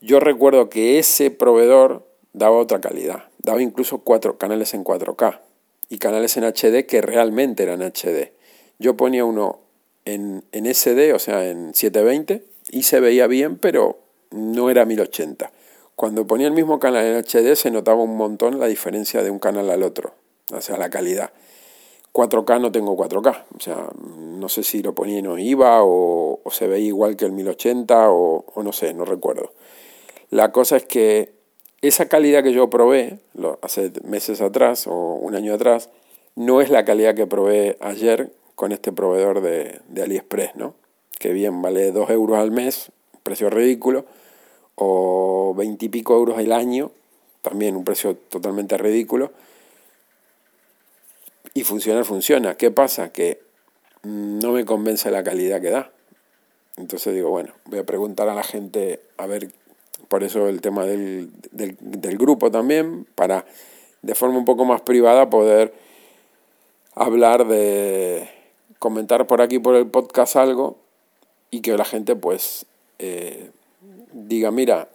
Yo 0.01 0.21
recuerdo 0.21 0.69
que 0.69 0.99
ese 0.99 1.31
proveedor 1.31 2.07
daba 2.35 2.59
otra 2.59 2.81
calidad. 2.81 3.25
Daba 3.39 3.63
incluso 3.63 3.99
cuatro 3.99 4.37
canales 4.37 4.75
en 4.75 4.85
4K 4.85 5.41
y 5.89 5.99
canales 5.99 6.37
en 6.37 6.45
HD 6.45 6.87
que 6.87 7.01
realmente 7.01 7.63
eran 7.63 7.81
HD. 7.81 8.33
Yo 8.79 8.97
ponía 8.97 9.25
uno 9.25 9.61
en, 10.05 10.45
en 10.53 10.73
SD, 10.73 11.15
o 11.15 11.19
sea, 11.19 11.49
en 11.49 11.75
720, 11.75 12.45
y 12.71 12.83
se 12.83 13.01
veía 13.01 13.27
bien, 13.27 13.57
pero 13.57 13.99
no 14.31 14.69
era 14.69 14.85
1080. 14.85 15.51
Cuando 15.97 16.27
ponía 16.27 16.47
el 16.47 16.53
mismo 16.53 16.79
canal 16.79 17.07
en 17.07 17.25
HD 17.25 17.57
se 17.57 17.71
notaba 17.71 18.03
un 18.03 18.19
montón 18.19 18.61
la 18.61 18.67
diferencia 18.67 19.23
de 19.23 19.31
un 19.31 19.39
canal 19.39 19.71
al 19.71 19.83
otro, 19.83 20.13
o 20.53 20.61
sea, 20.61 20.77
la 20.77 20.91
calidad. 20.91 21.31
4K 22.13 22.61
no 22.61 22.71
tengo 22.71 22.95
4K, 22.97 23.45
o 23.57 23.61
sea, 23.61 23.89
no 24.07 24.49
sé 24.51 24.63
si 24.63 24.83
lo 24.83 24.95
ponía 24.95 25.19
y 25.19 25.23
no 25.23 25.39
iba 25.39 25.79
o, 25.83 26.39
se 26.51 26.67
veía 26.67 26.89
igual 26.89 27.17
que 27.17 27.25
el 27.25 27.33
1080 27.33 28.11
o, 28.11 28.45
o, 28.55 28.63
no 28.63 28.73
sé, 28.73 28.93
no 28.93 29.07
recuerdo. 29.07 29.53
La 30.29 30.53
cosa 30.53 30.77
es 30.77 30.85
que 30.85 31.33
esa 31.81 32.09
calidad 32.09 32.43
que 32.43 32.53
yo 32.53 32.69
probé 32.69 33.19
hace 33.63 33.91
meses 34.05 34.43
atrás 34.43 34.87
o 34.87 35.15
un 35.15 35.35
año 35.35 35.55
atrás 35.55 35.89
no 36.35 36.61
es 36.61 36.69
la 36.69 36.85
calidad 36.85 37.15
que 37.15 37.27
probé 37.27 37.79
ayer 37.81 38.33
con 38.55 38.73
este 38.73 38.93
proveedor 38.93 39.41
de, 39.41 39.81
de 39.89 40.03
AliExpress, 40.03 40.57
¿no? 40.57 40.75
Que 41.19 41.33
bien 41.33 41.63
vale 41.63 41.91
2 41.91 42.11
euros 42.11 42.37
al 42.37 42.51
mes, 42.51 42.93
precio 43.23 43.49
ridículo 43.49 44.05
o 44.77 45.55
veintipico 45.57 46.15
euros 46.15 46.39
el 46.39 46.53
año, 46.53 46.93
también 47.43 47.77
un 47.77 47.85
precio 47.85 48.17
totalmente 48.17 48.79
ridículo. 48.79 49.33
Y 51.55 51.65
funcionar 51.65 52.05
funciona. 52.05 52.57
¿Qué 52.57 52.71
pasa? 52.71 53.13
Que 53.13 53.41
no 54.03 54.53
me 54.53 54.65
convence 54.65 55.11
la 55.11 55.25
calidad 55.25 55.61
que 55.61 55.71
da. 55.71 55.91
Entonces 56.77 57.15
digo, 57.15 57.31
bueno, 57.31 57.55
voy 57.65 57.79
a 57.79 57.87
preguntar 57.87 58.29
a 58.29 58.35
la 58.35 58.45
gente, 58.45 59.01
a 59.17 59.27
ver, 59.27 59.49
por 60.09 60.23
eso 60.23 60.49
el 60.49 60.61
tema 60.61 60.85
del, 60.85 61.31
del, 61.51 62.19
grupo 62.19 62.51
también, 62.51 63.07
para 63.15 63.47
de 64.03 64.15
forma 64.15 64.37
un 64.37 64.45
poco 64.45 64.67
más 64.67 64.83
privada 64.83 65.31
poder 65.31 65.73
hablar 66.95 67.47
de 67.47 68.29
comentar 68.79 69.27
por 69.27 69.41
aquí 69.41 69.59
por 69.59 69.75
el 69.75 69.87
podcast 69.87 70.37
algo 70.37 70.77
y 71.51 71.63
que 71.63 71.77
la 71.77 71.85
gente 71.85 72.15
pues 72.15 72.67
eh, 72.99 73.51
diga, 74.17 74.51
mira, 74.51 74.89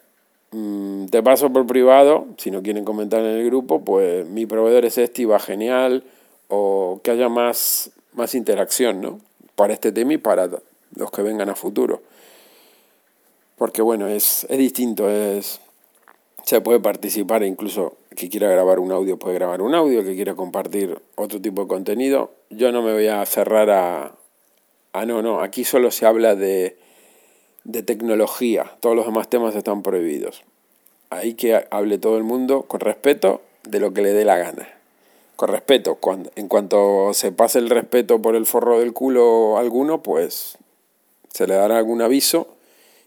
mm, 0.52 1.06
te 1.06 1.22
paso 1.22 1.52
por 1.54 1.66
privado, 1.68 2.28
si 2.38 2.52
no 2.52 2.62
quieren 2.62 2.84
comentar 2.84 3.22
en 3.22 3.38
el 3.38 3.46
grupo, 3.46 3.82
pues 3.82 4.26
mi 4.28 4.46
proveedor 4.46 4.86
es 4.86 4.98
este 4.98 5.22
y 5.22 5.26
va 5.26 5.40
genial, 5.40 6.04
o 6.48 7.00
que 7.04 7.12
haya 7.12 7.30
más, 7.30 7.92
más 8.14 8.36
interacción, 8.36 9.02
¿no? 9.02 9.20
Para 9.56 9.74
este 9.74 9.92
tema 9.92 10.14
y 10.14 10.18
para 10.18 10.50
los 10.96 11.12
que 11.12 11.22
vengan 11.22 11.50
a 11.50 11.56
futuro. 11.56 12.02
Porque 13.58 13.82
bueno, 13.82 14.08
es, 14.08 14.46
es 14.50 14.58
distinto, 14.58 15.10
es, 15.10 15.62
se 16.44 16.62
puede 16.62 16.80
participar, 16.80 17.44
incluso 17.44 17.98
el 18.10 18.18
que 18.18 18.30
quiera 18.30 18.50
grabar 18.50 18.80
un 18.80 18.92
audio 18.92 19.18
puede 19.18 19.36
grabar 19.36 19.62
un 19.62 19.76
audio, 19.76 20.04
que 20.04 20.16
quiera 20.16 20.34
compartir 20.34 21.00
otro 21.16 21.40
tipo 21.40 21.62
de 21.62 21.68
contenido. 21.68 22.32
Yo 22.50 22.72
no 22.72 22.82
me 22.82 22.92
voy 22.92 23.08
a 23.08 23.26
cerrar 23.26 23.70
a, 23.70 24.16
ah, 24.94 25.06
no, 25.06 25.22
no, 25.22 25.42
aquí 25.42 25.64
solo 25.64 25.92
se 25.92 26.06
habla 26.06 26.36
de, 26.36 26.78
de 27.64 27.84
tecnología, 27.84 28.78
todos 28.80 28.95
los 28.95 29.05
demás 29.05 29.30
temas 29.30 29.55
están 29.55 29.84
prohibidos. 29.84 30.43
Ahí 31.09 31.34
que 31.34 31.68
hable 31.72 31.97
todo 31.97 32.18
el 32.18 32.24
mundo 32.24 32.64
con 32.64 32.80
respeto 32.80 33.41
de 33.64 33.80
lo 33.80 33.93
que 33.93 34.01
le 34.01 34.14
dé 34.14 34.26
la 34.26 34.38
gana. 34.38 34.68
Con 35.36 35.49
respeto, 35.49 35.95
cuando, 35.95 36.32
en 36.36 36.47
cuanto 36.47 37.14
se 37.14 37.32
pase 37.32 37.59
el 37.59 37.70
respeto 37.70 38.22
por 38.22 38.36
el 38.36 38.45
forro 38.45 38.80
del 38.80 38.93
culo 38.93 39.57
alguno, 39.57 40.01
pues 40.03 40.57
se 41.34 41.47
le 41.47 41.55
dará 41.55 41.78
algún 41.78 42.01
aviso 42.01 42.47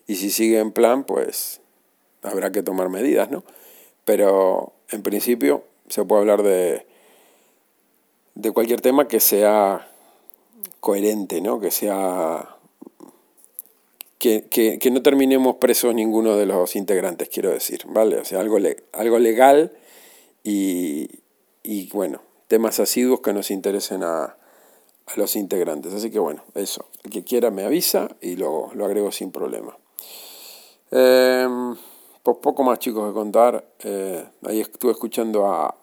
y 0.07 0.17
si 0.17 0.31
sigue 0.31 0.59
en 0.59 0.73
plan, 0.73 1.05
pues 1.05 1.61
habrá 2.23 2.53
que 2.53 2.63
tomar 2.63 2.89
medidas, 2.89 3.31
¿no? 3.31 3.45
Pero 4.05 4.73
en 4.91 5.03
principio 5.03 5.65
se 5.89 6.05
puede 6.05 6.23
hablar 6.23 6.43
de, 6.43 6.87
de 8.35 8.51
cualquier 8.53 8.81
tema 8.81 9.09
que 9.09 9.21
sea 9.21 9.89
coherente, 10.81 11.41
¿no? 11.41 11.61
Que 11.61 11.71
sea... 11.71 12.54
Que, 14.25 14.91
no 14.91 15.03
terminemos 15.03 15.57
presos 15.57 15.95
ninguno 15.95 16.37
de 16.37 16.47
los 16.47 16.77
integrantes, 16.77 17.29
quiero 17.29 17.51
decir, 17.51 17.83
¿vale? 17.87 18.17
O 18.17 18.25
sea, 18.25 18.41
algo, 18.41 18.59
algo 18.93 19.19
legal 19.19 19.73
y, 20.43 21.11
y, 21.63 21.91
bueno, 21.91 22.23
temas 22.49 22.81
asiduos 22.81 23.21
que 23.21 23.35
nos 23.35 23.51
interesen 23.51 24.03
a, 24.03 24.25
a, 24.25 25.17
los 25.17 25.37
integrantes. 25.37 25.93
Así 25.93 26.11
que 26.11 26.19
bueno, 26.19 26.43
eso. 26.55 26.87
El 27.03 27.11
que 27.11 27.23
quiera 27.23 27.51
me 27.51 27.65
avisa 27.65 28.17
y 28.23 28.37
lo, 28.37 28.71
lo 28.75 28.87
agrego 28.87 29.13
sin 29.13 29.31
problema. 29.31 29.77
Pues 30.89 32.39
poco 32.39 32.63
más 32.63 32.79
chicos 32.79 33.07
que 33.07 33.13
contar. 33.13 33.63
Eh, 33.81 34.25
ahí 34.47 34.63
estuve 34.63 34.93
escuchando 34.93 35.47
a, 35.47 35.77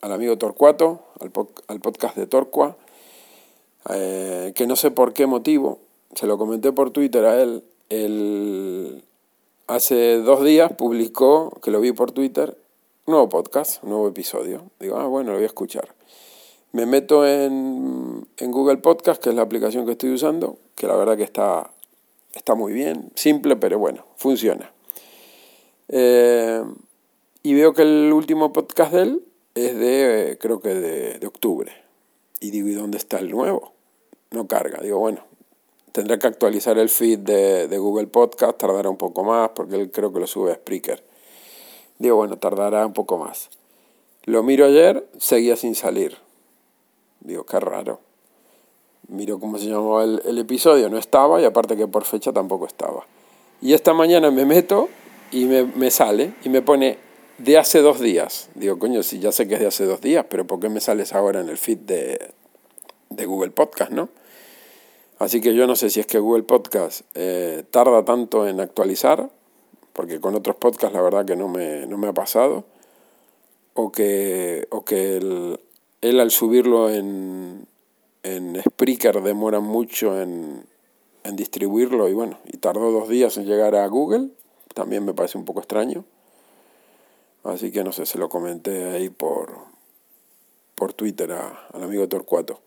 al 0.00 0.12
amigo 0.12 0.38
Torcuato, 0.38 1.06
al, 1.18 1.32
al 1.66 1.80
podcast 1.80 2.16
de 2.16 2.28
Torcua, 2.28 2.76
eh, 3.90 4.52
que 4.54 4.68
no 4.68 4.76
sé 4.76 4.92
por 4.92 5.12
qué 5.12 5.26
motivo, 5.26 5.80
se 6.14 6.26
lo 6.26 6.38
comenté 6.38 6.72
por 6.72 6.90
Twitter 6.90 7.24
a 7.24 7.42
él, 7.42 7.64
él 7.88 9.04
hace 9.66 10.18
dos 10.18 10.44
días 10.44 10.72
publicó, 10.72 11.50
que 11.62 11.70
lo 11.70 11.80
vi 11.80 11.92
por 11.92 12.12
Twitter, 12.12 12.56
nuevo 13.06 13.28
podcast, 13.28 13.82
nuevo 13.82 14.08
episodio. 14.08 14.70
Digo, 14.80 14.96
ah, 14.96 15.06
bueno, 15.06 15.30
lo 15.30 15.36
voy 15.36 15.44
a 15.44 15.48
escuchar. 15.48 15.94
Me 16.72 16.86
meto 16.86 17.26
en, 17.26 18.26
en 18.36 18.50
Google 18.50 18.78
Podcast, 18.78 19.22
que 19.22 19.30
es 19.30 19.36
la 19.36 19.42
aplicación 19.42 19.86
que 19.86 19.92
estoy 19.92 20.12
usando, 20.12 20.58
que 20.74 20.86
la 20.86 20.96
verdad 20.96 21.16
que 21.16 21.22
está, 21.22 21.70
está 22.32 22.54
muy 22.54 22.72
bien, 22.72 23.10
simple, 23.14 23.56
pero 23.56 23.78
bueno, 23.78 24.04
funciona. 24.16 24.72
Eh, 25.88 26.64
y 27.42 27.54
veo 27.54 27.74
que 27.74 27.82
el 27.82 28.12
último 28.12 28.52
podcast 28.52 28.92
de 28.92 29.02
él 29.02 29.22
es 29.54 29.78
de, 29.78 30.38
creo 30.40 30.60
que 30.60 30.70
de, 30.70 31.18
de, 31.18 31.26
octubre. 31.26 31.72
Y 32.40 32.50
digo, 32.50 32.68
¿y 32.68 32.74
dónde 32.74 32.98
está 32.98 33.18
el 33.18 33.30
nuevo? 33.30 33.72
No 34.30 34.48
carga. 34.48 34.80
Digo, 34.82 34.98
bueno, 34.98 35.20
tendré 35.94 36.18
que 36.18 36.26
actualizar 36.26 36.76
el 36.76 36.88
feed 36.88 37.20
de, 37.20 37.78
Google 37.78 38.08
Podcast, 38.08 38.58
tardará 38.58 38.90
un 38.90 38.96
poco 38.96 39.22
más, 39.22 39.50
porque 39.50 39.76
él 39.76 39.92
creo 39.92 40.12
que 40.12 40.18
lo 40.18 40.26
sube 40.26 40.50
a 40.50 40.56
Spreaker. 40.56 41.04
Digo, 42.00 42.16
bueno, 42.16 42.36
tardará 42.36 42.84
un 42.84 42.92
poco 42.92 43.16
más. 43.16 43.48
Lo 44.24 44.42
miro 44.42 44.66
ayer, 44.66 45.06
seguía 45.18 45.54
sin 45.54 45.76
salir. 45.76 46.16
Digo, 47.20 47.46
qué 47.46 47.60
raro. 47.60 48.00
Miro 49.06 49.38
cómo 49.38 49.56
se 49.56 49.66
llamaba 49.66 50.02
el, 50.02 50.36
episodio, 50.36 50.90
no 50.90 50.98
estaba, 50.98 51.40
y 51.40 51.44
aparte 51.44 51.76
que 51.76 51.86
por 51.86 52.02
fecha 52.02 52.32
tampoco 52.32 52.66
estaba. 52.66 53.06
Y 53.62 53.72
esta 53.72 53.94
mañana 53.94 54.32
me 54.32 54.44
meto 54.44 54.88
y 55.30 55.44
me, 55.44 55.62
me, 55.62 55.92
sale 55.92 56.34
y 56.42 56.48
me 56.48 56.60
pone 56.60 56.98
de 57.38 57.56
hace 57.56 57.82
dos 57.82 58.00
días. 58.00 58.48
Digo, 58.56 58.80
coño, 58.80 59.04
si 59.04 59.20
ya 59.20 59.30
sé 59.30 59.46
que 59.46 59.54
es 59.54 59.60
de 59.60 59.68
hace 59.68 59.84
dos 59.84 60.00
días, 60.00 60.26
pero 60.28 60.44
¿por 60.44 60.58
qué 60.58 60.68
me 60.68 60.80
sales 60.80 61.12
ahora 61.12 61.40
en 61.40 61.48
el 61.48 61.56
feed 61.56 61.78
de, 61.78 62.32
de 63.10 63.26
Google 63.26 63.52
Podcast, 63.52 63.92
no? 63.92 64.08
Así 65.18 65.40
que 65.40 65.54
yo 65.54 65.66
no 65.66 65.76
sé 65.76 65.90
si 65.90 66.00
es 66.00 66.06
que 66.06 66.18
Google 66.18 66.42
Podcast 66.42 67.02
eh, 67.14 67.64
tarda 67.70 68.04
tanto 68.04 68.46
en 68.48 68.60
actualizar, 68.60 69.30
porque 69.92 70.20
con 70.20 70.34
otros 70.34 70.56
podcasts 70.56 70.94
la 70.94 71.02
verdad 71.02 71.24
que 71.24 71.36
no 71.36 71.48
me, 71.48 71.86
no 71.86 71.98
me 71.98 72.08
ha 72.08 72.12
pasado, 72.12 72.64
o 73.74 73.92
que, 73.92 74.66
o 74.70 74.84
que 74.84 75.16
él, 75.16 75.60
él 76.00 76.20
al 76.20 76.30
subirlo 76.30 76.90
en, 76.90 77.66
en 78.22 78.60
Spreaker 78.60 79.22
demora 79.22 79.60
mucho 79.60 80.20
en, 80.20 80.66
en 81.22 81.36
distribuirlo 81.36 82.08
y 82.08 82.12
bueno, 82.12 82.38
y 82.44 82.56
tardó 82.58 82.90
dos 82.90 83.08
días 83.08 83.36
en 83.36 83.46
llegar 83.46 83.74
a 83.74 83.86
Google 83.86 84.30
también 84.74 85.04
me 85.04 85.14
parece 85.14 85.38
un 85.38 85.44
poco 85.44 85.60
extraño. 85.60 86.04
Así 87.44 87.70
que 87.70 87.84
no 87.84 87.92
sé, 87.92 88.04
se 88.06 88.18
lo 88.18 88.28
comenté 88.28 88.84
ahí 88.86 89.08
por, 89.08 89.54
por 90.74 90.92
Twitter 90.92 91.30
al 91.32 91.82
amigo 91.82 92.06
Torcuato. 92.08 92.60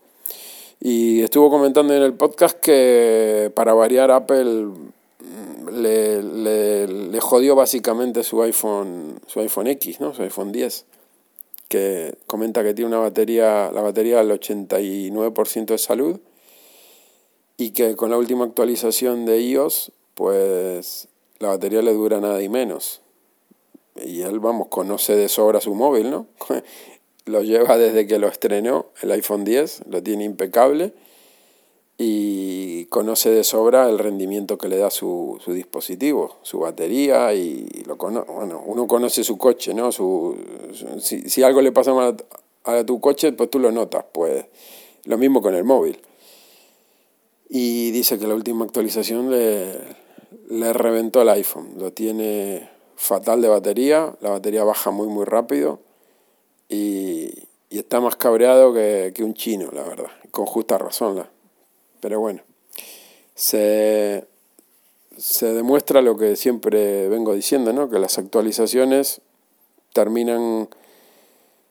Y 0.80 1.22
estuvo 1.22 1.50
comentando 1.50 1.94
en 1.94 2.02
el 2.02 2.14
podcast 2.14 2.58
que 2.58 3.50
para 3.54 3.74
variar 3.74 4.10
Apple 4.10 4.44
mm, 4.44 5.68
le, 5.72 6.22
le, 6.22 6.86
le, 6.86 7.20
jodió 7.20 7.56
básicamente 7.56 8.22
su 8.22 8.40
iPhone, 8.42 9.20
su 9.26 9.40
iPhone 9.40 9.66
X, 9.66 10.00
¿no? 10.00 10.14
su 10.14 10.22
iPhone 10.22 10.52
10, 10.52 10.86
que 11.68 12.14
comenta 12.26 12.62
que 12.62 12.74
tiene 12.74 12.88
una 12.88 13.00
batería, 13.00 13.70
la 13.72 13.82
batería 13.82 14.20
al 14.20 14.30
89% 14.30 15.66
de 15.66 15.78
salud 15.78 16.20
y 17.56 17.72
que 17.72 17.96
con 17.96 18.10
la 18.10 18.16
última 18.16 18.44
actualización 18.44 19.26
de 19.26 19.40
iOS, 19.40 19.90
pues 20.14 21.08
la 21.40 21.48
batería 21.48 21.82
le 21.82 21.92
dura 21.92 22.20
nada 22.20 22.40
y 22.40 22.48
menos. 22.48 23.02
Y 23.96 24.22
él, 24.22 24.38
vamos, 24.38 24.68
conoce 24.68 25.16
de 25.16 25.28
sobra 25.28 25.60
su 25.60 25.74
móvil, 25.74 26.08
¿no? 26.08 26.26
lo 27.28 27.42
lleva 27.42 27.78
desde 27.78 28.06
que 28.06 28.18
lo 28.18 28.28
estrenó, 28.28 28.86
el 29.02 29.12
iPhone 29.12 29.44
10, 29.44 29.82
lo 29.88 30.02
tiene 30.02 30.24
impecable 30.24 30.92
y 31.96 32.84
conoce 32.86 33.30
de 33.30 33.42
sobra 33.42 33.88
el 33.88 33.98
rendimiento 33.98 34.56
que 34.56 34.68
le 34.68 34.76
da 34.76 34.90
su, 34.90 35.40
su 35.44 35.52
dispositivo, 35.52 36.36
su 36.42 36.60
batería 36.60 37.34
y 37.34 37.66
lo 37.86 37.96
bueno, 37.96 38.24
uno 38.66 38.86
conoce 38.86 39.24
su 39.24 39.36
coche, 39.36 39.74
¿no? 39.74 39.90
Su, 39.90 40.36
si, 41.00 41.28
si 41.28 41.42
algo 41.42 41.60
le 41.60 41.72
pasa 41.72 41.92
mal 41.92 42.16
a 42.64 42.84
tu 42.84 43.00
coche, 43.00 43.32
pues 43.32 43.50
tú 43.50 43.58
lo 43.58 43.72
notas, 43.72 44.04
pues 44.12 44.44
lo 45.04 45.18
mismo 45.18 45.42
con 45.42 45.56
el 45.56 45.64
móvil. 45.64 46.00
Y 47.48 47.90
dice 47.90 48.18
que 48.18 48.26
la 48.26 48.34
última 48.34 48.64
actualización 48.64 49.30
le, 49.30 49.72
le 50.50 50.72
reventó 50.72 51.22
el 51.22 51.30
iPhone. 51.30 51.70
Lo 51.78 51.92
tiene 51.92 52.68
fatal 52.94 53.40
de 53.42 53.48
batería, 53.48 54.14
la 54.20 54.30
batería 54.30 54.64
baja 54.64 54.90
muy 54.90 55.08
muy 55.08 55.24
rápido 55.24 55.80
y 56.68 57.17
está 57.88 58.02
más 58.02 58.16
cabreado 58.16 58.74
que, 58.74 59.12
que, 59.14 59.24
un 59.24 59.32
chino, 59.32 59.70
la 59.72 59.82
verdad, 59.82 60.10
con 60.30 60.44
justa 60.44 60.76
razón. 60.76 61.16
La, 61.16 61.30
pero 62.00 62.20
bueno, 62.20 62.42
se, 63.34 64.26
se 65.16 65.54
demuestra 65.54 66.02
lo 66.02 66.18
que 66.18 66.36
siempre 66.36 67.08
vengo 67.08 67.32
diciendo, 67.32 67.72
¿no? 67.72 67.88
que 67.88 67.98
las 67.98 68.18
actualizaciones 68.18 69.22
terminan, 69.94 70.68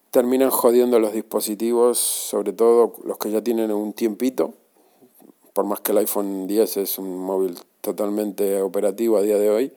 terminan 0.09 0.49
jodiendo 0.49 0.99
los 0.99 1.13
dispositivos, 1.13 1.99
sobre 1.99 2.51
todo 2.51 2.95
los 3.03 3.19
que 3.19 3.29
ya 3.29 3.43
tienen 3.43 3.71
un 3.71 3.93
tiempito, 3.93 4.55
por 5.53 5.65
más 5.65 5.81
que 5.81 5.91
el 5.91 5.99
iPhone 5.99 6.47
10 6.47 6.77
es 6.77 6.97
un 6.97 7.15
móvil 7.15 7.59
totalmente 7.81 8.63
operativo 8.63 9.17
a 9.17 9.21
día 9.21 9.37
de 9.37 9.51
hoy, 9.51 9.71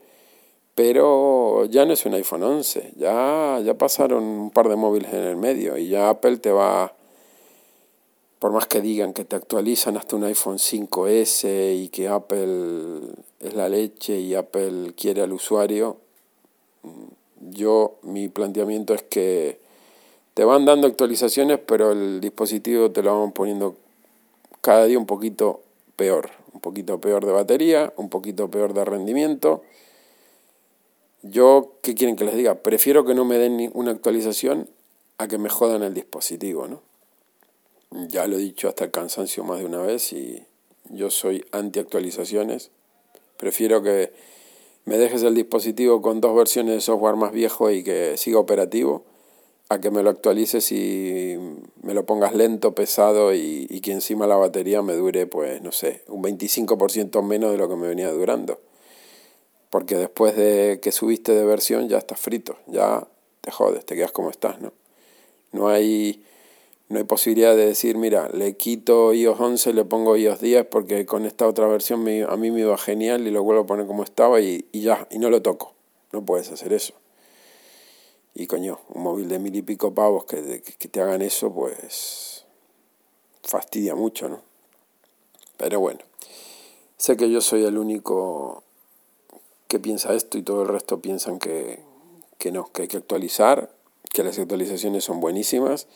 pero 0.82 1.66
ya 1.66 1.84
no 1.84 1.92
es 1.92 2.06
un 2.06 2.14
iPhone 2.14 2.42
11, 2.42 2.94
ya, 2.96 3.60
ya 3.62 3.74
pasaron 3.74 4.24
un 4.24 4.50
par 4.50 4.66
de 4.70 4.76
móviles 4.76 5.12
en 5.12 5.24
el 5.24 5.36
medio 5.36 5.76
y 5.76 5.88
ya 5.88 6.08
Apple 6.08 6.38
te 6.38 6.50
va, 6.50 6.94
por 8.38 8.52
más 8.52 8.66
que 8.66 8.80
digan 8.80 9.12
que 9.12 9.26
te 9.26 9.36
actualizan 9.36 9.98
hasta 9.98 10.16
un 10.16 10.24
iPhone 10.24 10.56
5S 10.56 11.76
y 11.76 11.88
que 11.90 12.08
Apple 12.08 13.12
es 13.40 13.52
la 13.52 13.68
leche 13.68 14.18
y 14.20 14.34
Apple 14.34 14.94
quiere 14.96 15.20
al 15.20 15.34
usuario, 15.34 15.98
yo 17.50 17.96
mi 18.00 18.28
planteamiento 18.28 18.94
es 18.94 19.02
que 19.02 19.58
te 20.32 20.44
van 20.44 20.64
dando 20.64 20.86
actualizaciones, 20.86 21.58
pero 21.58 21.92
el 21.92 22.22
dispositivo 22.22 22.90
te 22.90 23.02
lo 23.02 23.20
van 23.20 23.32
poniendo 23.32 23.76
cada 24.62 24.86
día 24.86 24.98
un 24.98 25.04
poquito 25.04 25.60
peor 25.96 26.30
un 26.54 26.60
poquito 26.60 27.00
peor 27.00 27.26
de 27.26 27.32
batería, 27.32 27.92
un 27.96 28.08
poquito 28.08 28.50
peor 28.50 28.72
de 28.74 28.84
rendimiento. 28.84 29.62
Yo, 31.22 31.76
¿qué 31.82 31.94
quieren 31.94 32.16
que 32.16 32.24
les 32.24 32.34
diga? 32.34 32.62
Prefiero 32.62 33.04
que 33.04 33.14
no 33.14 33.24
me 33.24 33.36
den 33.36 33.70
una 33.74 33.90
actualización 33.90 34.70
a 35.18 35.28
que 35.28 35.36
me 35.36 35.50
jodan 35.50 35.82
el 35.82 35.92
dispositivo, 35.92 36.66
¿no? 36.66 36.80
Ya 38.08 38.26
lo 38.26 38.36
he 38.36 38.40
dicho 38.40 38.68
hasta 38.68 38.84
el 38.84 38.90
cansancio 38.90 39.44
más 39.44 39.58
de 39.58 39.66
una 39.66 39.82
vez 39.82 40.12
y 40.12 40.44
yo 40.88 41.10
soy 41.10 41.44
anti 41.52 41.78
actualizaciones. 41.78 42.70
Prefiero 43.36 43.82
que 43.82 44.12
me 44.86 44.96
dejes 44.96 45.22
el 45.22 45.34
dispositivo 45.34 46.00
con 46.00 46.22
dos 46.22 46.34
versiones 46.34 46.74
de 46.74 46.80
software 46.80 47.16
más 47.16 47.32
viejo 47.32 47.70
y 47.70 47.82
que 47.84 48.16
siga 48.16 48.38
operativo 48.38 49.04
a 49.68 49.78
que 49.78 49.90
me 49.90 50.02
lo 50.02 50.10
actualices 50.10 50.72
y 50.72 51.36
me 51.82 51.92
lo 51.92 52.06
pongas 52.06 52.34
lento, 52.34 52.74
pesado 52.74 53.34
y, 53.34 53.66
y, 53.68 53.80
que 53.82 53.92
encima 53.92 54.26
la 54.26 54.36
batería 54.36 54.82
me 54.82 54.94
dure, 54.94 55.26
pues, 55.26 55.62
no 55.62 55.70
sé, 55.70 56.02
un 56.08 56.22
25% 56.24 57.22
menos 57.22 57.52
de 57.52 57.58
lo 57.58 57.68
que 57.68 57.76
me 57.76 57.86
venía 57.86 58.10
durando. 58.10 58.58
Porque 59.70 59.96
después 59.96 60.36
de 60.36 60.80
que 60.82 60.92
subiste 60.92 61.32
de 61.32 61.44
versión 61.44 61.88
ya 61.88 61.98
estás 61.98 62.18
frito, 62.20 62.56
ya 62.66 63.06
te 63.40 63.50
jodes, 63.50 63.86
te 63.86 63.94
quedas 63.94 64.12
como 64.12 64.30
estás, 64.30 64.60
¿no? 64.60 64.72
No 65.52 65.68
hay, 65.68 66.24
no 66.88 66.98
hay 66.98 67.04
posibilidad 67.04 67.56
de 67.56 67.66
decir, 67.66 67.96
mira, 67.96 68.28
le 68.30 68.56
quito 68.56 69.14
iOS 69.14 69.40
11, 69.40 69.72
le 69.72 69.84
pongo 69.84 70.16
iOS 70.16 70.40
10 70.40 70.66
porque 70.66 71.06
con 71.06 71.24
esta 71.24 71.46
otra 71.46 71.66
versión 71.66 72.00
a 72.00 72.36
mí 72.36 72.50
me 72.50 72.60
iba 72.60 72.76
genial 72.78 73.26
y 73.26 73.30
lo 73.30 73.42
vuelvo 73.42 73.62
a 73.62 73.66
poner 73.66 73.86
como 73.86 74.02
estaba 74.02 74.40
y, 74.40 74.66
ya, 74.72 75.06
y 75.10 75.18
no 75.18 75.30
lo 75.30 75.40
toco. 75.40 75.74
No 76.12 76.24
puedes 76.24 76.50
hacer 76.50 76.72
eso. 76.72 76.94
Y 78.34 78.46
coño, 78.46 78.80
un 78.88 79.02
móvil 79.02 79.28
de 79.28 79.38
mil 79.38 79.54
y 79.54 79.62
pico 79.62 79.94
pavos 79.94 80.24
que, 80.24 80.62
que 80.62 80.88
te 80.88 81.00
hagan 81.00 81.22
eso, 81.22 81.52
pues 81.52 82.44
fastidia 83.42 83.94
mucho, 83.94 84.28
¿no? 84.28 84.42
Pero 85.56 85.80
bueno, 85.80 86.00
sé 86.96 87.16
que 87.16 87.30
yo 87.30 87.40
soy 87.40 87.64
el 87.64 87.76
único 87.76 88.62
que 89.70 89.78
piensa 89.78 90.12
esto 90.12 90.36
y 90.36 90.42
todo 90.42 90.62
el 90.62 90.68
resto 90.68 91.00
piensan 91.00 91.38
que, 91.38 91.80
que 92.36 92.52
no, 92.52 92.70
que 92.72 92.82
hay 92.82 92.88
que 92.88 92.98
actualizar, 92.98 93.70
que 94.12 94.22
las 94.22 94.38
actualizaciones 94.38 95.04
son 95.04 95.20
buenísimas 95.20 95.86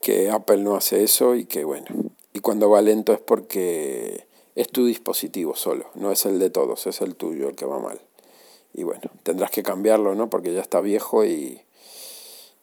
que 0.00 0.30
Apple 0.30 0.58
no 0.58 0.76
hace 0.76 1.04
eso 1.04 1.34
y 1.36 1.44
que 1.44 1.64
bueno, 1.64 1.86
y 2.32 2.40
cuando 2.40 2.70
va 2.70 2.80
lento 2.82 3.12
es 3.12 3.20
porque 3.20 4.26
es 4.54 4.68
tu 4.68 4.86
dispositivo 4.86 5.54
solo, 5.54 5.90
no 5.94 6.10
es 6.10 6.24
el 6.26 6.38
de 6.38 6.50
todos, 6.50 6.86
es 6.86 7.00
el 7.00 7.14
tuyo 7.14 7.48
el 7.48 7.56
que 7.56 7.66
va 7.66 7.78
mal. 7.78 8.00
Y 8.72 8.84
bueno, 8.84 9.02
tendrás 9.22 9.50
que 9.50 9.62
cambiarlo, 9.62 10.14
¿no? 10.14 10.30
Porque 10.30 10.54
ya 10.54 10.60
está 10.60 10.80
viejo 10.80 11.24
y, 11.24 11.62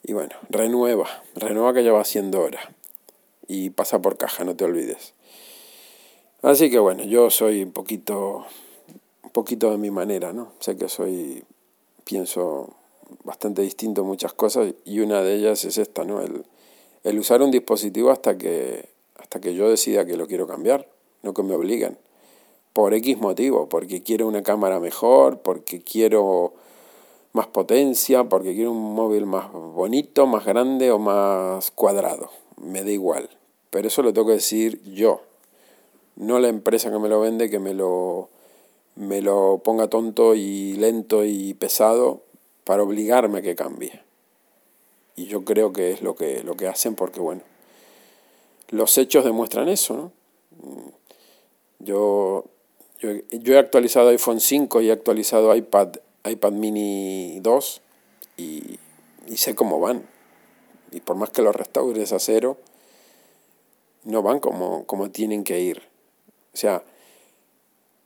y 0.04 0.14
bueno, 0.14 0.36
renueva, 0.50 1.08
renueva 1.36 1.74
que 1.74 1.84
ya 1.84 1.92
va 1.92 2.06
siendo 2.06 2.42
hora. 2.42 2.76
Y 3.48 3.70
pasa 3.72 4.02
por 4.02 4.18
caja, 4.18 4.44
no 4.44 4.56
te 4.56 4.64
olvides. 4.64 5.14
Así 6.42 6.70
que 6.70 6.80
bueno, 6.80 7.04
yo 7.04 7.30
soy 7.30 7.64
un 7.64 7.72
poquito, 7.72 8.46
un 9.28 9.34
poquito 9.34 9.70
de 9.72 9.78
mi 9.78 9.92
manera, 9.92 10.32
¿no? 10.32 10.54
Sé 10.62 10.78
que 10.78 10.88
soy, 10.88 11.44
pienso 12.06 12.70
bastante 13.26 13.62
distinto 13.62 14.06
muchas 14.06 14.32
cosas 14.32 14.74
y 14.86 15.02
una 15.02 15.22
de 15.22 15.36
ellas 15.36 15.66
es 15.66 15.78
esta, 15.78 16.06
¿no? 16.06 16.22
El, 16.22 16.46
el 17.04 17.20
usar 17.20 17.42
un 17.42 17.52
dispositivo 17.52 18.10
hasta 18.10 18.38
que, 18.38 18.88
hasta 19.18 19.42
que 19.42 19.54
yo 19.54 19.70
decida 19.70 20.06
que 20.06 20.16
lo 20.16 20.28
quiero 20.28 20.48
cambiar, 20.48 20.88
no 21.24 21.34
que 21.34 21.44
me 21.44 21.56
obliguen. 21.56 21.98
Por 22.72 22.94
X 22.94 23.18
motivo, 23.20 23.68
porque 23.68 24.02
quiero 24.02 24.28
una 24.28 24.44
cámara 24.44 24.80
mejor, 24.80 25.40
porque 25.40 25.82
quiero 25.82 26.54
más 27.34 27.48
potencia, 27.48 28.24
porque 28.30 28.56
quiero 28.56 28.72
un 28.72 28.96
móvil 28.96 29.26
más 29.26 29.52
bonito, 29.52 30.26
más 30.26 30.46
grande 30.46 30.90
o 30.92 31.00
más 31.00 31.70
cuadrado. 31.72 32.30
Me 32.56 32.82
da 32.82 32.92
igual. 32.92 33.30
Pero 33.72 33.90
eso 33.90 34.04
lo 34.04 34.14
tengo 34.14 34.28
que 34.28 34.34
decir 34.36 34.82
yo, 34.84 35.20
no 36.16 36.40
la 36.40 36.48
empresa 36.48 36.90
que 36.90 36.98
me 36.98 37.10
lo 37.10 37.20
vende, 37.20 37.50
que 37.50 37.60
me 37.60 37.74
lo, 37.74 38.30
me 38.98 39.22
lo 39.22 39.62
ponga 39.64 39.88
tonto 39.88 40.36
y 40.36 40.74
lento 40.74 41.24
y 41.24 41.54
pesado 41.54 42.24
para 42.64 42.84
obligarme 42.84 43.40
a 43.40 43.42
que 43.42 43.56
cambie 43.56 44.08
y 45.18 45.26
yo 45.26 45.44
creo 45.44 45.74
que 45.74 45.92
es 45.92 46.02
lo 46.02 46.16
que, 46.16 46.44
lo 46.44 46.56
que 46.56 46.68
hacen 46.68 46.96
porque, 46.96 47.20
bueno, 47.20 47.42
los 48.70 48.98
hechos 48.98 49.26
demuestran 49.26 49.68
eso, 49.68 49.96
¿no? 49.96 50.12
Yo, 51.80 52.46
yo, 53.00 53.54
he 53.54 53.58
actualizado 53.58 54.10
iPhone 54.10 54.40
5 54.40 54.82
y 54.82 54.90
he 54.90 54.92
actualizado 54.92 55.56
iPad, 55.56 55.96
iPad 56.24 56.52
mini 56.52 57.40
2 57.42 57.82
y, 58.38 58.80
y 59.28 59.38
sé 59.38 59.56
cómo 59.56 59.80
van. 59.80 60.08
Y 60.92 61.02
por 61.02 61.16
más 61.16 61.32
que 61.32 61.42
los 61.42 61.56
restaures 61.56 62.14
a 62.14 62.20
cero, 62.20 62.58
no 64.04 64.22
van 64.22 64.40
como, 64.40 64.86
como 64.86 65.10
tienen 65.10 65.44
que 65.44 65.60
ir. 65.62 65.82
O 66.54 66.58
sea, 66.58 66.84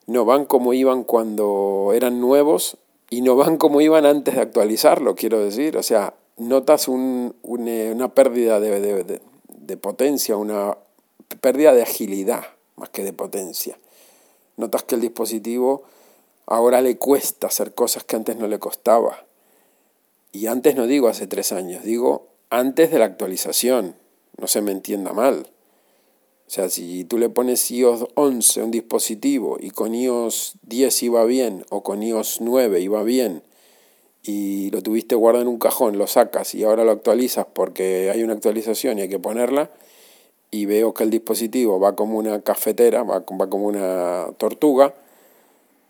no 0.07 0.25
van 0.25 0.45
como 0.45 0.73
iban 0.73 1.03
cuando 1.03 1.91
eran 1.93 2.19
nuevos 2.19 2.77
y 3.09 3.21
no 3.21 3.35
van 3.35 3.57
como 3.57 3.81
iban 3.81 4.05
antes 4.05 4.35
de 4.35 4.41
actualizarlo, 4.41 5.15
quiero 5.15 5.39
decir. 5.39 5.77
O 5.77 5.83
sea, 5.83 6.13
notas 6.37 6.87
un, 6.87 7.35
una 7.43 8.13
pérdida 8.13 8.59
de, 8.59 9.19
de, 9.47 9.77
potencia, 9.77 10.37
una 10.37 10.77
pérdida 11.39 11.73
de 11.73 11.83
agilidad 11.83 12.45
más 12.75 12.89
que 12.89 13.03
de 13.03 13.13
potencia. 13.13 13.77
Notas 14.57 14.83
que 14.83 14.95
el 14.95 15.01
dispositivo 15.01 15.83
ahora 16.45 16.81
le 16.81 16.97
cuesta 16.97 17.47
hacer 17.47 17.73
cosas 17.73 18.03
que 18.03 18.15
antes 18.15 18.37
no 18.37 18.47
le 18.47 18.59
costaba. 18.59 19.25
Y 20.31 20.47
antes 20.47 20.75
no 20.75 20.87
digo 20.87 21.09
hace 21.09 21.27
tres 21.27 21.51
años, 21.51 21.83
digo 21.83 22.27
antes 22.49 22.91
de 22.91 22.99
la 22.99 23.05
actualización. 23.05 23.95
No 24.37 24.47
se 24.47 24.61
me 24.61 24.71
entienda 24.71 25.13
mal. 25.13 25.47
O 26.51 26.53
sea, 26.53 26.67
si 26.67 27.05
tú 27.05 27.17
le 27.17 27.29
pones 27.29 27.71
iOS 27.71 28.07
11 28.15 28.59
a 28.59 28.65
un 28.65 28.71
dispositivo 28.71 29.55
y 29.57 29.69
con 29.69 29.95
iOS 29.95 30.55
10 30.63 31.03
iba 31.03 31.23
bien 31.23 31.65
o 31.69 31.81
con 31.81 32.03
iOS 32.03 32.41
9 32.41 32.81
iba 32.81 33.03
bien 33.03 33.41
y 34.21 34.69
lo 34.71 34.83
tuviste 34.83 35.15
guardado 35.15 35.43
en 35.43 35.47
un 35.47 35.59
cajón, 35.59 35.97
lo 35.97 36.07
sacas 36.07 36.53
y 36.53 36.65
ahora 36.65 36.83
lo 36.83 36.91
actualizas 36.91 37.45
porque 37.53 38.11
hay 38.11 38.21
una 38.21 38.33
actualización 38.33 38.99
y 38.99 39.03
hay 39.03 39.07
que 39.07 39.17
ponerla, 39.17 39.71
y 40.51 40.65
veo 40.65 40.93
que 40.93 41.05
el 41.05 41.09
dispositivo 41.09 41.79
va 41.79 41.95
como 41.95 42.17
una 42.17 42.41
cafetera, 42.41 43.03
va, 43.03 43.23
va 43.39 43.49
como 43.49 43.67
una 43.67 44.33
tortuga, 44.37 44.93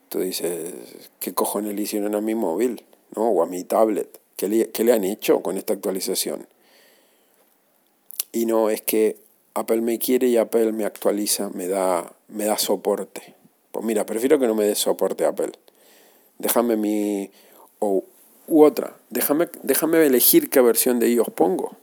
tú 0.10 0.20
dices, 0.20 0.76
¿qué 1.20 1.34
cojones 1.34 1.74
le 1.74 1.82
hicieron 1.82 2.14
a 2.14 2.22
mi 2.22 2.36
móvil? 2.36 2.86
¿No? 3.16 3.30
O 3.30 3.42
a 3.42 3.48
mi 3.48 3.64
tablet. 3.64 4.20
¿Qué 4.36 4.48
le, 4.48 4.70
¿Qué 4.70 4.84
le 4.84 4.94
han 4.94 5.06
hecho 5.06 5.42
con 5.42 5.58
esta 5.58 5.74
actualización? 5.74 6.46
Y 8.32 8.46
no, 8.46 8.70
es 8.70 8.84
que 8.84 9.31
Apple 9.54 9.82
me 9.82 10.00
quiere 10.00 10.28
y 10.28 10.38
Apple 10.38 10.72
me 10.72 10.86
actualiza, 10.86 11.50
me 11.50 11.68
da, 11.68 12.14
me 12.30 12.46
da 12.46 12.58
soporte. 12.58 13.36
Pues 13.72 13.86
mira, 13.86 14.06
prefiero 14.06 14.40
que 14.40 14.48
no 14.48 14.56
me 14.56 14.66
dé 14.66 14.76
soporte 14.76 15.26
Apple. 15.26 15.52
Déjame 16.38 16.76
mi... 16.76 17.32
O 17.80 18.04
u 18.48 18.64
otra. 18.64 18.96
Déjame, 19.10 19.50
déjame 19.64 20.06
elegir 20.06 20.50
qué 20.50 20.62
versión 20.62 21.00
de 21.00 21.10
iOS 21.10 21.30
pongo. 21.30 21.78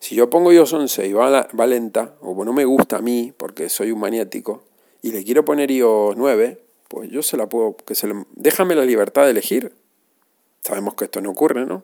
Si 0.00 0.14
yo 0.16 0.30
pongo 0.30 0.52
iOS 0.52 0.72
11 0.72 1.06
y 1.06 1.12
va, 1.12 1.48
va 1.58 1.66
lenta, 1.66 2.14
o 2.20 2.44
no 2.44 2.52
me 2.52 2.64
gusta 2.64 2.96
a 2.96 3.00
mí, 3.00 3.32
porque 3.36 3.68
soy 3.68 3.92
un 3.92 4.00
maniático, 4.00 4.64
y 5.00 5.12
le 5.12 5.24
quiero 5.24 5.44
poner 5.44 5.70
iOS 5.70 6.16
9, 6.16 6.60
pues 6.88 7.10
yo 7.10 7.22
se 7.22 7.36
la 7.36 7.48
puedo... 7.48 7.76
Que 7.76 7.94
se 7.94 8.12
déjame 8.34 8.74
la 8.74 8.84
libertad 8.84 9.24
de 9.24 9.30
elegir. 9.30 9.72
Sabemos 10.62 10.94
que 10.94 11.04
esto 11.04 11.20
no 11.20 11.30
ocurre, 11.30 11.66
¿no? 11.66 11.82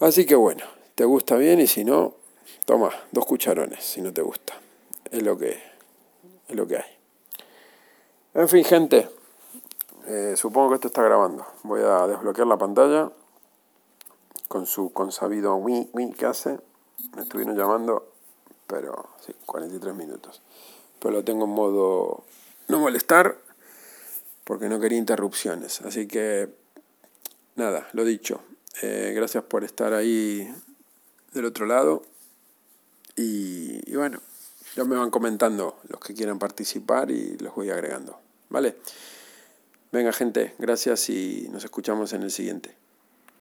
Así 0.00 0.24
que 0.24 0.34
bueno, 0.34 0.64
te 0.94 1.04
gusta 1.04 1.36
bien 1.36 1.60
y 1.60 1.66
si 1.66 1.84
no, 1.84 2.16
toma 2.64 2.90
dos 3.10 3.26
cucharones 3.26 3.84
si 3.84 4.00
no 4.00 4.12
te 4.12 4.22
gusta. 4.22 4.54
Es 5.10 5.22
lo 5.22 5.36
que, 5.36 5.62
es 6.48 6.56
lo 6.56 6.66
que 6.66 6.76
hay. 6.76 6.98
En 8.34 8.48
fin, 8.48 8.64
gente. 8.64 9.08
Eh, 10.06 10.34
supongo 10.36 10.70
que 10.70 10.74
esto 10.76 10.88
está 10.88 11.02
grabando. 11.02 11.46
Voy 11.62 11.80
a 11.82 12.06
desbloquear 12.06 12.46
la 12.46 12.56
pantalla 12.56 13.10
con 14.48 14.66
su 14.66 14.92
consabido 14.92 15.56
wii 15.56 15.90
wii 15.92 16.12
que 16.12 16.26
hace. 16.26 16.58
Me 17.14 17.22
estuvieron 17.22 17.56
llamando, 17.56 18.12
pero 18.66 19.10
sí, 19.24 19.34
43 19.46 19.94
minutos. 19.94 20.42
Pero 20.98 21.14
lo 21.14 21.24
tengo 21.24 21.44
en 21.44 21.50
modo 21.50 22.24
no 22.68 22.78
molestar 22.78 23.36
porque 24.44 24.68
no 24.68 24.80
quería 24.80 24.98
interrupciones. 24.98 25.80
Así 25.82 26.06
que, 26.06 26.48
nada, 27.54 27.88
lo 27.92 28.04
dicho. 28.04 28.40
Eh, 28.82 29.12
gracias 29.14 29.44
por 29.44 29.64
estar 29.64 29.92
ahí 29.92 30.52
del 31.32 31.44
otro 31.44 31.66
lado. 31.66 32.02
Y, 33.16 33.90
y 33.90 33.96
bueno, 33.96 34.20
ya 34.74 34.84
me 34.84 34.96
van 34.96 35.10
comentando 35.10 35.78
los 35.88 36.00
que 36.00 36.14
quieran 36.14 36.38
participar 36.38 37.10
y 37.10 37.36
los 37.38 37.54
voy 37.54 37.70
agregando. 37.70 38.18
¿Vale? 38.48 38.76
Venga 39.90 40.12
gente, 40.12 40.54
gracias 40.58 41.10
y 41.10 41.48
nos 41.50 41.64
escuchamos 41.64 42.12
en 42.14 42.22
el 42.22 42.30
siguiente. 42.30 42.74